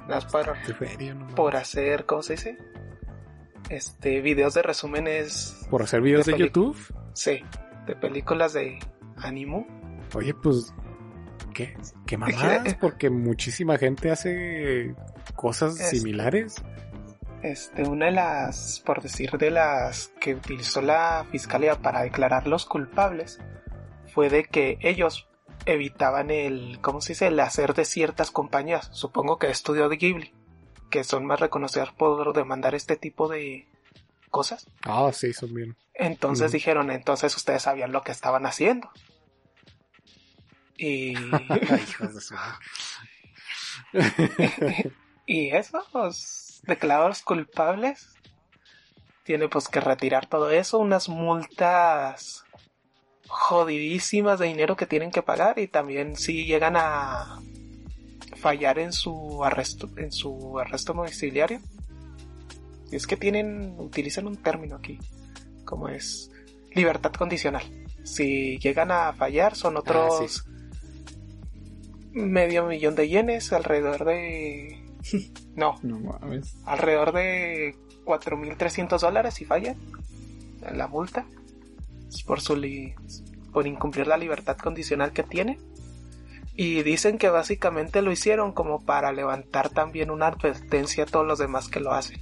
[0.08, 2.58] Las feria, no por hacer, ¿cómo se dice?
[3.70, 6.76] Este, videos de resúmenes, Por hacer videos de YouTube.
[7.14, 7.42] sí,
[7.86, 8.78] de películas de
[9.16, 9.66] animo.
[10.14, 10.74] Oye, pues,
[11.54, 11.74] ¿qué?
[12.06, 12.74] ¿Qué mamadas?
[12.74, 14.94] Porque muchísima gente hace
[15.34, 16.56] cosas Es- similares.
[17.42, 22.64] Este, una de las, por decir, de las que utilizó la fiscalía para declarar los
[22.66, 23.38] culpables
[24.14, 25.28] fue de que ellos
[25.66, 30.32] evitaban el, ¿cómo se dice?, el hacer de ciertas compañías, supongo que estudio de Ghibli,
[30.90, 33.68] que son más reconocidas por demandar este tipo de
[34.30, 34.68] cosas.
[34.84, 35.76] Ah, sí, son bien.
[35.94, 38.90] Entonces dijeron, entonces ustedes sabían lo que estaban haciendo.
[40.76, 41.14] Y,
[45.26, 48.14] y esos declarados culpables
[49.24, 52.43] tiene pues que retirar todo eso, unas multas
[53.28, 57.40] jodidísimas de dinero que tienen que pagar y también si llegan a
[58.36, 61.60] fallar en su arresto en su arresto domiciliario.
[62.90, 64.98] Si es que tienen utilizan un término aquí
[65.64, 66.30] como es
[66.74, 67.62] libertad condicional.
[68.04, 70.40] Si llegan a fallar son otros Ah, sí.
[72.20, 74.78] medio millón de yenes, alrededor de
[75.56, 76.54] no, No mames.
[76.66, 77.74] alrededor de
[78.04, 79.76] 4.300 dólares si fallan
[80.74, 81.26] la multa
[82.26, 82.94] por su li-
[83.52, 85.58] por incumplir la libertad condicional que tiene
[86.56, 91.38] y dicen que básicamente lo hicieron como para levantar también una advertencia a todos los
[91.38, 92.20] demás que lo hacen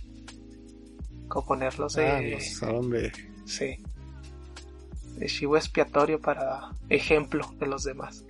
[1.28, 3.12] como ponerlos de Ah, los- ¿a dónde?
[3.46, 3.76] sí
[5.16, 8.24] de chivo expiatorio para ejemplo de los demás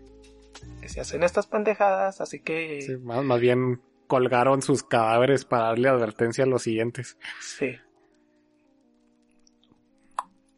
[0.80, 5.64] que se hacen estas pendejadas así que Sí, más, más bien colgaron sus cadáveres para
[5.68, 7.16] darle advertencia a los siguientes.
[7.40, 7.76] Sí.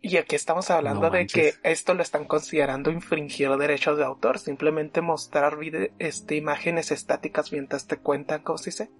[0.06, 4.38] Y aquí estamos hablando No de que esto lo están considerando infringir derechos de autor,
[4.38, 5.56] simplemente mostrar
[5.98, 8.90] este, imágenes estáticas mientras te cuentan, ¿cómo se dice?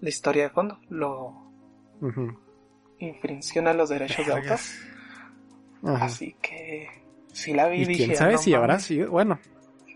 [0.00, 1.52] La historia de fondo, lo
[2.98, 4.58] infringiona los derechos de autor.
[5.84, 6.04] Ajá.
[6.06, 6.88] Así que,
[7.32, 8.84] si la vi Y dije, quién sabe "No si habrá mames".
[8.84, 9.10] sido.
[9.10, 9.38] Bueno.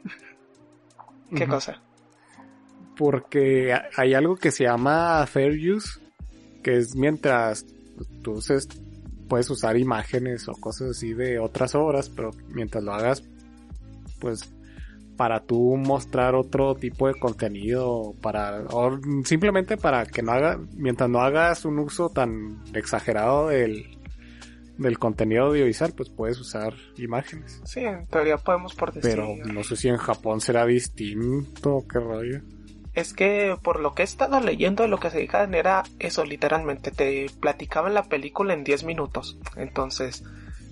[1.35, 1.81] ¿Qué cosa?
[2.97, 5.99] Porque ha- hay algo que se llama fair use,
[6.63, 7.65] que es mientras
[8.23, 8.43] tú
[9.31, 13.23] puedes usar imágenes o cosas así de otras obras, pero mientras lo hagas,
[14.19, 14.53] pues
[15.17, 21.09] para tú mostrar otro tipo de contenido, para o simplemente para que no haga, mientras
[21.09, 23.97] no hagas un uso tan exagerado del
[24.79, 27.61] del contenido audiovisual, pues puedes usar imágenes.
[27.65, 29.11] Sí, en teoría podemos por decir.
[29.11, 32.41] Pero no sé si en Japón será distinto, qué rollo.
[32.93, 36.91] Es que por lo que he estado leyendo, lo que se dedicaban era eso, literalmente.
[36.91, 39.39] Te platicaban la película en 10 minutos.
[39.57, 40.25] Entonces,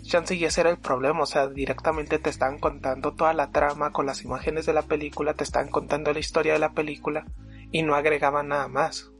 [0.02, 1.22] chance y ese era el problema.
[1.22, 5.34] O sea, directamente te estaban contando toda la trama con las imágenes de la película,
[5.34, 7.24] te estaban contando la historia de la película
[7.70, 9.12] y no agregaban nada más.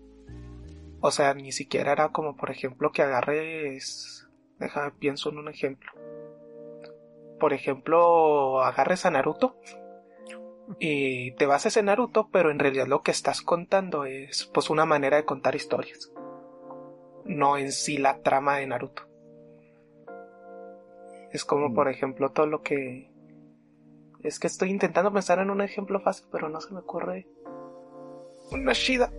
[1.00, 4.26] O sea, ni siquiera era como, por ejemplo, que agarres.
[4.58, 5.92] Déjame pienso en un ejemplo.
[7.38, 9.56] Por ejemplo, agarres a Naruto
[10.78, 14.84] y te bases en Naruto, pero en realidad lo que estás contando es pues una
[14.84, 16.10] manera de contar historias.
[17.24, 19.02] No en sí la trama de Naruto.
[21.32, 21.74] Es como Mm.
[21.74, 23.10] por ejemplo todo lo que...
[24.22, 27.28] Es que estoy intentando pensar en un ejemplo fácil, pero no se me ocurre.
[28.50, 29.12] Una Shida.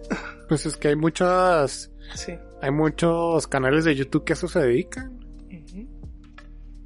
[0.50, 2.34] Pues es que hay muchas, Sí.
[2.62, 5.18] hay muchos canales de YouTube que a eso se dedican.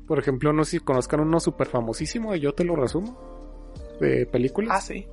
[0.06, 3.18] Por ejemplo, no sé si conozcan uno súper famosísimo, yo te lo resumo,
[4.00, 4.86] de Ah, películas.
[4.86, 5.08] sí.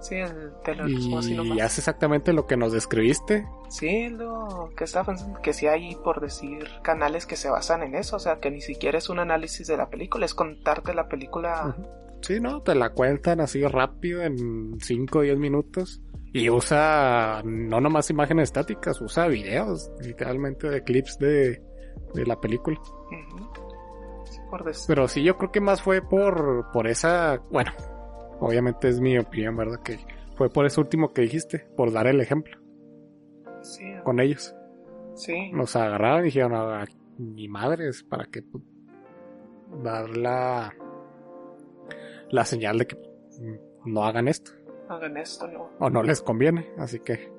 [0.00, 1.60] Sí, el te lo y así nomás.
[1.60, 3.46] hace exactamente lo que nos describiste.
[3.68, 7.94] Sí, lo que estaba pensando, que sí hay, por decir, canales que se basan en
[7.94, 11.06] eso, o sea, que ni siquiera es un análisis de la película, es contarte la
[11.06, 11.76] película.
[12.22, 12.62] Sí, ¿no?
[12.62, 16.00] Te la cuentan así rápido en 5 o 10 minutos.
[16.32, 21.60] Y usa no nomás imágenes estáticas, usa videos, literalmente de clips de,
[22.14, 22.80] de la película.
[23.10, 23.16] Sí,
[24.86, 27.70] Pero sí, yo creo que más fue por, por esa, bueno,
[28.40, 29.80] obviamente es mi opinión, ¿verdad?
[29.82, 29.98] Que
[30.36, 32.58] fue por eso último que dijiste, por dar el ejemplo
[33.62, 34.54] Sí, con ellos.
[35.14, 35.50] sí.
[35.52, 36.84] Nos agarraron y dijeron, "Ah,
[37.18, 38.42] ni madres, para que
[39.82, 40.74] dar la,
[42.30, 42.96] la señal de que
[43.84, 44.52] no hagan esto,
[44.88, 45.70] hagan esto, ¿no?
[45.78, 47.30] o no les conviene, así que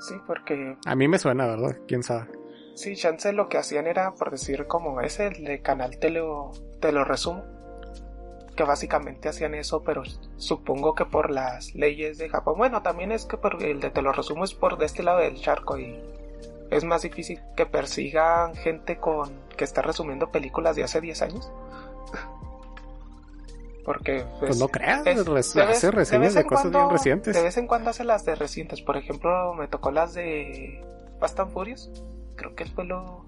[0.00, 1.76] Sí, porque a mí me suena, ¿verdad?
[1.86, 2.28] ¿Quién sabe?
[2.74, 6.52] Sí, chance lo que hacían era, por decir, como ese, el de canal te lo,
[6.80, 7.44] te lo resumo.
[8.56, 10.02] Que básicamente hacían eso, pero
[10.36, 12.56] supongo que por las leyes de Japón.
[12.58, 15.18] Bueno, también es que por el de te lo resumo es por de este lado
[15.20, 15.98] del charco y
[16.70, 21.50] es más difícil que persigan gente con que está resumiendo películas de hace 10 años.
[23.84, 26.78] Porque Pues no creas, es- res- de vez- hace de reseñas de, en cosas cuando-
[26.80, 27.34] bien recientes.
[27.34, 28.80] De vez en cuando hace las de recientes.
[28.82, 30.84] Por ejemplo, me tocó las de
[31.20, 31.90] Fast and Furious.
[32.42, 33.24] Creo que fue lo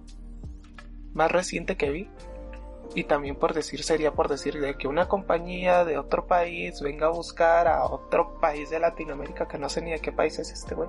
[1.12, 2.10] más reciente que vi.
[2.96, 7.06] Y también por decir, sería por decir de que una compañía de otro país venga
[7.06, 10.50] a buscar a otro país de Latinoamérica, que no sé ni de qué país es
[10.50, 10.88] este güey.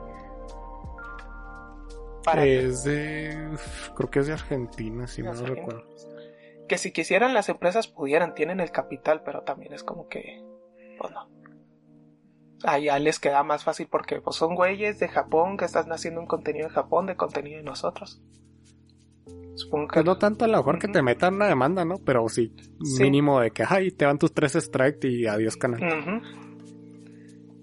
[2.37, 3.55] Es de.
[3.95, 5.55] Creo que es de Argentina, si no Argentina.
[5.55, 5.83] recuerdo.
[6.67, 10.43] que si quisieran las empresas pudieran, tienen el capital, pero también es como que,
[10.97, 11.34] pues no.
[12.65, 16.27] Allá les queda más fácil porque pues, son güeyes de Japón que están haciendo un
[16.27, 18.21] contenido de Japón, de contenido de nosotros.
[19.55, 21.97] Supongo que Pues no tanto a lo mejor que te metan una demanda, ¿no?
[21.99, 23.03] Pero sí, Sí.
[23.03, 25.81] mínimo de que, ay, te van tus tres strikes y adiós canal.
[25.81, 26.21] Ujú.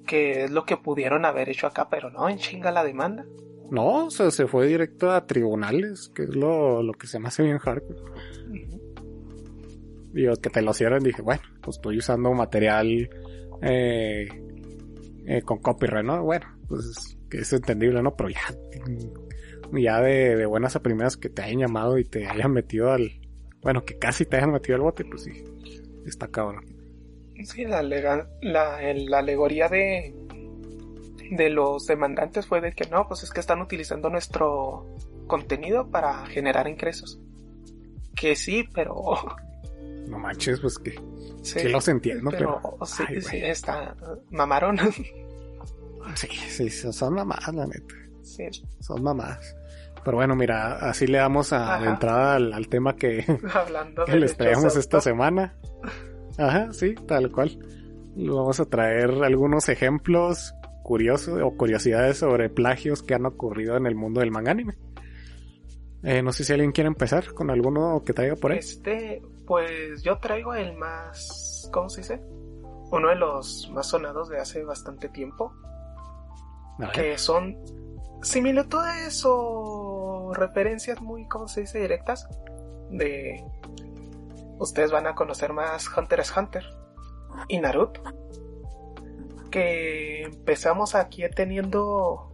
[0.06, 3.26] Que es lo que pudieron haber hecho acá, pero no, en chinga la demanda.
[3.70, 7.28] No, o sea, se fue directo a tribunales, que es lo, lo que se me
[7.28, 8.00] hace bien hardcore.
[8.00, 8.80] Ujú.
[10.12, 13.08] Digo, que te lo cierren, dije, bueno, pues estoy usando material
[13.62, 14.28] eh,
[15.26, 16.22] eh, con copyright, ¿no?
[16.22, 18.14] Bueno, pues que es entendible, ¿no?
[18.16, 18.40] Pero ya,
[19.72, 23.10] ya de, de buenas a primeras que te hayan llamado y te hayan metido al...
[23.62, 25.44] Bueno, que casi te hayan metido al bote, pues sí,
[26.04, 26.64] está cabrón.
[27.44, 30.14] Sí, la, lega- la, la alegoría de,
[31.30, 34.94] de los demandantes fue de que no, pues es que están utilizando nuestro
[35.26, 37.20] contenido para generar ingresos.
[38.14, 38.94] Que sí, pero...
[40.08, 40.94] No manches, pues que
[41.42, 42.60] Sí, sí los entiendo, pero...
[42.86, 43.94] sí, ay, sí, está...
[44.30, 44.78] Mamaron.
[46.16, 47.94] Sí, sí, son mamadas, la neta.
[48.22, 48.44] sí,
[48.80, 49.54] Son mamadas.
[50.04, 51.90] Pero bueno, mira, así le damos a, Ajá.
[51.90, 53.24] entrada al, al tema que,
[53.54, 55.54] hablando que les traemos esta semana.
[56.38, 57.56] Ajá, sí, tal cual.
[58.16, 63.94] Vamos a traer algunos ejemplos curiosos o curiosidades sobre plagios que han ocurrido en el
[63.94, 64.74] mundo del manga anime.
[66.02, 68.58] Eh, no sé si alguien quiere empezar con alguno que traiga por ahí.
[68.58, 72.22] Este, pues yo traigo el más, ¿cómo se dice?
[72.90, 75.54] Uno de los más sonados de hace bastante tiempo,
[76.92, 77.56] que son
[78.22, 81.80] similitudes o referencias muy, ¿cómo se dice?
[81.80, 82.28] Directas
[82.90, 83.44] de...
[84.58, 86.64] Ustedes van a conocer más Hunter x Hunter
[87.48, 88.02] y Naruto.
[89.50, 92.32] Que empezamos aquí teniendo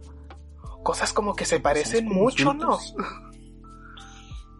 [0.83, 2.77] cosas como que se parecen mucho, ¿no?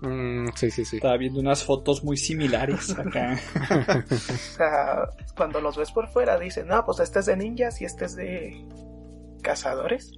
[0.01, 0.97] Mm, sí, sí, sí.
[0.97, 3.37] Estaba viendo unas fotos muy similares acá.
[4.11, 7.85] O sea, cuando los ves por fuera dicen, no, pues este es de ninjas y
[7.85, 8.65] este es de
[9.41, 10.13] cazadores.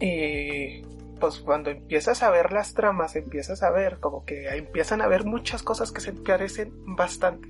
[0.00, 0.82] Y
[1.20, 5.24] pues cuando empiezas a ver las tramas, empiezas a ver como que empiezan a ver
[5.24, 7.48] muchas cosas que se parecen bastante.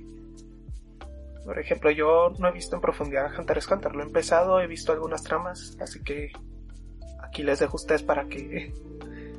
[1.45, 4.67] Por ejemplo, yo no he visto en profundidad Hunter x Hunter, lo he empezado, he
[4.67, 6.31] visto algunas tramas, así que
[7.21, 8.71] aquí les dejo a ustedes para que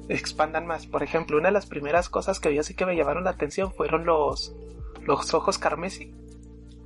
[0.08, 0.86] expandan más.
[0.86, 3.72] Por ejemplo, una de las primeras cosas que vi así que me llamaron la atención
[3.72, 4.54] fueron los,
[5.06, 6.12] los ojos carmesí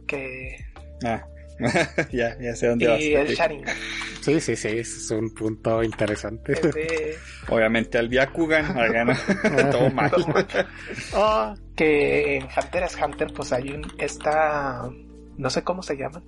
[0.07, 0.57] que,
[1.05, 1.25] Ah,
[2.13, 3.01] ya, ya sé dónde vas.
[3.01, 3.29] y el.
[3.35, 3.75] Sharingan.
[4.21, 6.55] Sí, sí, sí, es un punto interesante.
[7.49, 8.75] Obviamente al Byakugan,
[9.73, 10.11] todo mal.
[11.15, 14.89] Ah, que en Hunter x Hunter pues hay un esta
[15.37, 16.25] no sé cómo se llaman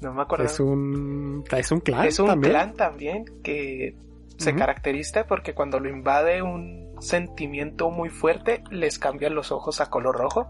[0.00, 2.52] no me acuerdo es un es un clan Es un también.
[2.52, 3.96] clan también que
[4.42, 4.58] se Ujú.
[4.58, 10.16] caracteriza porque cuando lo invade un sentimiento muy fuerte les cambian los ojos a color
[10.16, 10.46] rojo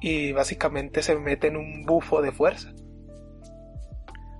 [0.00, 2.72] y básicamente se meten un bufo de fuerza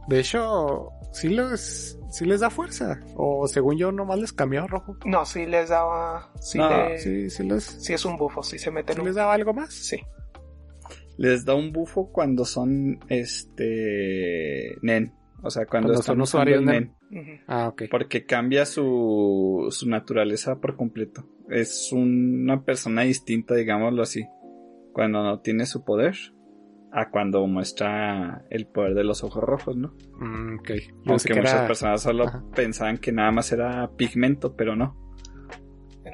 [0.08, 2.98] De hecho, sí les, sí les da fuerza.
[3.14, 4.96] O según yo, nomás les cambió a rojo.
[5.04, 7.28] no sí les daba sí, No, le- sí.
[7.28, 9.72] Sí, sí les, es un bufo sí se meten sí un les daba algo más.
[9.72, 9.98] sí
[11.16, 15.14] Les da un bufo cuando son este nen.
[15.42, 16.90] O sea, cuando, Cuando están son usando el.
[17.46, 17.82] Ah, ok.
[17.90, 21.24] Porque cambia su, su naturaleza por completo.
[21.48, 24.26] Es una persona distinta, digámoslo así.
[24.92, 26.14] Cuando no tiene su poder.
[26.92, 29.94] A cuando muestra el poder de los ojos rojos, ¿no?
[30.18, 30.68] Mm, ok.
[31.04, 31.66] Yo Aunque que muchas era...
[31.68, 32.42] personas solo Ajá.
[32.54, 34.96] pensaban que nada más era pigmento, pero no.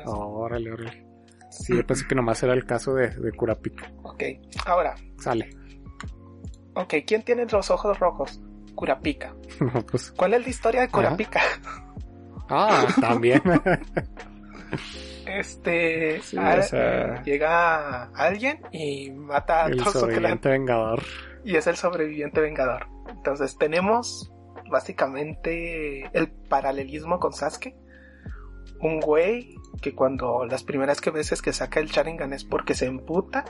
[0.05, 1.07] Órale, órale.
[1.51, 3.91] Sí, yo pensé que nomás era el caso de, de Kurapika.
[4.03, 4.23] ok
[4.67, 5.49] ahora Sale.
[6.75, 8.43] ok ¿quién tiene los ojos rojos?
[8.77, 9.35] Kurapika
[9.91, 11.41] pues, ¿cuál es la historia de Kurapika?
[12.49, 13.43] ah, también.
[15.27, 20.49] Este Sí, al- o sea- llega alguien y mata a el todo su clan sobreviviente
[20.51, 21.03] vengador.
[21.45, 22.87] y es el sobreviviente vengador.
[23.09, 24.33] Entonces tenemos
[24.71, 27.75] básicamente el paralelismo con Sasuke.
[28.81, 32.87] Un güey que cuando las primeras que veces que saca el Sharingan es porque se
[32.87, 33.45] emputa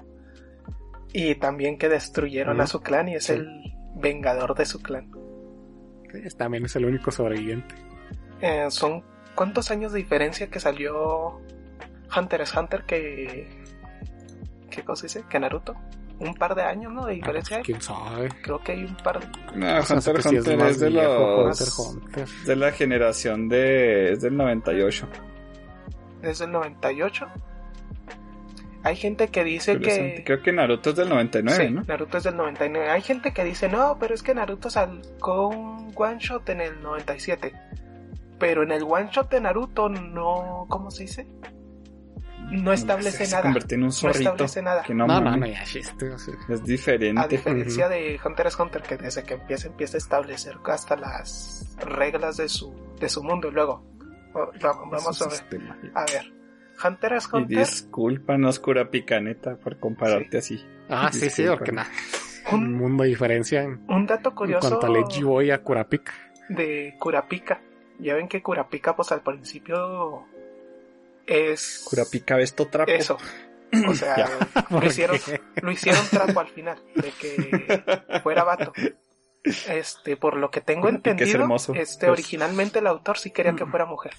[1.12, 3.32] y también que destruyeron a su clan y es Sí.
[3.34, 3.48] el
[3.96, 5.10] vengador de su clan.
[6.36, 7.74] También es el único sobreviviente.
[8.40, 9.02] Eh, son
[9.34, 11.40] cuántos años de diferencia que salió
[12.16, 13.48] Hunter x Hunter que.
[14.70, 15.24] ¿Qué cosa dice?
[15.28, 15.74] Que Naruto.
[16.18, 17.04] Un par de años, ¿no?
[17.04, 17.58] De diferencia.
[17.58, 18.28] Ah, ¿Quién sabe?
[18.42, 19.26] Creo que hay un par de.
[19.56, 21.60] No, O sea, Hunter sí Hunter más es de los...
[21.60, 22.28] Hunter Hunter.
[22.46, 24.12] de la generación de...
[24.12, 25.08] es del 98.
[26.22, 27.26] Desde el 98.
[28.86, 30.22] Hay gente que dice que.
[30.24, 31.82] Creo que Naruto es del 99, Sí, ¿no?
[31.82, 32.88] Naruto es del 99.
[32.88, 36.80] Hay gente que dice, no, pero es que Naruto sacó un one shot en el
[36.80, 37.52] 97.
[38.38, 40.66] Pero en el one shot de Naruto no.
[40.68, 41.26] ¿Cómo se dice?
[42.52, 43.52] No establece se, nada.
[43.52, 44.82] Se en un no establece nada.
[44.84, 45.82] Que no, No, no, no, ya sea.
[46.48, 47.20] Es diferente.
[47.20, 51.74] A diferencia de Hunter x Hunter, que desde que empieza, empieza a establecer hasta las
[51.80, 53.48] reglas de su, de su mundo.
[53.48, 53.84] Y luego,
[54.32, 55.38] oh, vamos, vamos a ver.
[55.38, 55.76] Sistema.
[55.92, 56.35] A ver,
[56.84, 60.64] Hunter x Y Hunter, discúlpanos, cura picaneta, por compararte así.
[60.88, 61.90] Ah, sí, sí, porque nada.
[62.52, 65.62] Un un, mundo de diferencia en, un dato en curioso cuanto al Edgy Boy a
[65.62, 66.12] Kurapika.
[66.48, 67.60] de Kurapika.
[67.98, 70.24] Ya ven que Kurapika, pues al principio
[71.26, 71.84] es.
[71.88, 72.90] Cura pica esto trapo.
[72.92, 73.16] Eso.
[73.88, 74.28] O sea, Ya.
[74.70, 75.18] lo hicieron,
[75.62, 78.72] lo hicieron trapo al final, de que fuera vato.
[79.68, 81.72] Este, por lo que tengo Que es entendido, hermoso.
[81.74, 84.12] este, Pues- originalmente el autor sí quería que fuera mujer.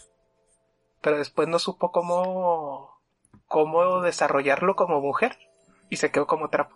[1.01, 2.99] Pero después no supo cómo,
[3.47, 5.37] cómo desarrollarlo como mujer.
[5.89, 6.75] Y se quedó como trapo.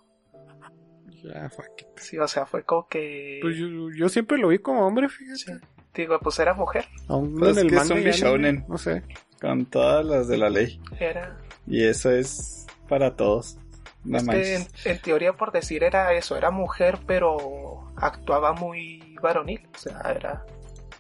[1.52, 1.88] Fuck it.
[1.98, 3.39] Sí, o sea, fue como que.
[3.41, 5.38] Pues yo, yo siempre lo vi como hombre, fíjate.
[5.38, 5.52] Sí.
[5.93, 6.88] Digo, pues era mujer.
[7.07, 8.65] Aún Pues en el que es manga un y anime, shounen.
[8.68, 9.03] No sé.
[9.41, 10.80] Con todas las de la ley.
[10.99, 11.38] Era.
[11.68, 13.57] Y eso es para todos.
[14.03, 19.15] No es que en, en teoría, por decir, era eso, era mujer, pero actuaba muy
[19.22, 19.68] varonil.
[19.76, 20.45] O sea, era.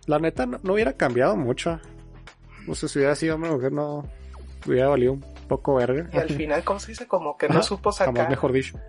[0.05, 1.79] La neta no, no hubiera cambiado mucho.
[2.67, 4.07] No sé si hubiera sido hombre o mujer, no
[4.67, 6.07] hubiera valido un poco verga.
[6.13, 7.07] Y al final, ¿cómo se dice?
[7.07, 8.29] Como que no supo Jamás sacar.
[8.29, 8.79] mejor dicho.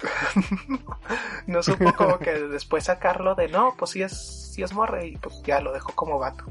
[1.46, 5.16] no supo como que después sacarlo de no, pues sí es, sí es morra y
[5.16, 6.44] pues ya lo dejó como vato.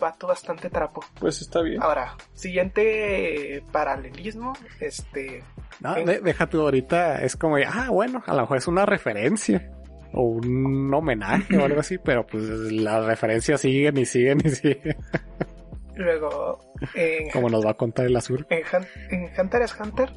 [0.00, 1.04] Vato bastante trapo.
[1.20, 1.80] Pues está bien.
[1.82, 5.44] Ahora, siguiente paralelismo, este,
[5.80, 6.04] No, Sí.
[6.04, 9.70] de- deja tú ahorita, es como, ah, bueno, a lo mejor es una referencia.
[10.12, 14.96] O un homenaje o algo así, pero pues las referencias siguen y siguen y siguen.
[15.96, 16.60] luego
[16.94, 18.46] en, Como nos va a contar el azul.
[18.50, 20.12] en, Hun- en Hunter x Hunter,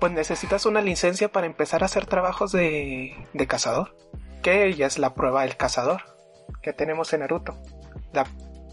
[0.00, 3.96] pues necesitas una licencia para empezar a hacer trabajos de, de cazador,
[4.42, 6.02] que ya es la prueba del cazador
[6.62, 7.56] que tenemos en Naruto.
[8.12, 8.26] La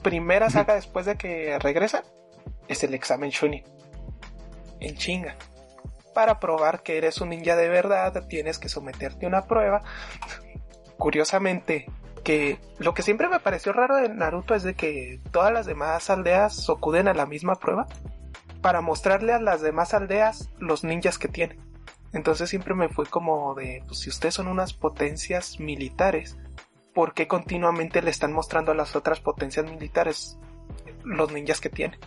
[0.04, 2.04] primera saga después de que regresan
[2.68, 3.64] es el examen Chunin.
[4.80, 5.36] En chinga.
[6.14, 9.82] Para probar que eres un ninja de verdad, tienes que someterte a una prueba.
[10.98, 11.88] Curiosamente,
[12.24, 16.10] que lo que siempre me pareció raro de Naruto es de que todas las demás
[16.10, 17.88] aldeas acuden a la misma prueba
[18.62, 21.60] para mostrarle a las demás aldeas los ninjas que tienen.
[22.14, 26.38] Entonces siempre me fue como de, pues si ustedes son unas potencias militares,
[26.94, 30.38] ¿por qué continuamente le están mostrando a las otras potencias militares
[31.04, 32.00] los ninjas que tienen?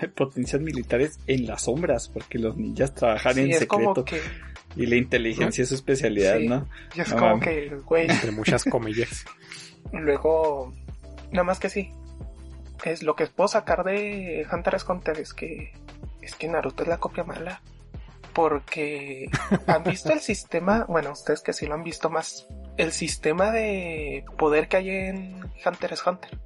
[0.16, 3.68] Potencias militares en las sombras, porque los ninjas trabajan Sí, en es secreto.
[3.92, 4.20] como que,
[4.76, 6.48] Y la inteligencia es su especialidad, Sí.
[6.48, 6.68] ¿no?
[6.94, 7.44] y es No como mames.
[7.48, 9.24] que, güey, Entre muchas comillas.
[9.92, 10.72] Luego,
[11.30, 11.90] nada más que sí.
[12.84, 15.72] Es lo que puedo sacar de Hunter x Hunter es que
[16.20, 17.60] es que Naruto es la copia mala.
[18.32, 19.28] Porque
[19.66, 22.46] han visto el sistema, bueno, ustedes que sí lo han visto más,
[22.78, 25.34] el sistema de poder que hay en
[25.64, 26.38] Hunter x Hunter.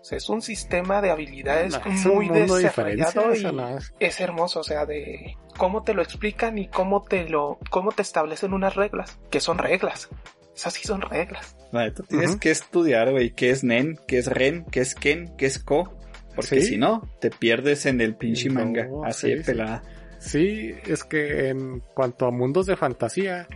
[0.00, 3.78] O sea, es un sistema de habilidades No, es un muy de desarrollado y ¿no?
[3.78, 7.92] Es- es hermoso, o sea, de cómo te lo explican y cómo te lo, cómo
[7.92, 10.08] te establecen unas reglas, que son reglas.
[10.54, 11.56] Esas sí son reglas.
[11.72, 15.36] La neta, tienes que estudiar, güey, qué es Nen, qué es Ren, qué es Ken,
[15.36, 15.92] qué es Ko.
[16.34, 16.68] Porque Sí.
[16.68, 18.88] si no, te pierdes en el pinche No, manga.
[19.04, 19.44] Así sí, de sí.
[19.44, 19.82] pelada.
[20.20, 23.46] Sí, es que en cuanto a mundos de fantasía,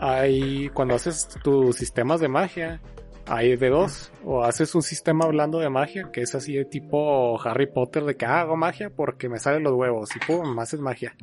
[0.00, 2.80] hay cuando haces tus sistemas de magia,
[3.26, 4.12] hay de dos.
[4.24, 8.16] O haces un sistema hablando de magia, que es así de tipo Harry Potter, de
[8.16, 11.14] que ah, hago magia porque me salen los huevos y pum, haces magia.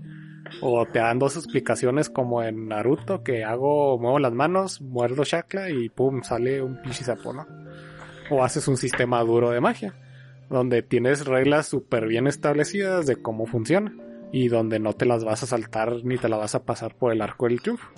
[0.62, 5.70] O te dan dos explicaciones como en Naruto, que hago, muevo las manos, muerdo chakra
[5.70, 7.48] y pum, sale un pinche sapo, ¿no?
[8.30, 9.94] O haces un sistema duro de magia,
[10.50, 13.94] donde tienes reglas súper bien establecidas de cómo funciona
[14.32, 17.12] y donde no te las vas a saltar ni te la vas a pasar por
[17.12, 17.90] el arco del triunfo.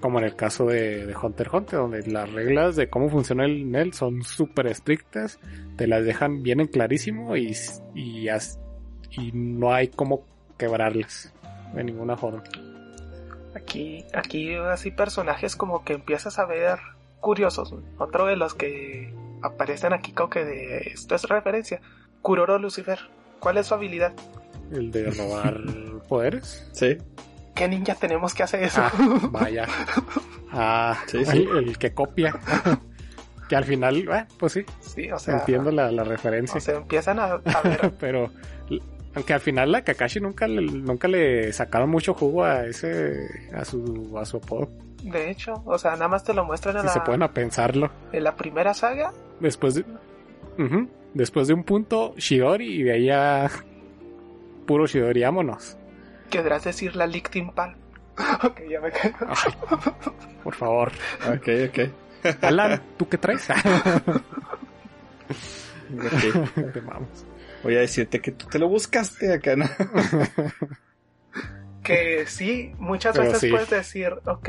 [0.00, 3.68] Como en el caso de, de Hunter Hunter, donde las reglas de cómo funciona el
[3.70, 5.40] NEL son súper estrictas,
[5.76, 7.56] te las dejan bien en clarísimo y,
[7.94, 8.60] y, as-
[9.10, 10.24] y no hay cómo
[10.56, 11.32] quebrarlas
[11.74, 12.44] de ninguna forma.
[13.54, 16.78] Aquí, aquí así personajes como que empiezas a ver
[17.20, 17.74] curiosos.
[17.98, 19.12] Otro de los que
[19.42, 21.80] aparecen aquí como que de esto es referencia.
[22.22, 22.98] Kuroro Lucifer.
[23.40, 24.12] ¿Cuál es su habilidad?
[24.70, 25.60] El de robar
[26.08, 26.68] poderes.
[26.72, 26.98] Sí.
[27.58, 28.80] ¿Qué ninja tenemos que hacer eso?
[28.82, 28.92] Ah,
[29.32, 29.66] vaya.
[30.52, 31.36] Ah, Sí, sí.
[31.50, 32.34] El, el que copia.
[33.48, 35.38] Que al final, eh, pues sí, Sí, o sea.
[35.38, 36.58] entiendo la, la referencia.
[36.58, 37.92] O sea, empiezan a, a ver.
[38.00, 38.30] pero
[39.14, 43.64] aunque al final la Kakashi nunca le, nunca le sacaron mucho jugo a ese a
[43.64, 44.68] su a su apodo.
[45.02, 47.32] de hecho, o sea, nada más te lo muestran en, Si se la, pueden a
[47.32, 47.90] pensarlo.
[48.12, 49.12] en la primera saga.
[49.40, 49.84] Después de
[51.14, 53.50] después de un punto Shidori y de ahí ya
[54.66, 55.76] puro Shidori, vámonos.
[56.30, 57.76] Querrás decir la Lictin Pal.
[58.42, 58.88] ok, ya me.
[58.88, 59.52] Ay,
[60.42, 60.92] por favor.
[61.26, 61.78] Ok, ok.
[62.42, 63.48] Alan, ¿tú qué traes?
[63.50, 63.56] ok.
[66.72, 67.24] Te mamos.
[67.62, 69.66] Voy a decirte que tú te lo buscaste acá, ¿no?
[71.82, 73.50] que sí, muchas Pero veces sí.
[73.50, 74.48] puedes decir, ok,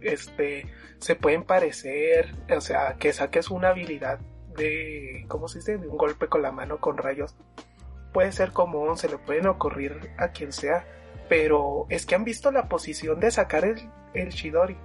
[0.00, 0.66] este,
[0.98, 4.20] se pueden parecer, o sea, que saques una habilidad
[4.56, 5.78] de, ¿cómo se dice?
[5.78, 7.36] De un golpe con la mano con rayos.
[8.12, 10.86] Puede ser común, se le pueden ocurrir a quien sea,
[11.28, 13.76] pero es que han visto la posición de sacar el,
[14.14, 14.76] el Shidori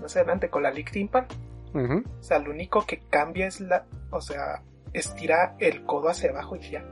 [0.00, 1.26] más adelante con la Lick Timpal.
[1.72, 4.62] O sea, lo único que cambia es la, o sea,
[4.92, 6.84] estira el codo hacia abajo y ya.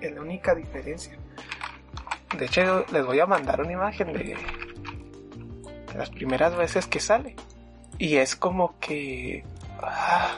[0.00, 1.16] Es la única diferencia.
[2.36, 4.36] De hecho, les voy a mandar una imagen de,
[5.92, 7.36] de las primeras veces que sale.
[7.96, 9.44] Y es como que...
[9.82, 10.36] ah,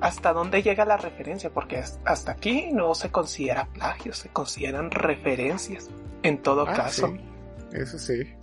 [0.00, 1.50] ¿Hasta dónde llega la referencia?
[1.50, 5.90] Porque has- hasta aquí no se considera plagio, se consideran referencias.
[6.22, 7.08] En todo Ah, caso.
[7.08, 7.20] sí.
[7.72, 8.34] Eso sí.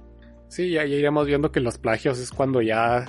[0.47, 3.05] Sí, ya, ya iremos viendo que los plagios es cuando ya.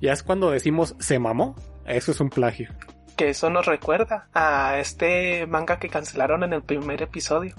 [0.00, 1.54] Ya es cuando decimos se mamó.
[1.86, 2.70] Eso es un plagio.
[3.16, 7.54] Que eso nos recuerda a este manga que cancelaron en el primer episodio.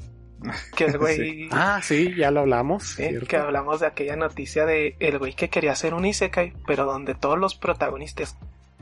[0.76, 1.50] Que el güey...
[1.52, 2.84] Ah, sí, ya lo hablamos.
[2.84, 3.28] Sí, ¿cierto?
[3.28, 7.16] que hablamos de aquella noticia de el güey que quería hacer un isekai, pero donde
[7.16, 8.38] todos los protagonistas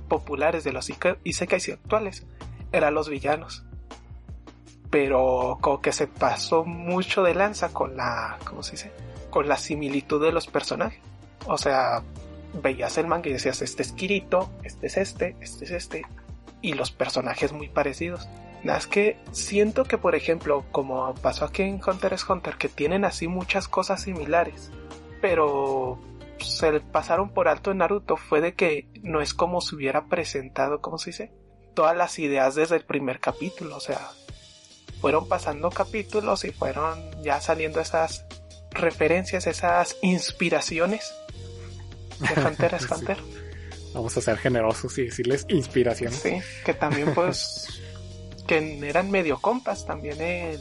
[0.08, 0.90] populares de los
[1.24, 2.26] isekais actuales
[2.72, 3.66] eran los villanos.
[4.92, 8.92] Pero como que se pasó mucho de lanza con la, ¿cómo se dice?
[9.32, 11.00] Con la similitud de los personajes.
[11.48, 12.04] O sea,
[12.62, 16.06] veías el manga y decías, este es Kirito, este es este, este es este,
[16.62, 18.28] y los personajes muy parecidos.
[18.64, 22.70] Nada, es que siento que, por ejemplo, como pasó aquí en Hunter x Hunter, que
[22.70, 24.72] tienen así muchas cosas similares,
[25.20, 26.00] pero
[26.38, 30.82] se pasaron por alto en Naruto fue de que no es como se hubiera presentado,
[30.82, 31.34] ¿cómo se dice?
[31.74, 34.00] Todas las ideas desde el primer capítulo, o sea,
[35.02, 38.26] fueron pasando capítulos y fueron ya saliendo esas
[38.72, 41.14] referencias, esas inspiraciones
[42.20, 42.94] de Hunter x Sí.
[42.96, 43.18] Hunter.
[43.94, 46.14] Vamos a ser generosos y decirles inspiración.
[46.14, 47.82] Sí, que también pues
[48.48, 50.60] que eran medio compas también el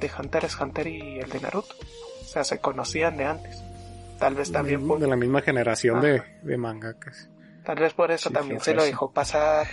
[0.00, 1.74] de Hunter x Hunter y el de Naruto.
[2.22, 3.58] O sea, se conocían de antes.
[4.18, 6.26] Tal vez también por, de la misma generación de, Ajá.
[6.42, 7.28] de mangakas.
[7.66, 9.66] tal vez por eso Sí, también se lo dejó pasar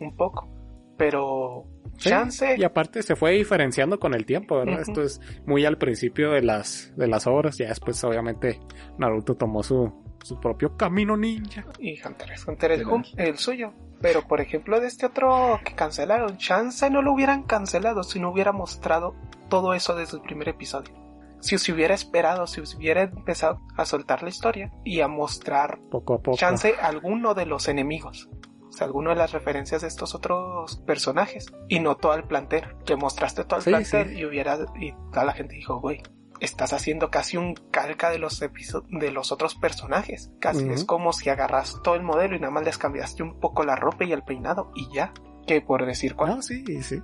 [0.00, 0.48] un poco.
[0.96, 1.66] Pero
[1.98, 4.80] Sí, chance Y aparte se fue diferenciando con el tiempo, ¿verdad?
[4.80, 7.56] Esto es muy al principio de las, de las obras.
[7.58, 8.60] Ya después, obviamente,
[8.98, 9.92] Naruto tomó su,
[10.22, 11.64] su propio camino ninja.
[11.78, 12.82] y Hunter x Hunter es
[13.16, 13.72] el suyo.
[14.00, 18.30] Pero por ejemplo de este otro que cancelaron, chance no lo hubieran cancelado si no
[18.30, 19.14] hubiera mostrado
[19.48, 20.92] todo eso desde el primer episodio.
[21.40, 25.78] Si se hubiera esperado, si se hubiera empezado a soltar la historia y a mostrar
[25.90, 26.36] Poco a poco.
[26.36, 28.28] chance alguno de los enemigos.
[28.76, 31.52] Sea, alguno de las referencias de estos otros personajes.
[31.68, 32.64] Y no todo el plantel.
[32.84, 34.14] Que mostraste todo el Sí, plantel sí.
[34.20, 34.58] y hubiera.
[34.80, 36.02] Y toda la gente dijo, güey,
[36.40, 40.32] estás haciendo casi un calca de los de los otros personajes.
[40.40, 43.64] Casi es como si agarras todo el modelo y nada más les cambiaste un poco
[43.64, 45.12] la ropa y el peinado y ya.
[45.46, 46.36] Que por decir cuál.
[46.36, 47.00] No, sí, sí.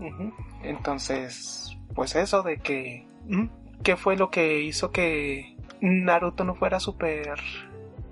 [0.63, 3.07] Entonces, pues eso de que...
[3.27, 3.47] ¿Mm?
[3.83, 7.35] ¿Qué fue lo que hizo que Naruto no fuera súper...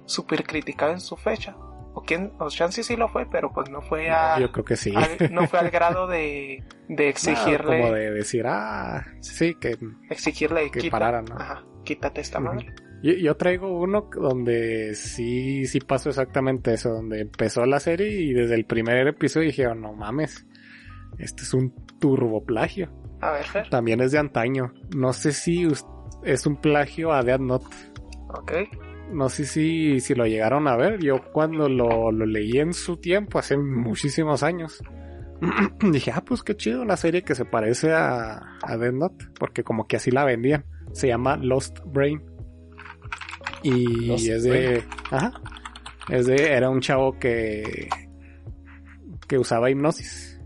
[0.07, 1.57] súper criticado en su fecha?
[1.95, 4.39] O quién, o Shansi sí lo fue, pero pues no fue a...
[4.39, 4.93] Yo creo que sí.
[4.95, 7.81] al- no fue al grado de, de exigirle...
[7.81, 9.77] Como de decir, ah, sí, que
[10.11, 11.35] Exigirle que "Quita- pararan, ¿no?
[11.37, 12.73] Ajá, quítate esta madre.
[13.03, 18.33] Yo, yo traigo uno donde sí, sí pasó exactamente eso, donde empezó la serie y
[18.33, 20.47] desde el primer episodio dijeron, no mames,
[21.19, 22.91] este es un turboplagio.
[23.21, 23.69] A ver, Fer.
[23.71, 24.73] También es de antaño.
[24.97, 25.67] No sé si
[26.25, 27.67] es un plagio a Death Note.
[28.29, 28.53] Ok.
[29.13, 31.01] No sé si, si lo llegaron a ver.
[31.01, 34.83] Yo cuando lo, lo leí en su tiempo, hace muchísimos años,
[35.81, 39.63] dije, ah, pues qué chido, una serie que se parece a, a Death Note, porque
[39.63, 40.65] como que así la vendían.
[40.93, 42.23] Se llama Lost Brain.
[43.63, 44.85] Y Lost es de...
[45.11, 45.33] Ajá.
[46.09, 46.53] Es de...
[46.53, 47.89] Era un chavo que...
[49.27, 50.41] que usaba hipnosis.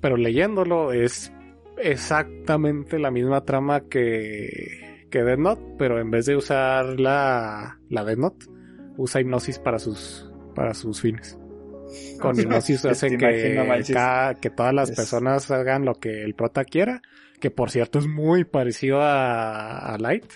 [0.00, 1.32] Pero leyéndolo es
[1.78, 8.04] exactamente la misma trama que, que Death Note, pero en vez de usar la, la
[8.04, 8.46] Death Note,
[8.96, 11.38] usa hipnosis para sus, para sus fines.
[12.20, 13.94] Con hipnosis hace que, imagino, manches.
[13.94, 17.00] cada- que todas las Es- personas hagan lo que el prota quiera,
[17.38, 20.26] que por cierto es muy parecido a, a Light.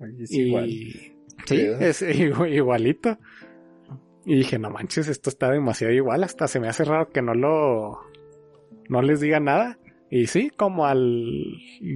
[0.00, 0.68] Oye, es y igual.
[0.70, 1.12] sí,
[1.46, 1.78] Creo.
[1.80, 3.18] es igu- igualito.
[4.24, 7.34] Y dije, no manches, esto está demasiado igual, hasta se me hace raro que no
[7.34, 7.98] lo...
[8.88, 9.78] no les diga nada.
[10.10, 11.02] Y sí, como al...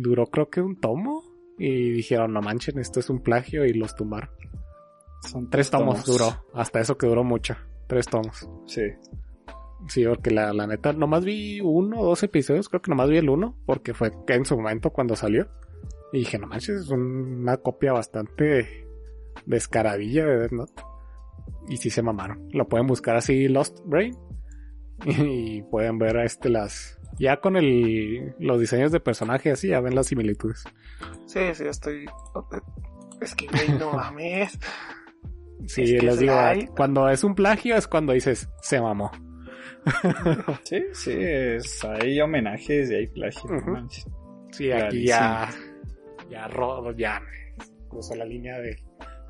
[0.00, 1.22] duró creo que un tomo.
[1.58, 4.30] Y dijeron, no manchen, esto es un plagio y los tumbaron.
[5.30, 7.56] Son Tres tomos, duró, hasta eso que duró mucho.
[7.86, 8.48] Tres tomos.
[8.66, 8.82] Sí.
[9.88, 13.18] Sí, porque la, la neta, nomás vi uno o dos episodios, creo que nomás vi
[13.18, 15.48] el uno, porque fue en su momento cuando salió.
[16.12, 18.86] Y dije, no manches, es una copia bastante
[19.46, 20.82] descaradilla de Death Note.
[21.68, 22.48] Y sí se mamaron.
[22.52, 24.16] Lo pueden buscar así, Lost Brain.
[25.04, 26.98] Y pueden ver este las.
[27.18, 30.64] Ya con el, los diseños de personaje así, ya ven las similitudes.
[31.26, 32.06] Sí, sí, estoy.
[33.20, 34.58] Es que, güey, no mames.
[35.66, 36.70] Sí, Es que les es digo, light.
[36.70, 39.10] cuando es un plagio es cuando dices, se mamó.
[40.64, 43.50] Sí, sí, es, hay homenajes y hay plagio.
[43.50, 43.70] no Ujú.
[43.70, 44.06] manches.
[44.52, 45.48] Sí, aquí ya,
[46.30, 47.20] ya rodo, ya
[47.88, 48.80] cruzó la línea de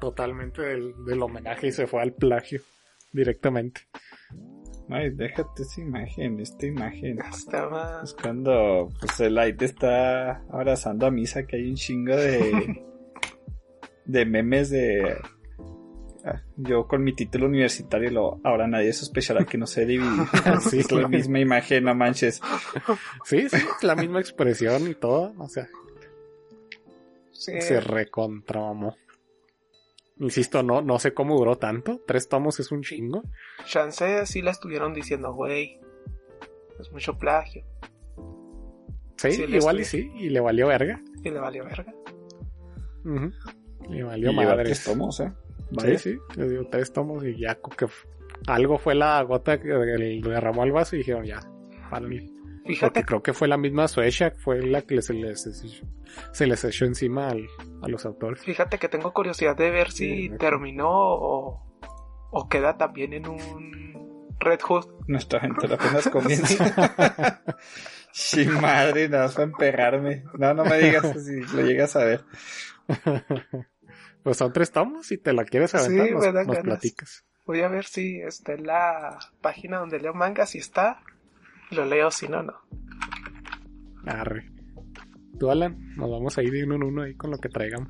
[0.00, 2.60] totalmente del, del homenaje y se fue al plagio
[3.12, 3.82] directamente.
[4.88, 7.18] Ay, déjate esa imagen, esta imagen.
[7.20, 8.02] Estaba.
[8.02, 12.84] Es cuando pues, el Light está abrazando a Misa, que hay un chingo de,
[14.04, 15.16] de memes de...
[16.24, 20.26] ah, Yo con mi título universitario, lo, ahora nadie sospechará que no sé dividir.
[20.68, 22.40] Sí, es la misma imagen, no manches.
[23.24, 25.32] Sí, sí, es la misma expresión y todo.
[25.38, 25.68] O sea,
[27.30, 28.94] Sí, se recontramamó.
[30.22, 32.00] Insisto, no, no sé cómo duró tanto.
[32.06, 33.22] Tres tomos es un chingo.
[33.66, 35.80] Chance sí la estuvieron diciendo, güey.
[36.78, 37.64] Es mucho plagio.
[39.16, 40.10] Sí, Sí, igual y sí.
[40.16, 41.00] Y le valió verga.
[41.22, 41.92] Y le valió verga.
[43.04, 44.64] Le Y valió lleva madres.
[44.64, 45.32] tres tomos, ¿eh?
[45.70, 45.98] Sí, Vaya.
[45.98, 47.86] sí, les digo tres tomos y ya que
[48.46, 51.40] algo fue la gota que le derramó al vaso y dijeron ya,
[51.90, 52.28] párale.
[52.62, 55.42] Porque Fíjate, creo que fue la misma Suecia, fue la que se les,
[56.32, 57.48] se les echó encima al-
[57.82, 58.42] a los autores.
[58.44, 61.66] fíjate que tengo curiosidad de ver si Sí, terminó o,
[62.30, 64.86] o queda también en un Red Hood.
[65.08, 67.42] Nuestra aventura apenas comienza.
[68.12, 70.24] Sí, madre, nada más para emperrarme.
[70.38, 72.24] No, no me digas si lo llegas a ver.
[74.22, 76.62] Pues son tres tomos, si te la quieres Sí, aventar, nos, me dan nos ganas.
[76.62, 77.24] platicas.
[77.44, 80.46] Voy a ver si está en la página donde leo manga.
[80.46, 81.00] Si está,
[81.72, 82.10] lo leo.
[82.10, 82.54] Si no, no.
[84.06, 84.50] Arre.
[85.38, 87.88] Tú, Alan, nos vamos a ir de uno en uno ahí con lo que traigamos.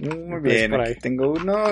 [0.00, 1.64] Muy bien, aquí tengo uno.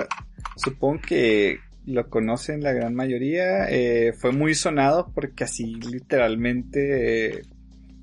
[0.56, 3.68] Supongo que lo conocen la gran mayoría.
[3.70, 7.42] Eh, fue muy sonado porque así literalmente eh,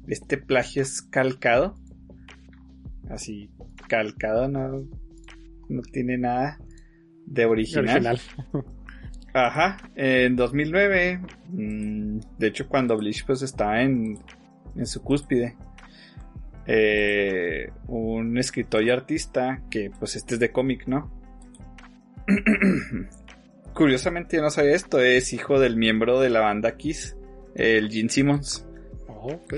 [0.08, 1.76] este plagio es calcado.
[3.10, 3.52] Así
[3.88, 4.84] calcado, no,
[5.70, 6.58] no tiene nada
[7.28, 7.84] de original.
[7.84, 8.20] Original.
[9.36, 14.18] Ajá, en 2009, mm, de hecho cuando Bleach pues estaba en,
[14.78, 15.58] en su cúspide,
[16.66, 21.12] eh, un escritor y artista que pues este es de cómic, ¿no?
[23.74, 27.18] Curiosamente yo no sabía esto, es hijo del miembro de la banda Kiss,
[27.56, 28.66] el Gene Simmons.
[29.10, 29.56] Oh, ok.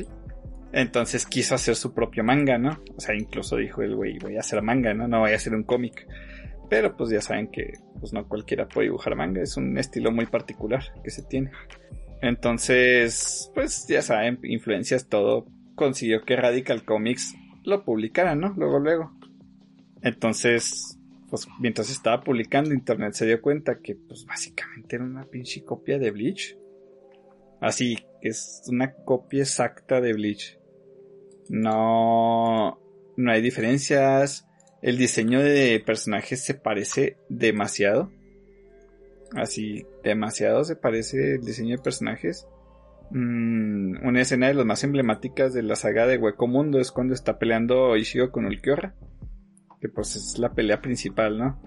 [0.74, 2.82] Entonces quiso hacer su propio manga, ¿no?
[2.96, 5.08] O sea, incluso dijo el güey, voy a hacer manga, ¿no?
[5.08, 6.08] No voy a hacer un cómic.
[6.70, 10.26] Pero pues ya saben que pues no cualquiera puede dibujar manga, es un estilo muy
[10.26, 11.52] particular que se tiene.
[12.22, 15.46] Entonces, pues ya saben, influencias todo,
[15.76, 18.54] consiguió que Radical Comics lo publicara, ¿no?
[18.58, 19.12] Luego, luego.
[20.02, 20.98] Entonces,
[21.30, 26.00] pues mientras estaba publicando, Internet se dio cuenta que pues básicamente era una pinche copia
[26.00, 26.58] de Bleach.
[27.60, 30.58] Así, que es una copia exacta de Bleach.
[31.50, 32.80] No,
[33.18, 34.47] no hay diferencias.
[34.82, 38.12] El diseño de personajes se parece demasiado.
[39.36, 42.48] Así, demasiado se parece el diseño de personajes.
[43.10, 47.14] Mm, una escena de las más emblemáticas de la saga de Hueco Mundo es cuando
[47.14, 48.94] está peleando Ishigo con Ulquiorra.
[49.82, 51.62] Que pues es la pelea principal, ¿no?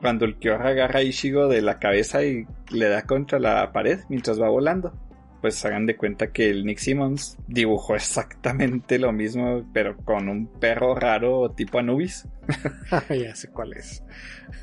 [0.00, 4.40] Cuando Ulquiorra agarra a Ishigo de la cabeza y le da contra la pared mientras
[4.40, 5.03] va volando
[5.44, 10.46] pues hagan de cuenta que el Nick Simmons dibujó exactamente lo mismo, pero con un
[10.46, 12.26] perro raro tipo Anubis,
[13.10, 14.02] ya sé cuál es.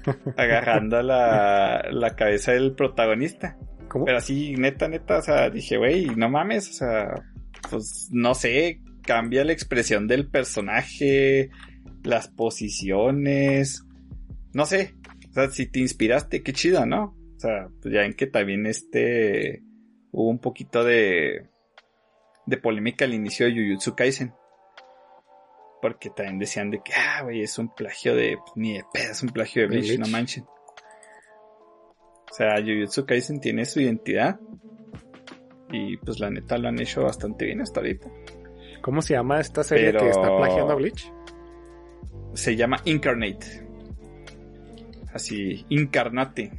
[0.38, 3.60] agarrando la, la cabeza del protagonista.
[3.90, 4.06] ¿Cómo?
[4.06, 7.14] Pero así, neta, neta, o sea, dije, güey, no mames, o sea,
[7.70, 11.52] pues no sé, cambia la expresión del personaje,
[12.04, 13.86] las posiciones,
[14.52, 14.96] no sé,
[15.30, 17.16] o sea, si te inspiraste, qué chido, ¿no?
[17.36, 19.62] O sea, pues ya ven que también este
[20.12, 21.48] hubo un poquito de
[22.46, 24.34] de polémica al inicio de Jujutsu Kaisen.
[25.82, 29.12] Porque también decían de que, ah, güey, es un plagio de, pues, ni de pedo,
[29.12, 30.46] es un plagio de Bleach, no manchen.
[32.30, 34.40] O sea, Jujutsu Kaisen tiene su identidad.
[35.72, 38.10] Y pues la neta lo han hecho bastante bien hasta ahorita.
[38.82, 41.12] ¿Cómo se llama esta serie Pero- que está plagiando a Bleach?
[42.34, 43.66] Se llama Incarnate.
[45.14, 46.52] Así, Incarnate.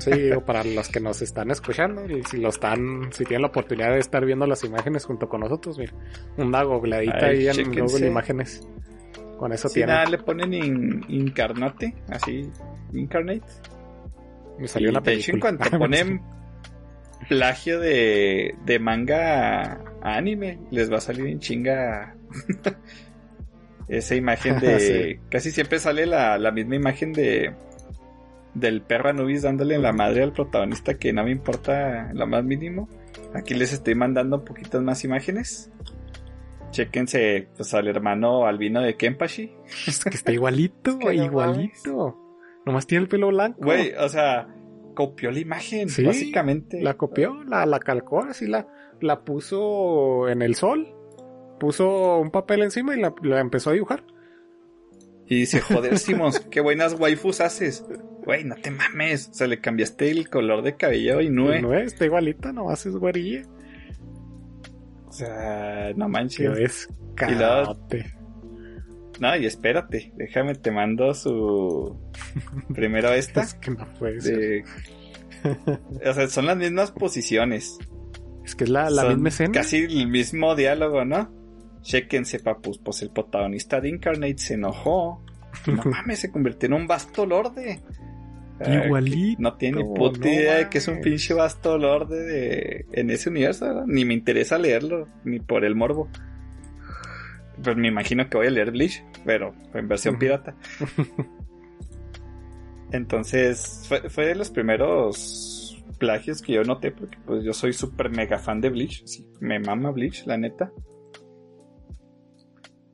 [0.00, 3.48] Sí, o para los que nos están escuchando, y si lo están, si tienen la
[3.48, 5.92] oportunidad de estar viendo las imágenes junto con nosotros, mira,
[6.36, 7.72] una googleadita ahí en.
[7.72, 8.66] Google Imágenes.
[9.38, 9.94] Con eso Si tienen.
[9.94, 12.50] nada, le ponen in- incarnate, así,
[12.92, 13.42] incarnate.
[14.58, 16.20] Me salió Y una de hecho, en cuanto ponen
[17.28, 22.16] plagio de, de manga a anime, les va a salir en chinga
[23.88, 24.80] esa imagen de...
[25.18, 25.20] Sí.
[25.30, 27.54] Casi siempre sale la, la misma imagen de
[28.54, 32.44] del perro Anubis dándole en la madre al protagonista que no me importa lo más
[32.44, 32.88] mínimo.
[33.34, 35.70] Aquí les estoy mandando un poquitas más imágenes.
[36.70, 39.52] Chéquense pues, al hermano albino de Kenpachi.
[39.86, 42.18] Es que está igualito, que no igualito.
[42.66, 43.60] Nomás tiene el pelo blanco.
[43.62, 44.48] Güey, o sea,
[44.94, 46.82] copió la imagen, Sí, básicamente.
[46.82, 48.66] La copió, la, la calcó, así la,
[49.00, 50.94] la puso en el sol.
[51.58, 54.04] Puso un papel encima y la, la empezó a dibujar.
[55.28, 57.84] Y dice, joder, Simons, qué buenas waifus haces.
[58.24, 59.28] Güey, no te mames.
[59.28, 62.96] O sea, le cambiaste el color de cabello y no, No está igualita, nomás es
[62.96, 63.42] güerilla.
[65.06, 66.58] O sea, no manches.
[66.58, 66.88] es
[67.28, 68.14] Y luego- carote.
[69.20, 71.98] No, y espérate, déjame, te mando su...
[72.74, 73.42] Primero esta.
[73.42, 74.38] Es que no puede ser.
[74.38, 74.64] de...
[76.10, 77.78] O sea, son las mismas posiciones.
[78.44, 79.52] Es que es la, la misma escena.
[79.52, 81.30] Casi el mismo diálogo, ¿no?
[81.82, 82.78] Chéquense, papus.
[82.78, 85.22] Pues el protagonista de Incarnate se enojó.
[85.66, 87.80] No mames, se convirtió en un vasto lorde.
[88.60, 89.40] Ah, Igualito.
[89.40, 92.86] No tiene No puta idea de que es un pinche vasto lorde de...
[92.92, 93.66] en ese universo.
[93.66, 93.84] ¿verdad?
[93.86, 96.08] Ni me interesa leerlo, ni por el morbo.
[97.62, 100.54] Pues me imagino que voy a leer Bleach, pero en versión pirata.
[102.92, 108.10] Entonces, fue, fue de los primeros plagios que yo noté, porque pues yo soy súper
[108.10, 109.04] mega fan de Bleach.
[109.04, 110.70] sí, me mama Bleach, la neta.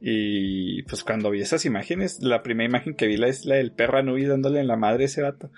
[0.01, 3.73] Y pues cuando vi esas imágenes, la primera imagen que vi la es la del
[3.73, 5.51] perro Anubis dándole en la madre a ese vato.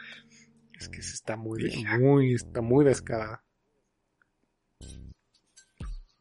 [0.78, 1.98] Es que se está muy, Hija.
[1.98, 3.42] muy, está muy descarada.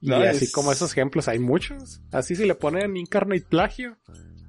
[0.02, 2.02] Y así es- como esos ejemplos hay muchos.
[2.12, 3.98] Así si le ponen Incarnate Plagio.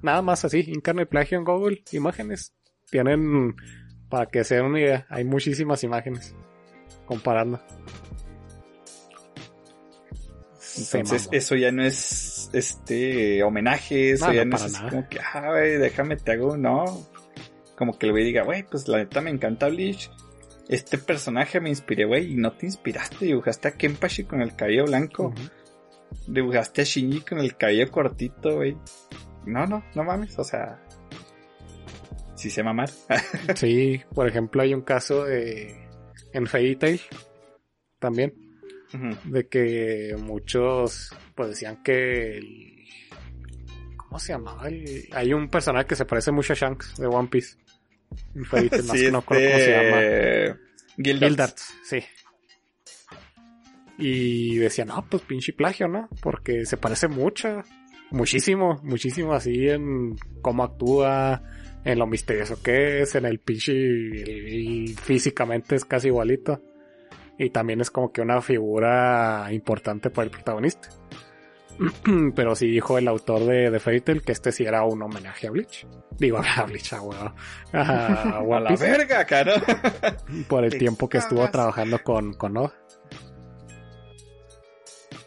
[0.01, 2.53] Nada más así, Incarnate Plagio en Google Imágenes.
[2.89, 3.55] Tienen,
[4.09, 6.35] para que se den una idea, hay muchísimas imágenes.
[7.05, 7.61] Comparando.
[10.77, 11.97] Entonces, eso ya no es
[12.53, 14.89] este homenaje, eso No, ya no, para nada.
[14.89, 16.85] como que, ah, güey, déjame te hago, no.
[17.75, 20.09] Como que el güey diga, güey, pues la neta me encanta Bleach.
[20.67, 24.85] Este personaje me inspiré, güey, y no te inspiraste, dibujaste a Kenpachi con el cabello
[24.85, 25.33] blanco,
[26.27, 28.75] dibujaste a Shinji con el cabello cortito, güey.
[29.45, 30.81] No, no, no mames, o sea,
[32.35, 32.89] sí sé mamar.
[33.55, 35.87] Sí, por ejemplo, hay un caso de,
[36.33, 37.01] en Fairy Tail
[37.99, 38.33] también,
[39.25, 42.85] De que muchos pues decían que el,
[43.97, 44.67] ¿cómo se llamaba?
[44.67, 47.57] El- hay un personaje que se parece mucho a Shanks de One Piece.
[48.35, 50.01] En Fairy Tail, no, Sí, no cómo se llama.
[50.01, 50.55] este...
[50.97, 51.27] Gildarts.
[51.29, 51.99] Gildarts, sí.
[53.99, 56.07] Y decían, no, pues pinche plagio, ¿no?
[56.21, 57.63] Porque se parece mucho,
[58.11, 61.41] muchísimo, muchísimo así en cómo actúa,
[61.83, 66.61] en lo misterioso que es, en el pinche, el- físicamente es casi igualito.
[67.37, 70.89] Y también es como que una figura importante para el protagonista.
[72.35, 75.47] Pero sí dijo el autor de, de Fairy Tail que este sí era un homenaje
[75.47, 75.85] a Bleach.
[76.17, 77.33] Digo, a Bleach, a huevo.
[77.73, 79.53] A la verga, caro.
[80.47, 82.73] por el tiempo que estuvo trabajando con, con Oda.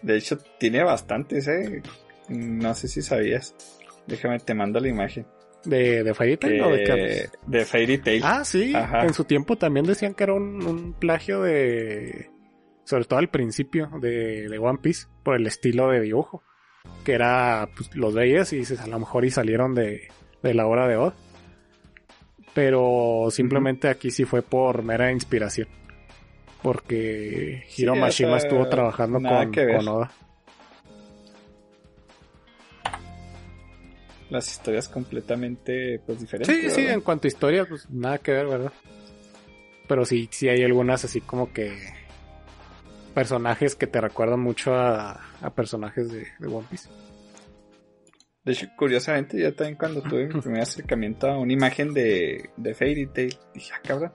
[0.03, 1.83] De hecho, tiene bastantes, eh.
[2.29, 3.55] No sé si sabías.
[4.07, 5.27] Déjame, te mando la imagen.
[5.65, 7.33] ¿De, de Fairy Tail o de hablas?
[7.47, 8.23] de Fairy Tail.
[8.25, 8.73] Ah, sí.
[8.75, 9.05] Ajá.
[9.05, 12.31] En su tiempo también decían que era un, un plagio de.
[12.85, 16.43] Sobre todo al principio de, de One Piece, por el estilo de dibujo.
[17.05, 20.09] Que era, pues los veías y dices, a lo mejor y salieron de,
[20.43, 21.15] de la obra de Oda.
[22.55, 25.69] Pero simplemente aquí sí fue por mera inspiración.
[26.63, 30.11] Porque Hiro Sí, Mashima estuvo trabajando con, con Oda.
[34.31, 36.55] Las historias completamente pues diferentes.
[36.57, 38.73] Sí, sí, en cuanto a historia, pues nada que ver, ¿verdad?
[39.89, 41.77] Pero sí, sí hay algunas así como que
[43.15, 46.89] personajes que te recuerdan mucho a, a personajes de, de One Piece.
[48.45, 52.75] De hecho, curiosamente, yo también cuando tuve mi primer acercamiento a una imagen de, de
[52.75, 54.13] Fairy Tail, dije, ah, cabrón,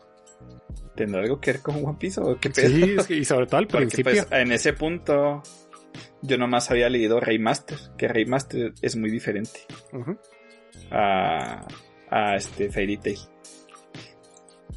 [0.96, 3.04] ¿tendrá algo que ver con One Piece o qué pedo?
[3.04, 4.12] Sí, y sobre todo al Porque principio.
[4.14, 5.44] pues en ese punto
[6.28, 9.60] yo nomás había leído Raymaster, que Raymaster es muy diferente
[10.92, 11.68] a,
[12.10, 13.20] a este Fairy Tail.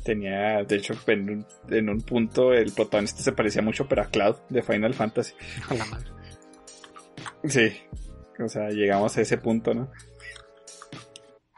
[0.04, 4.06] Tenía, de hecho, en un, en un punto el protagonista se parecía mucho pero a
[4.06, 5.34] Cloud de Final Fantasy.
[5.68, 6.10] A la madre.
[7.44, 7.72] Sí,
[8.42, 9.90] o sea, llegamos a ese punto, ¿no?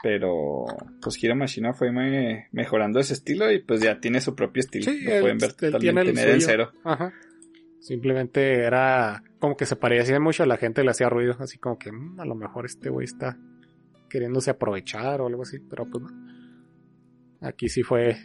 [0.02, 0.64] Pero
[1.02, 4.90] pues Hiro Mashima fue me- mejorando ese estilo y pues ya tiene su propio estilo.
[4.90, 6.72] Sí, Lo pueden ver él totalmente el en el cero.
[6.84, 7.12] Ajá.
[7.80, 11.78] Simplemente era como que se parecía mucho a la gente, le hacía ruido, así como
[11.78, 13.36] que "Mm, a lo mejor este güey está
[14.08, 16.10] queriéndose aprovechar o algo así, pero pues no.
[17.40, 18.16] Aquí sí fue,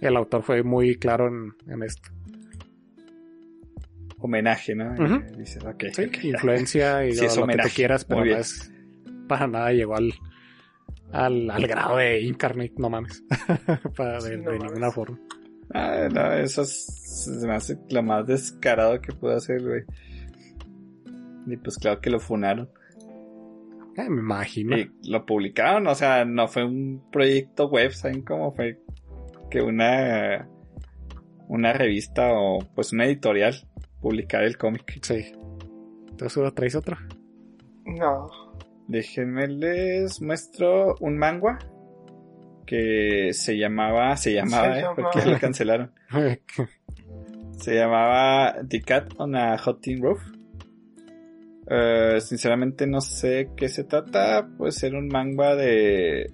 [0.00, 2.08] el autor fue muy claro en, en esto.
[4.18, 4.92] Homenaje, ¿no?
[4.92, 5.22] Ujú.
[5.34, 6.28] Y dices, ok, Sí, ok, ya.
[6.30, 8.72] influencia y Sí, lo, lo que tú quieras, pero no es
[9.28, 10.12] para nada llegó al,
[11.12, 13.22] al, al grado de Incarnate, no mames.
[13.96, 14.62] para, de, Sí, no de mames.
[14.72, 15.18] ninguna forma.
[15.72, 16.86] Ah, no, eso es,
[17.24, 19.82] se me hace lo más descarado que puedo hacer, güey.
[21.46, 22.68] Y pues claro que lo funaron.
[23.96, 24.76] Eh, me imagino.
[24.76, 28.80] Y lo publicaron, o sea, no fue un proyecto web, ¿saben cómo fue?
[29.50, 30.48] Que una
[31.48, 33.54] una revista o pues una editorial
[34.00, 34.98] publicara el cómic.
[35.02, 35.32] Sí.
[36.08, 36.96] Entonces, ¿traes otro?
[37.84, 38.28] No.
[38.88, 41.58] Déjenme les muestro un manga
[42.64, 44.82] que se llamaba, se llamaba, Se ¿eh?
[44.82, 45.10] llamaba.
[45.12, 45.92] porque lo cancelaron.
[47.58, 50.20] Se llamaba The Cat on a Hot Tin Roof.
[51.70, 54.48] Eh, sinceramente no sé qué se trata.
[54.58, 56.30] Pues era un manga de.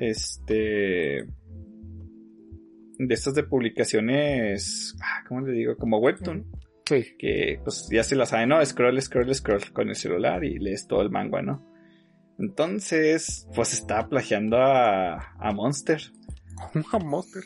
[0.00, 1.24] Este.
[2.98, 4.94] De estas de publicaciones.
[5.02, 5.76] ah, ¿Cómo le digo?
[5.76, 6.44] Como Webtoon.
[6.86, 7.04] sí.
[7.18, 8.64] Que pues ya se la saben, ¿no?
[8.64, 11.64] Scroll, scroll, scroll con el celular y lees todo el manga, ¿no?
[12.38, 16.00] Entonces, pues estaba plagiando a, a Monster.
[16.74, 17.42] Un monster.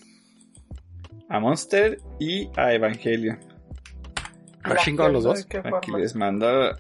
[1.28, 3.39] A Monster y a Evangelion.
[4.62, 5.43] Ah, chingado, los dos.
[5.43, 5.98] ¿De qué Aquí forma?
[5.98, 6.77] les mando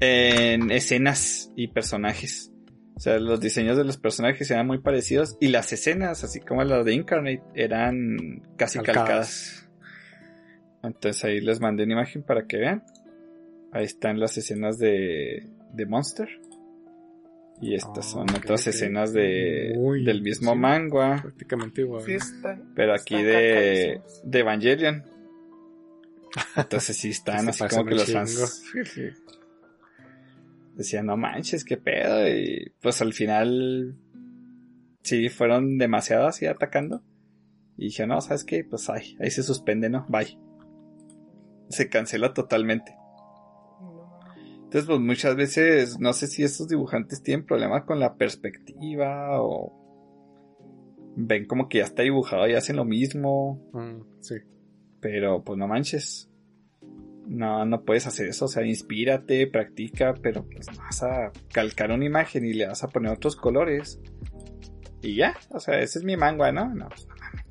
[0.00, 2.52] en escenas y personajes.
[2.96, 6.62] O sea, los diseños de los personajes eran muy parecidos y las escenas, así como
[6.62, 9.68] las de Incarnate, eran casi calcadas.
[10.82, 12.84] Entonces ahí les mandé una imagen para que vean.
[13.72, 16.28] Ahí están las escenas de, de Monster.
[17.62, 19.72] Y estas son Ah, ok, otras escenas de,
[20.04, 20.58] del mismo sí.
[20.58, 21.22] manga.
[21.22, 22.02] Prácticamente igual.
[22.04, 25.04] Sí, está- Pero aquí de, de Evangelion.
[26.56, 28.18] Entonces sí están así como que los chingo.
[28.24, 28.62] fans
[30.74, 32.26] decían, no manches, qué pedo.
[32.28, 33.94] Y pues al final
[35.02, 37.02] sí fueron demasiado así atacando.
[37.76, 38.64] Y dije, no, ¿sabes qué?
[38.64, 40.04] Pues ay, ahí se suspende, ¿no?
[40.08, 40.36] Bye.
[41.68, 42.94] Se cancela totalmente.
[44.72, 49.70] Entonces, pues muchas veces, no sé si estos dibujantes tienen problemas con la perspectiva o
[51.14, 53.68] ven como que ya está dibujado y hacen lo mismo.
[53.74, 54.36] Mm, sí.
[54.98, 56.30] Pero pues no manches.
[57.26, 58.46] No, no puedes hacer eso.
[58.46, 62.88] O sea, inspírate, practica, pero pues vas a calcar una imagen y le vas a
[62.88, 64.00] poner otros colores.
[65.02, 66.74] Y ya, o sea, ese es mi manga, ¿no?
[66.74, 67.44] No, pues, no mames.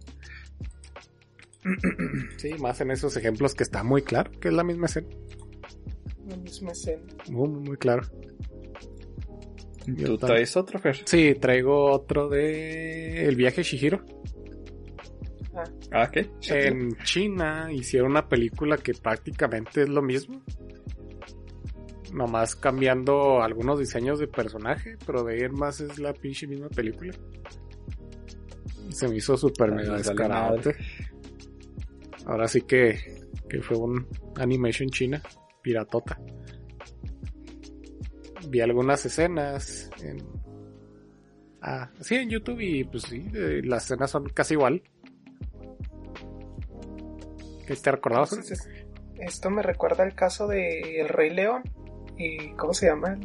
[2.38, 5.08] Sí, más en esos ejemplos que está muy claro, que es la misma escena.
[6.32, 7.04] La misma escena.
[7.30, 8.04] Muy, claro.
[10.06, 10.98] ¿Tú traes otro, Fer?
[11.06, 14.06] Sí, traigo otro de El viaje de Shihiro.
[15.54, 16.30] Ah, Ah, ¿qué?
[16.48, 20.42] En China hicieron una película que prácticamente es lo mismo.
[22.14, 26.70] Nomás cambiando algunos diseños de personaje, pero de ahí en más es la pinche misma
[26.70, 27.14] película.
[28.90, 30.76] Se me hizo súper Ay, mega descaradote.
[32.26, 32.98] Ahora sí que,
[33.50, 35.22] que fue un animation china,
[35.62, 36.20] piratota.
[38.48, 40.18] Vi algunas escenas en...
[41.62, 44.82] Ah, sí, en YouTube y pues sí, eh, las escenas son casi igual.
[47.68, 48.68] ¿Qué te entonces,
[49.20, 51.64] esto me recuerda el caso de El Rey León.
[52.24, 53.18] ¿Y cómo se llama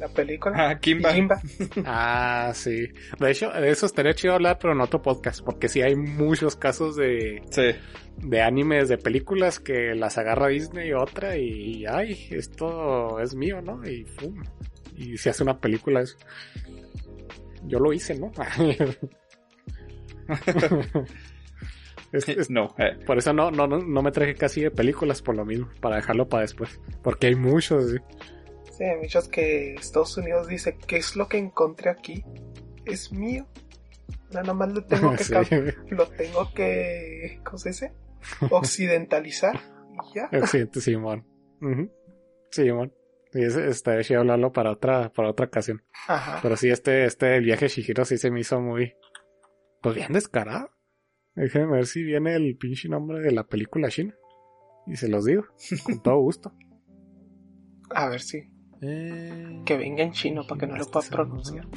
[0.00, 0.70] la película?
[0.70, 1.12] Ah, Kimba.
[1.14, 1.40] Kimba.
[1.86, 2.88] Ah, sí.
[3.20, 6.56] De hecho, de eso estaría chido hablar, pero en otro podcast, porque sí hay muchos
[6.56, 7.70] casos de, Sí.
[8.18, 13.62] de animes, de películas que las agarra Disney y otra y, ay, esto es mío,
[13.62, 13.86] ¿no?
[13.88, 14.42] Y pum.
[14.96, 16.16] Y se hace una película eso.
[17.66, 18.32] Yo lo hice, ¿no?
[22.12, 25.34] Es- es- No, eh, por eso no, no, no, me traje casi de películas por
[25.36, 26.80] lo mismo, para dejarlo para después.
[27.02, 27.96] Porque hay muchos, ¿sí?
[28.76, 32.24] Sí, hay muchos que Estados Unidos dice, ¿qué es lo que encontré aquí?
[32.84, 33.46] Es mío.
[34.32, 35.34] Nada más lo tengo que Sí.
[35.90, 37.92] lo tengo que, ¿cómo se dice?
[38.50, 40.24] Occidentalizar y ya.
[40.32, 41.26] Accidente Simón.
[42.50, 42.92] Simón.
[43.30, 45.82] Sí, ese- estaría chido hablarlo para otra, para otra ocasión.
[46.06, 46.38] Ajá.
[46.42, 48.94] Pero sí, este, este el viaje Shihiro sí se me hizo muy,
[49.80, 50.70] pues bien descarado.
[51.34, 54.14] Déjenme ver si viene el pinche nombre de la película china.
[54.86, 55.44] Y se los digo,
[55.84, 56.52] con todo gusto.
[57.94, 58.50] A ver si.
[58.80, 61.68] Que venga en chino para que no lo pueda pronunciar.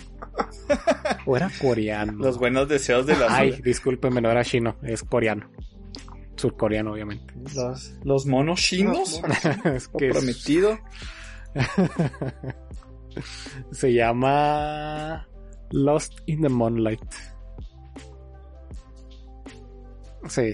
[1.28, 2.14] O era coreano.
[2.14, 5.52] los buenos deseos de la Ay, discúlpeme, no era chino, es coreano.
[6.36, 7.32] Surcoreano, obviamente.
[7.56, 9.22] los, los monos chinos.
[9.66, 10.80] Es que prometido.
[13.72, 15.28] Se llama
[15.72, 17.02] Lost in the Moonlight.
[20.28, 20.54] Sí.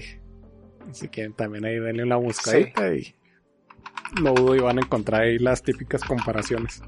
[0.92, 3.14] Si quieren también ahí denle una buscadita y
[4.20, 6.82] no dudo y van a encontrar ahí las típicas comparaciones.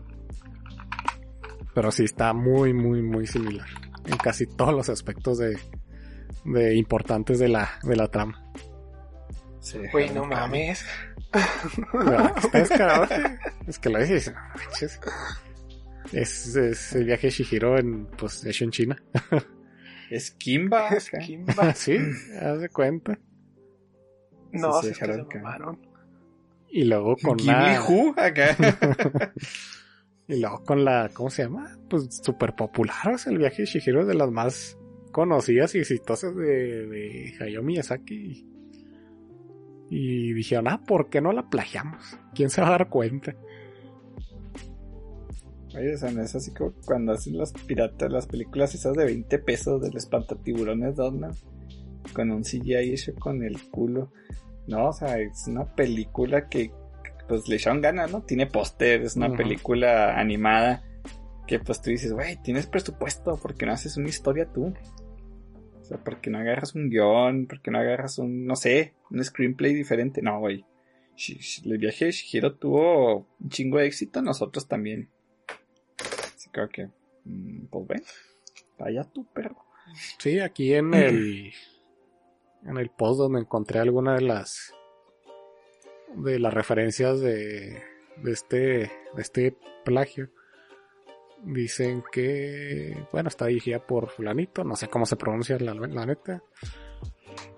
[1.75, 3.67] Pero sí está muy, muy, muy similar.
[4.07, 5.59] En casi todos los aspectos de,
[6.45, 8.45] de importantes de la, de la trama.
[9.61, 10.85] Sí, Güey, no mames.
[12.37, 13.09] Está descarado.
[13.67, 14.39] Es que lo dices, no.
[16.13, 19.03] Es, es, el viaje de Shihiro en, pues, hecho en China.
[20.15, 20.89] Es Kimba.
[20.97, 21.75] Es Kimba.
[21.75, 21.99] sí,
[22.41, 23.19] haz de cuenta.
[24.53, 25.27] No, Sí, se se.
[26.71, 27.83] Y luego con la...
[27.83, 28.57] Who, acá.
[30.27, 31.77] Y luego con la, ¿cómo se llama?
[31.91, 34.79] Pues súper popular, o sea, el viaje de Shihiro es de las más
[35.13, 38.49] conocidas y exitosas de, de Hayao Miyazaki.
[39.91, 42.19] Y dijeron, ah, ¿por qué no la plagiamos?
[42.35, 43.37] ¿Quién se va a dar cuenta?
[45.77, 49.05] Oye, o sea, no es así como cuando hacen los piratas, las películas esas de
[49.05, 51.31] 20 pesos del espantatiburones 2, ¿no?
[52.13, 54.13] Con un CGI hecho con el culo.
[54.67, 56.71] No, o sea, es una película que
[57.29, 58.23] pues le echaron ganas, ¿no?
[58.23, 60.85] Tiene póster, es una película animada
[61.47, 64.73] que pues tú dices, güey, tienes presupuesto, ¿por qué no haces una historia tú?
[65.81, 67.47] O sea, ¿por qué no agarras un guion?
[67.47, 70.23] ¿Por qué no agarras un, no sé, un screenplay diferente?
[70.23, 70.65] No, güey.
[71.65, 75.11] El viaje de Shihiro tuvo un chingo de éxito, nosotros también.
[76.55, 76.89] Creo que,
[77.25, 78.03] mm, pues ven,
[78.79, 79.57] vaya tú, perro.
[80.19, 81.53] Sí, aquí en el
[82.65, 84.73] en el post donde encontré alguna de las
[86.15, 87.83] de las referencias de,
[88.23, 90.31] de este de este plagio
[91.43, 96.43] dicen que bueno está dirigida por fulanito no sé cómo se pronuncia la, la neta.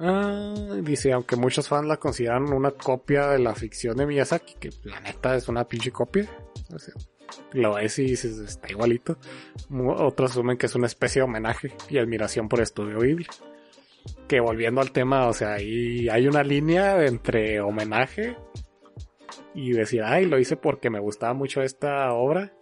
[0.01, 4.71] Ah, dice aunque muchos fans la consideran una copia de la ficción de Miyazaki que
[4.85, 6.29] la neta es una pinche copia.
[6.75, 6.95] O sea,
[7.53, 9.19] lo ves y dices está igualito
[9.71, 13.27] Otros asumen que es una especie de homenaje y admiración por Estudio Ghibli.
[14.29, 18.37] Que volviendo al tema, o sea, ahí hay una línea entre homenaje
[19.55, 22.53] y decir, ay, lo hice porque me gustaba mucho esta obra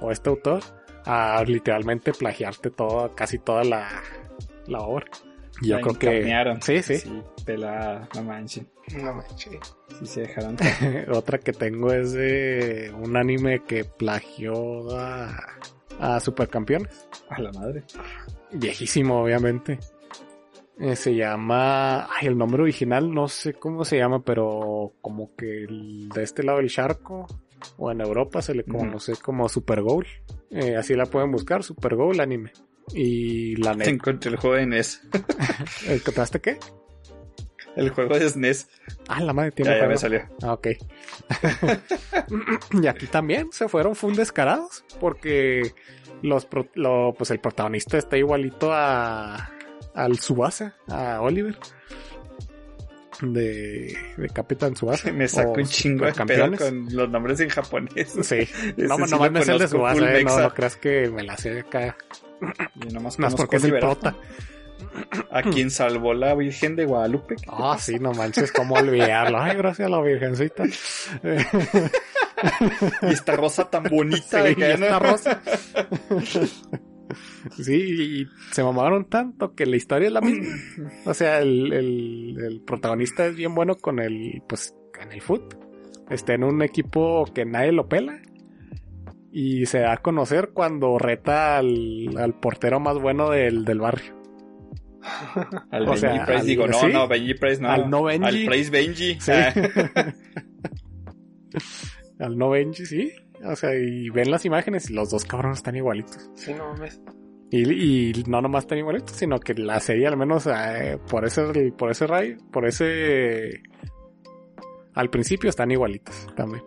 [0.00, 0.62] o este autor,
[1.04, 4.02] a literalmente plagiarte todo, casi toda la,
[4.66, 5.06] la obra.
[5.62, 6.58] Yo La creo que...
[6.62, 6.96] Sí, sí.
[6.96, 8.64] Sí, pelada, no manches.
[8.96, 9.58] No manches.
[9.98, 10.56] Sí se dejaron.
[11.12, 15.36] Otra que tengo es de un anime que plagió a,
[15.98, 17.08] a Supercampeones.
[17.30, 17.84] A la madre.
[18.52, 19.78] viejísimo, obviamente.
[20.80, 22.04] Eh, se llama.
[22.04, 26.42] Ay, el nombre original no sé cómo se llama, pero como que el- de este
[26.44, 27.26] lado del charco,
[27.76, 30.06] o en Europa se le conoce como Super Goal.
[30.50, 32.52] Eh, así la pueden buscar, Super Goal anime.
[32.94, 33.90] Y la Te neta.
[33.90, 35.02] encontré el juego de NES.
[35.88, 36.58] ¿Encontraste qué?
[37.78, 38.68] El juego de SNES.
[39.08, 40.22] Ah, la madre tiene Ya, ya me salió.
[40.42, 40.68] Ah, ok.
[42.82, 45.72] y aquí también se fueron full descarados porque
[46.22, 49.50] los pro- lo- pues el protagonista está igualito a
[49.94, 51.56] al Subasa, a Oliver
[53.20, 55.10] de, de Capitán Subasa.
[55.12, 58.12] Me saco un chingo de pedo con los nombres en japonés.
[58.22, 61.22] Sí, no, sí nomás me sé el de Subasa, eh, no, no creas que me
[61.24, 61.96] la sé acá.
[62.76, 64.14] Yo nomás No es conozco porque es el prota.
[65.30, 67.36] A quien salvó la Virgen de Guadalupe.
[67.36, 69.40] ¿qué te Ah, sí, no manches, cómo olvidarlo.
[69.40, 70.64] Ay, gracias a la Virgencita.
[73.02, 74.42] Y esta rosa tan bonita.
[74.42, 75.42] Sí, de que- y esta rosa.
[77.56, 77.74] Sí,
[78.20, 80.54] y se mamaron tanto que la historia es la misma.
[81.06, 85.54] O sea, el, el, el protagonista es bien bueno con el, pues, en el foot.
[86.10, 88.20] Está en un equipo que nadie lo pela.
[89.32, 94.14] Y se da a conocer cuando reta al, al portero más bueno del, del barrio.
[95.70, 96.86] Al O Benji sea, Price al- digo, no, sí.
[96.92, 97.70] no, Benji Price no.
[97.70, 98.26] Al no Benji.
[98.26, 99.18] Al Price Benji.
[99.20, 99.32] Sí.
[102.20, 103.12] Al no Benji, sí.
[103.44, 106.30] O sea, y ven las imágenes y los dos cabrones están igualitos.
[106.34, 107.00] Sí, no mames.
[107.50, 111.72] Y, y no nomás están igualitos, sino que la serie al menos eh, por ese
[111.72, 113.62] por ese rayo, por ese
[114.94, 116.62] al principio están igualitos también.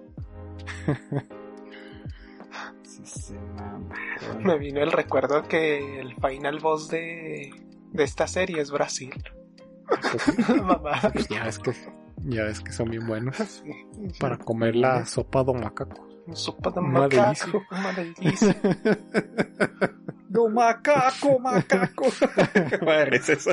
[2.84, 3.94] sí, sí, mamá.
[4.44, 7.52] Me vino el recuerdo que el final boss de,
[7.92, 9.14] de esta serie es Brasil.
[10.64, 11.00] Mamá.
[11.14, 11.72] Pues ya ves que
[12.24, 13.64] ya ves que son bien buenos Sí.
[14.20, 16.08] para comer la sopa do macaco.
[16.34, 17.64] Sopa de macaco.
[17.72, 18.56] Una delicia.
[20.30, 22.06] No, macaco, macaco.
[22.70, 23.52] ¿Qué madre es eso?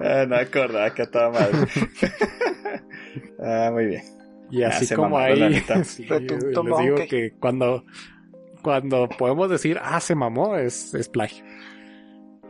[0.00, 1.68] ah, no acordaba que a toda madre.
[3.44, 4.02] ah, muy bien.
[4.50, 5.36] Y Ah, así se como ahí
[5.84, 6.16] sí, les
[6.48, 7.08] digo monkey.
[7.08, 7.84] que cuando
[8.62, 11.44] cuando podemos decir ah se mamó es, es plagio.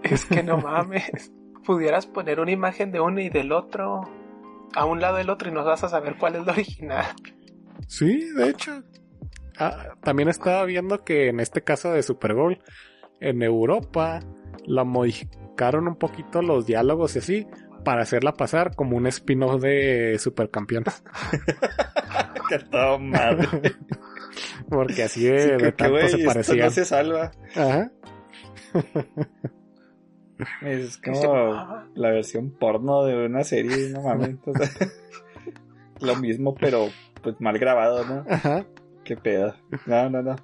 [0.04, 1.32] Es que no mames.
[1.64, 4.02] Pudieras poner una imagen de uno y del otro
[4.74, 7.06] a un lado del otro y no vas a saber cuál es la original.
[7.88, 8.82] Sí, de hecho.
[9.58, 12.58] Ah, también estaba viendo que en este caso de Super Bowl,
[13.20, 14.20] en Europa,
[14.66, 17.46] la modificaron un poquito los diálogos y así,
[17.84, 21.02] para hacerla pasar como un spin-off de Supercampeones.
[22.48, 23.46] que todo madre.
[24.68, 26.66] Porque así de, Sí, de creo que, tanto güey, se esto parecían.
[26.66, 27.30] no se salva.
[27.54, 27.90] Ajá.
[30.62, 31.86] Es ¿Qué se como llamaba?
[31.94, 34.36] la versión porno de una serie, no mames.
[36.00, 36.88] Lo mismo, pero
[37.22, 38.24] pues mal grabado, ¿no?
[38.28, 38.64] Ajá.
[39.04, 39.54] Qué pedo.
[39.86, 40.36] No, no, no.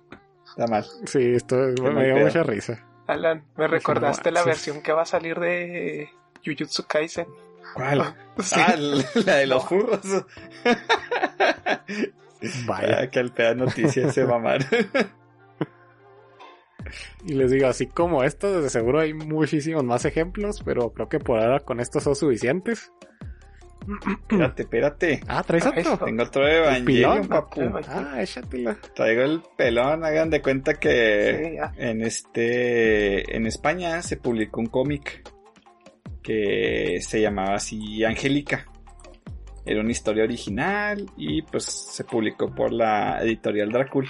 [0.47, 0.85] Está mal.
[1.07, 2.27] Sí, esto me dio pedo.
[2.27, 2.87] mucha risa.
[3.07, 4.47] Alan, me recordaste la sí.
[4.49, 6.09] versión que va a salir de
[6.45, 7.27] Jujutsu Kaisen.
[7.75, 8.15] ¿Cuál?
[8.41, 8.59] Sí.
[8.59, 10.01] Ah, la de los furros.
[12.67, 13.01] Vaya.
[13.03, 14.65] Ah, que el pedo de noticias se mamar.
[17.27, 21.19] Y les digo, así como estos, desde seguro hay muchísimos más ejemplos, pero creo que
[21.19, 22.93] por ahora con estos son suficientes.
[24.29, 25.21] espérate, espérate.
[25.27, 25.81] Ah, ¿traes Ah, otro?
[25.81, 25.99] eso.
[26.05, 26.85] Tengo otro Evangelion,
[27.23, 27.29] pilón?
[27.29, 27.61] papu.
[27.63, 28.77] El- Ah, échatela.
[28.95, 34.67] Traigo el pelón, hagan de cuenta que Sí, en este en España se publicó un
[34.67, 35.23] cómic
[36.23, 38.67] que se llamaba así Angélica.
[39.65, 44.09] Era una historia original y pues se publicó por la editorial Dracul.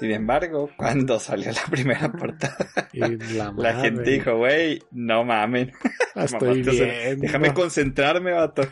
[0.00, 2.56] Sin embargo, cuando salió la primera portada,
[2.94, 5.72] la, gente dijo, güey, no mamen.
[6.14, 6.62] la estoy.
[6.62, 8.62] Déjame concentrarme, vato.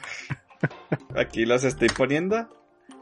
[1.15, 2.49] Aquí los estoy poniendo.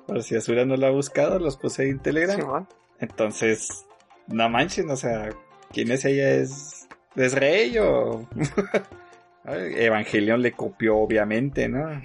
[0.08, 2.66] Por si Azura no lo ha buscado, los puse ahí en Telegram.
[2.98, 3.86] Entonces,
[4.26, 5.28] no manchen, o sea,
[5.72, 6.30] ¿quién es ella?
[6.30, 8.28] ¿Es, es rey o...?
[9.46, 12.02] Evangelion le copió, obviamente, ¿no?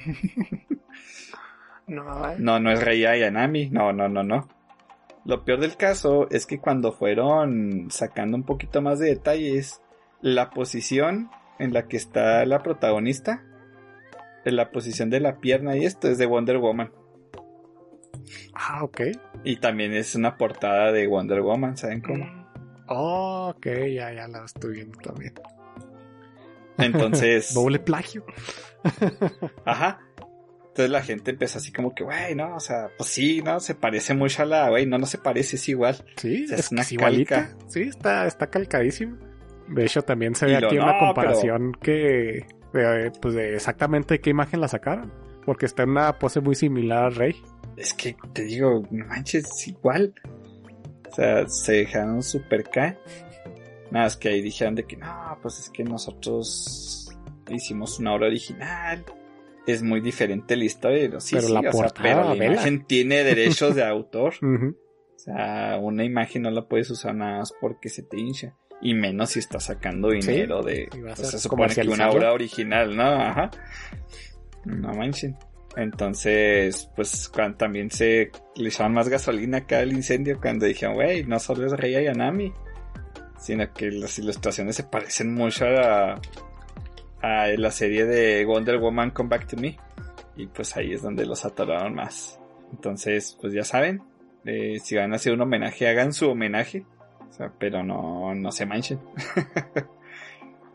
[1.87, 2.35] No, eh.
[2.37, 4.47] No, no es rey Ayanami, no, no, no, no.
[5.25, 9.81] Lo peor del caso es que cuando fueron sacando un poquito más de detalles,
[10.21, 11.29] la posición
[11.59, 13.43] en la que está la protagonista,
[14.45, 16.91] en la posición de la pierna y esto es de Wonder Woman.
[18.53, 19.01] Ah, ok.
[19.43, 22.25] Y también es una portada de Wonder Woman, ¿saben cómo?
[22.25, 22.41] Mm,
[22.93, 25.33] Oh, ok, ya, ya la estoy viendo también.
[26.77, 28.25] Entonces, Doble plagio.
[29.63, 30.01] ajá.
[30.71, 33.75] Entonces la gente empezó así como que, güey, no, o sea, pues sí, no, se
[33.75, 35.95] parece mucho a la, güey, no, no se parece, es igual.
[36.15, 37.47] Sí, O sea, es, es una es igualita.
[37.49, 37.65] calca.
[37.67, 39.17] Sí, está, está calcadísimo.
[39.67, 42.45] De hecho, también se ve lo- aquí no, una pero- comparación que.
[42.73, 45.11] De, pues de exactamente qué imagen la sacaron.
[45.45, 47.35] Porque está en una pose muy similar al Rey.
[47.75, 50.13] Es que te digo, no manches, es igual.
[51.09, 52.95] O sea, se dejaron super K.
[53.91, 57.09] Nada, es que ahí dijeron de que no, pues es que nosotros
[57.49, 59.03] hicimos una obra original.
[59.67, 61.07] Es muy diferente la historia.
[61.09, 62.53] lo- Sí, Pero sí, la o sea, portada, pero la vela.
[62.53, 64.33] imagen tiene derechos de autor.
[65.13, 68.55] O sea, una imagen no la puedes usar nada más porque se te hincha.
[68.81, 70.89] Y menos si estás sacando dinero de...
[70.91, 73.03] y vas pues, a se supone que una obra original, ¿no?
[73.03, 73.51] Ajá.
[74.65, 75.37] No manchen.
[75.77, 81.23] Entonces, pues cuando también se le echaban más gasolina acá al incendio cuando dijeron, wey,
[81.23, 82.51] no solo es Rey Ayanami,
[83.37, 86.21] sino que las ilustraciones se parecen mucho a la,
[87.21, 89.77] a la serie de Wonder Woman Come Back to Me.
[90.35, 92.39] Y pues ahí es donde los atoraron más.
[92.71, 94.01] Entonces, pues ya saben,
[94.45, 96.85] eh, si van a hacer un homenaje, hagan su homenaje.
[97.29, 98.99] O sea, pero no, no se manchen.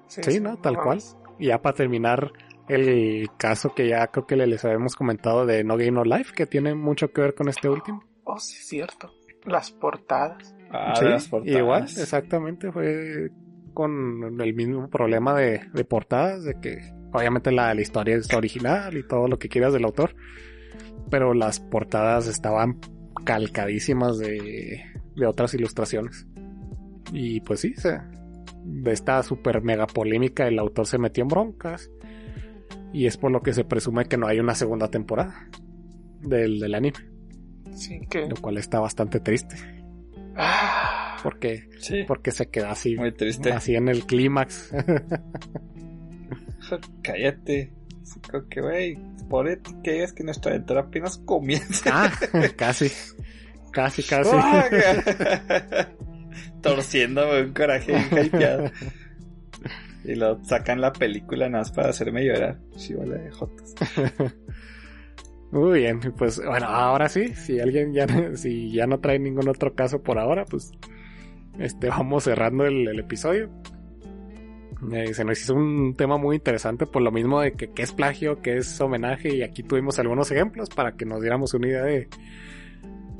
[0.08, 0.56] Sí, ¿no?
[0.58, 1.00] Tal cual.
[1.38, 2.30] Y ya para terminar,
[2.68, 6.46] el caso que ya creo que les habíamos comentado de No Game No Life, que
[6.46, 8.02] tiene mucho que ver con este último.
[8.24, 9.10] Oh, sí, es cierto.
[9.44, 10.54] Las portadas.
[10.70, 11.58] Ah, Sí, las portadas.
[11.58, 13.30] igual, exactamente, fue
[13.76, 16.78] con el mismo problema de, de portadas, de que
[17.12, 20.16] obviamente la, la historia es original y todo lo que quieras del autor,
[21.10, 22.80] pero las portadas estaban
[23.24, 24.82] calcadísimas de,
[25.14, 26.26] de otras ilustraciones.
[27.12, 28.00] Y pues sí, se,
[28.64, 31.90] de esta super mega polémica el autor se metió en broncas
[32.94, 35.50] y es por lo que se presume que no hay una segunda temporada
[36.22, 36.96] del, del anime,
[37.74, 38.26] Sí, que.
[38.26, 39.56] lo cual está bastante triste,
[40.36, 43.52] Ah, porque, Sí, porque se queda así muy triste.
[43.52, 44.72] Así en el clímax.
[47.02, 47.72] Cállate.
[48.30, 48.98] Como que, güey,
[49.28, 49.46] por
[49.82, 51.90] que digas que nuestra aventura apenas comienza.
[51.92, 52.10] ah,
[52.56, 52.90] casi.
[53.72, 54.30] Casi, casi.
[56.62, 58.72] Torciéndome un coraje bien.
[60.04, 62.58] Y lo sacan la película nada más para hacerme llorar.
[62.76, 63.74] Chivola de jotas.
[65.52, 68.06] Muy bien, pues bueno, ahora sí, si alguien ya,
[68.36, 70.72] si ya no trae ningún otro caso por ahora, pues
[71.58, 73.50] este vamos cerrando el, episodio.
[74.92, 77.92] Eh, se nos hizo un tema muy interesante por lo mismo de que qué es
[77.92, 81.82] plagio, qué es homenaje y aquí tuvimos algunos ejemplos para que nos diéramos una idea
[81.82, 82.08] de,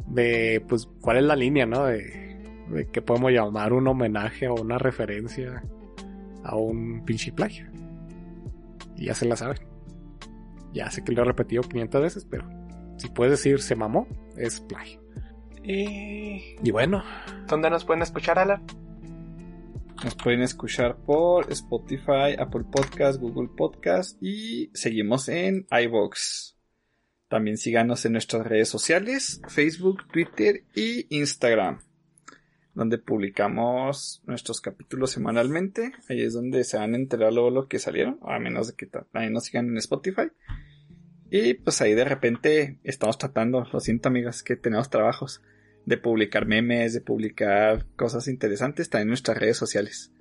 [0.08, 1.86] de pues cuál es la línea, ¿no?
[1.86, 2.36] De,
[2.68, 5.62] de que podemos llamar un homenaje o una referencia
[6.44, 7.66] a un pinche plagio.
[8.96, 9.75] Y ya se la saben.
[10.76, 12.46] Ya sé que lo he repetido 500 veces, pero
[12.98, 15.00] si puedes decir se mamó, es plagio.
[15.64, 16.56] Y...
[16.62, 17.02] Y bueno,
[17.48, 18.62] ¿Dónde nos pueden escuchar, Alan?
[20.04, 26.54] Nos pueden escuchar por Spotify, Apple Podcast, Google Podcast y seguimos en iVoox.
[27.28, 31.80] También síganos en nuestras redes sociales, Facebook, Twitter y Instagram,
[32.76, 35.92] donde publicamos nuestros capítulos semanalmente.
[36.10, 38.84] Ahí es donde se van a enterar luego lo que salieron, a menos de que
[38.84, 40.28] también nos sigan en Spotify.
[41.30, 45.40] Y pues ahí de repente estamos tratando, lo siento amigos, que tenemos trabajos
[45.86, 50.12] de publicar memes, de publicar cosas interesantes también en nuestras redes sociales.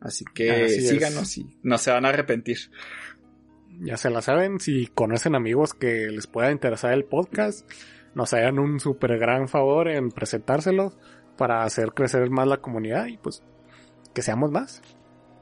[0.00, 2.58] Así que Así síganos y no se van a arrepentir.
[3.80, 7.70] ya se la saben, si conocen amigos que les pueda interesar el podcast,
[8.16, 10.98] nos hagan un súper gran favor en presentárselos
[11.36, 13.42] para hacer crecer más la comunidad y pues
[14.14, 14.82] que seamos más.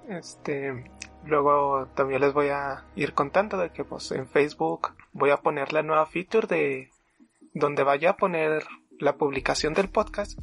[0.09, 0.85] Este,
[1.25, 5.73] luego también les voy a ir contando de que pues en Facebook voy a poner
[5.73, 6.91] la nueva feature de
[7.55, 8.65] donde vaya a poner
[8.99, 10.39] la publicación del podcast.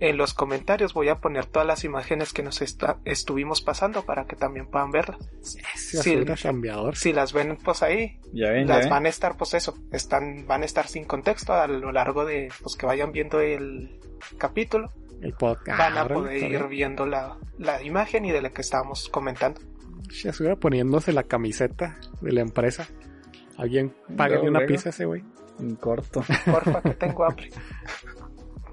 [0.00, 2.60] En los comentarios voy a poner todas las imágenes que nos
[3.04, 5.18] estuvimos pasando para que también puedan verlas.
[5.40, 6.24] Sí.
[6.42, 6.96] cambiador.
[6.96, 8.90] Si las ven pues ahí, Ya ven, ya las ven.
[8.90, 12.48] van a estar pues eso, están, van a estar sin contexto a lo largo de
[12.60, 14.00] pues que vayan viendo el
[14.38, 15.78] capítulo, El podcast.
[15.78, 16.68] van a poder ir bien.
[16.68, 19.60] viendo la, la imagen y de la que estábamos comentando.
[20.22, 22.86] Ya estuviera poniéndose la camiseta de la empresa.
[23.56, 25.22] Alguien Luego, una pizza a ese güey.
[25.60, 26.24] En corto.
[26.44, 27.50] Porfa que tengo hambre.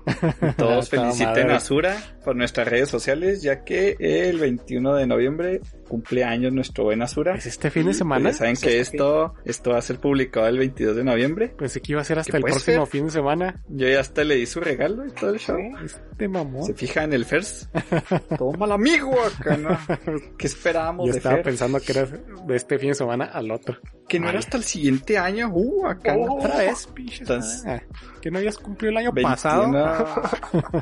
[0.58, 6.24] Todos feliciten a Sura por nuestras redes sociales, ya que el 21 de noviembre cumple
[6.24, 7.36] años nuestro buen Asura.
[7.36, 8.32] ¿Es este fin de Pues semana?
[8.32, 11.50] ya saben Sí, que este esto, esto va a ser publicado el 22 de noviembre.
[11.50, 12.92] Pensé que iba a ser hasta ¿Qué el próximo ser?
[12.92, 13.62] fin de semana.
[13.68, 15.58] Yo ya hasta le di su regalo y todo el show.
[15.84, 16.64] Este mamón.
[16.64, 17.76] Se fija en el First.
[18.38, 19.78] Toma el amigo acá, ¿no?
[20.38, 21.44] ¿Qué esperábamos Yo de estaba Fer?
[21.46, 23.78] pensando que era de este fin de semana al otro.
[24.08, 25.50] Que no era hasta el siguiente año.
[25.54, 26.16] Uh, acá.
[26.18, 27.22] Oh, Otra vez, pinches.
[27.22, 27.64] Entonces-
[28.22, 29.30] que no habías cumplido el año 21.
[29.36, 29.72] pasado.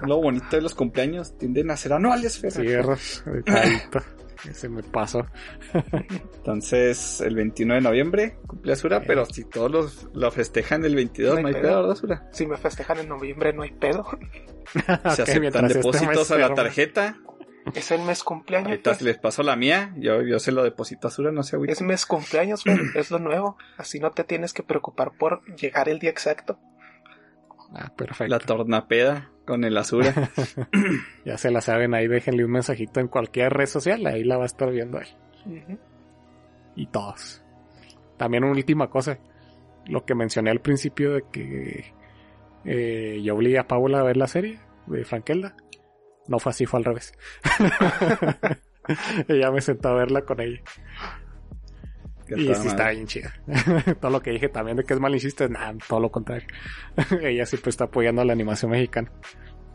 [0.05, 2.41] Lo bonito de los cumpleaños tienden a ser anuales.
[2.49, 3.99] Cierros, detallito.
[4.49, 5.25] Ese me pasó.
[6.37, 11.35] Entonces, el 21 de noviembre cumple Asura, pero si todos los, lo festejan el 22,
[11.35, 11.63] No no hay pedo.
[11.63, 12.29] pedo, ¿verdad, Asura?
[12.31, 14.05] Si me festejan en noviembre no hay pedo.
[14.73, 14.79] Se
[15.23, 17.17] Ok, aceptan depósitos a la se tarjeta.
[17.75, 18.69] Es el mes cumpleaños.
[18.69, 21.57] Ahorita si les paso la mía, yo, yo se lo deposito a Asura, no sé,
[21.57, 21.69] güey.
[21.71, 22.79] Es mes cumpleaños, Fer.
[22.95, 23.57] es lo nuevo.
[23.77, 26.59] Así no te tienes que preocupar por llegar el día exacto.
[27.73, 28.33] Ah, perfecto.
[28.33, 30.13] La tornapeda con el Asura.
[31.25, 34.43] Ya se la saben ahí, déjenle un mensajito en cualquier red social, ahí la va
[34.43, 35.07] a estar viendo ahí.
[35.45, 35.77] Ujú.
[36.75, 37.43] Y todos.
[38.17, 39.19] También una última cosa.
[39.85, 41.93] Lo que mencioné al principio de que
[42.65, 45.55] eh, yo obligué a Paula a ver la serie de Frankelda.
[46.27, 47.13] No fue así, fue al revés.
[49.27, 50.61] ella me sentó a verla con ella.
[52.35, 53.33] Que Y sí está bien chida.
[54.01, 56.47] todo lo que dije también de que es malinchista, nada, todo lo contrario.
[57.21, 59.11] ella siempre está apoyando a la animación mexicana.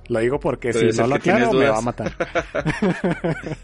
[0.08, 2.12] Lo digo porque si no lo que aclaro me va a matar.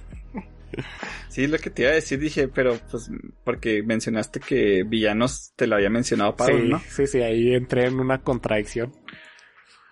[1.28, 3.10] Sí, lo que te iba a decir, dije, pero pues
[3.44, 6.80] porque mencionaste que villanos te lo había mencionado Pablo, sí, ¿no?
[6.88, 8.92] sí, sí, ahí entré en una contradicción.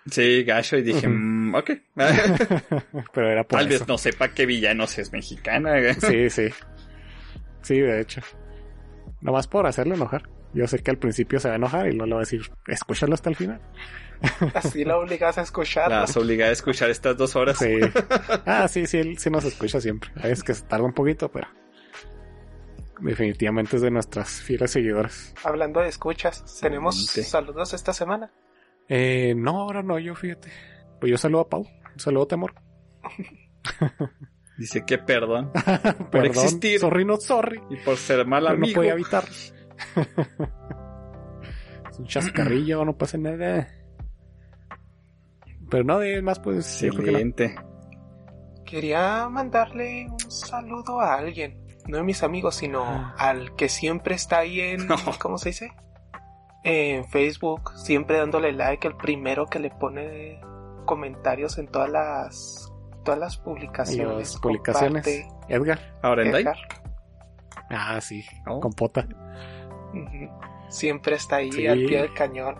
[0.09, 1.15] Sí, gacho, y dije, Ujú.
[1.17, 1.71] mm, ok.
[3.13, 3.79] Pero era por Tal eso.
[3.79, 5.93] vez no sepa qué villanos es mexicana.
[5.93, 6.47] Sí, sí.
[7.61, 8.21] Sí, de hecho.
[9.21, 10.29] Nomás por hacerlo enojar.
[10.53, 12.41] Yo sé que al principio se va a enojar y luego le va a decir,
[12.67, 13.61] escúchalo hasta el final.
[14.53, 15.89] Así la obligas a escuchar.
[15.89, 17.57] Las obligada a escuchar estas dos horas.
[17.57, 17.79] Sí.
[18.45, 20.09] Ah, sí, sí, él sí nos escucha siempre.
[20.15, 21.47] Veces que se tarda un poquito, pero
[22.99, 25.33] definitivamente es de nuestras fieles seguidoras.
[25.43, 28.31] Hablando de escuchas, tenemos saludos esta semana.
[28.87, 30.51] Eh, no, ahora no, yo fíjate.
[30.99, 31.67] Pues yo saludo a Pau.
[31.93, 32.55] Un saludo, temor.
[34.59, 35.51] Dice que perdón.
[36.11, 36.79] Perdón, existir.
[36.79, 37.61] sorry, not sorry.
[37.69, 38.75] Y por ser mal Pero no amigo.
[38.81, 39.23] podía evitar.
[41.89, 43.67] es un chascarrillo, no pasa nada.
[45.69, 46.93] Pero no, de más, pues que no.
[46.99, 47.55] Excelente.
[48.65, 51.65] Quería mandarle un saludo a alguien.
[51.87, 53.15] No de mis amigos, sino Ah.
[53.17, 54.87] al que siempre está ahí en.
[54.87, 54.95] No.
[55.19, 55.71] ¿Cómo se dice?
[56.63, 60.41] En Facebook, siempre dándole like, el primero que le pone
[60.85, 62.68] comentarios en todas las
[63.09, 64.17] todas las publicaciones.
[64.33, 65.03] Las publicaciones.
[65.05, 65.79] comparte Edgar.
[66.01, 66.35] Ahora en.
[66.35, 66.57] Edgar.
[67.69, 68.25] Ah, sí.
[68.47, 68.59] Oh.
[68.59, 69.07] Con pota.
[69.93, 70.29] Ujú.
[70.69, 71.67] Siempre está ahí Sí.
[71.67, 72.55] al pie del cañón.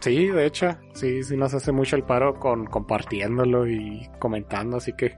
[0.00, 4.92] Sí, de hecho, sí, sí nos hace mucho el paro con compartiéndolo y comentando, así
[4.94, 5.16] que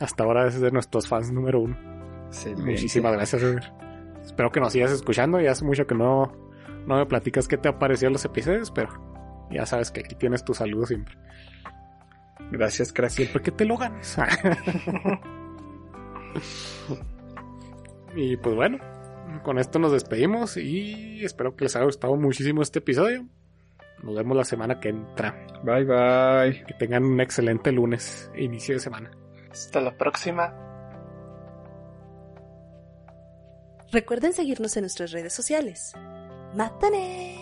[0.00, 1.76] hasta ahora es de nuestros fans número uno.
[2.28, 2.62] Excelente.
[2.70, 3.74] Muchísimas gracias, Edgar.
[4.22, 6.32] Espero que nos sigas escuchando, ya hace mucho que no,
[6.86, 8.88] no me platicas qué te ha parecido los episodios, pero
[9.50, 11.14] ya sabes que aquí tienes tu saludo siempre.
[12.52, 13.10] Gracias, crack.
[13.10, 14.16] Siempre que te lo ganes.
[18.14, 18.78] y pues bueno,
[19.42, 23.26] con esto nos despedimos y espero que les haya gustado muchísimo este episodio.
[24.02, 25.46] Nos vemos la semana que entra.
[25.62, 26.66] Bye bye.
[26.66, 29.10] Que tengan un excelente lunes, e inicio de semana.
[29.50, 30.54] Hasta la próxima.
[33.92, 35.94] Recuerden seguirnos en nuestras redes sociales.
[36.54, 37.41] ¡Mátane!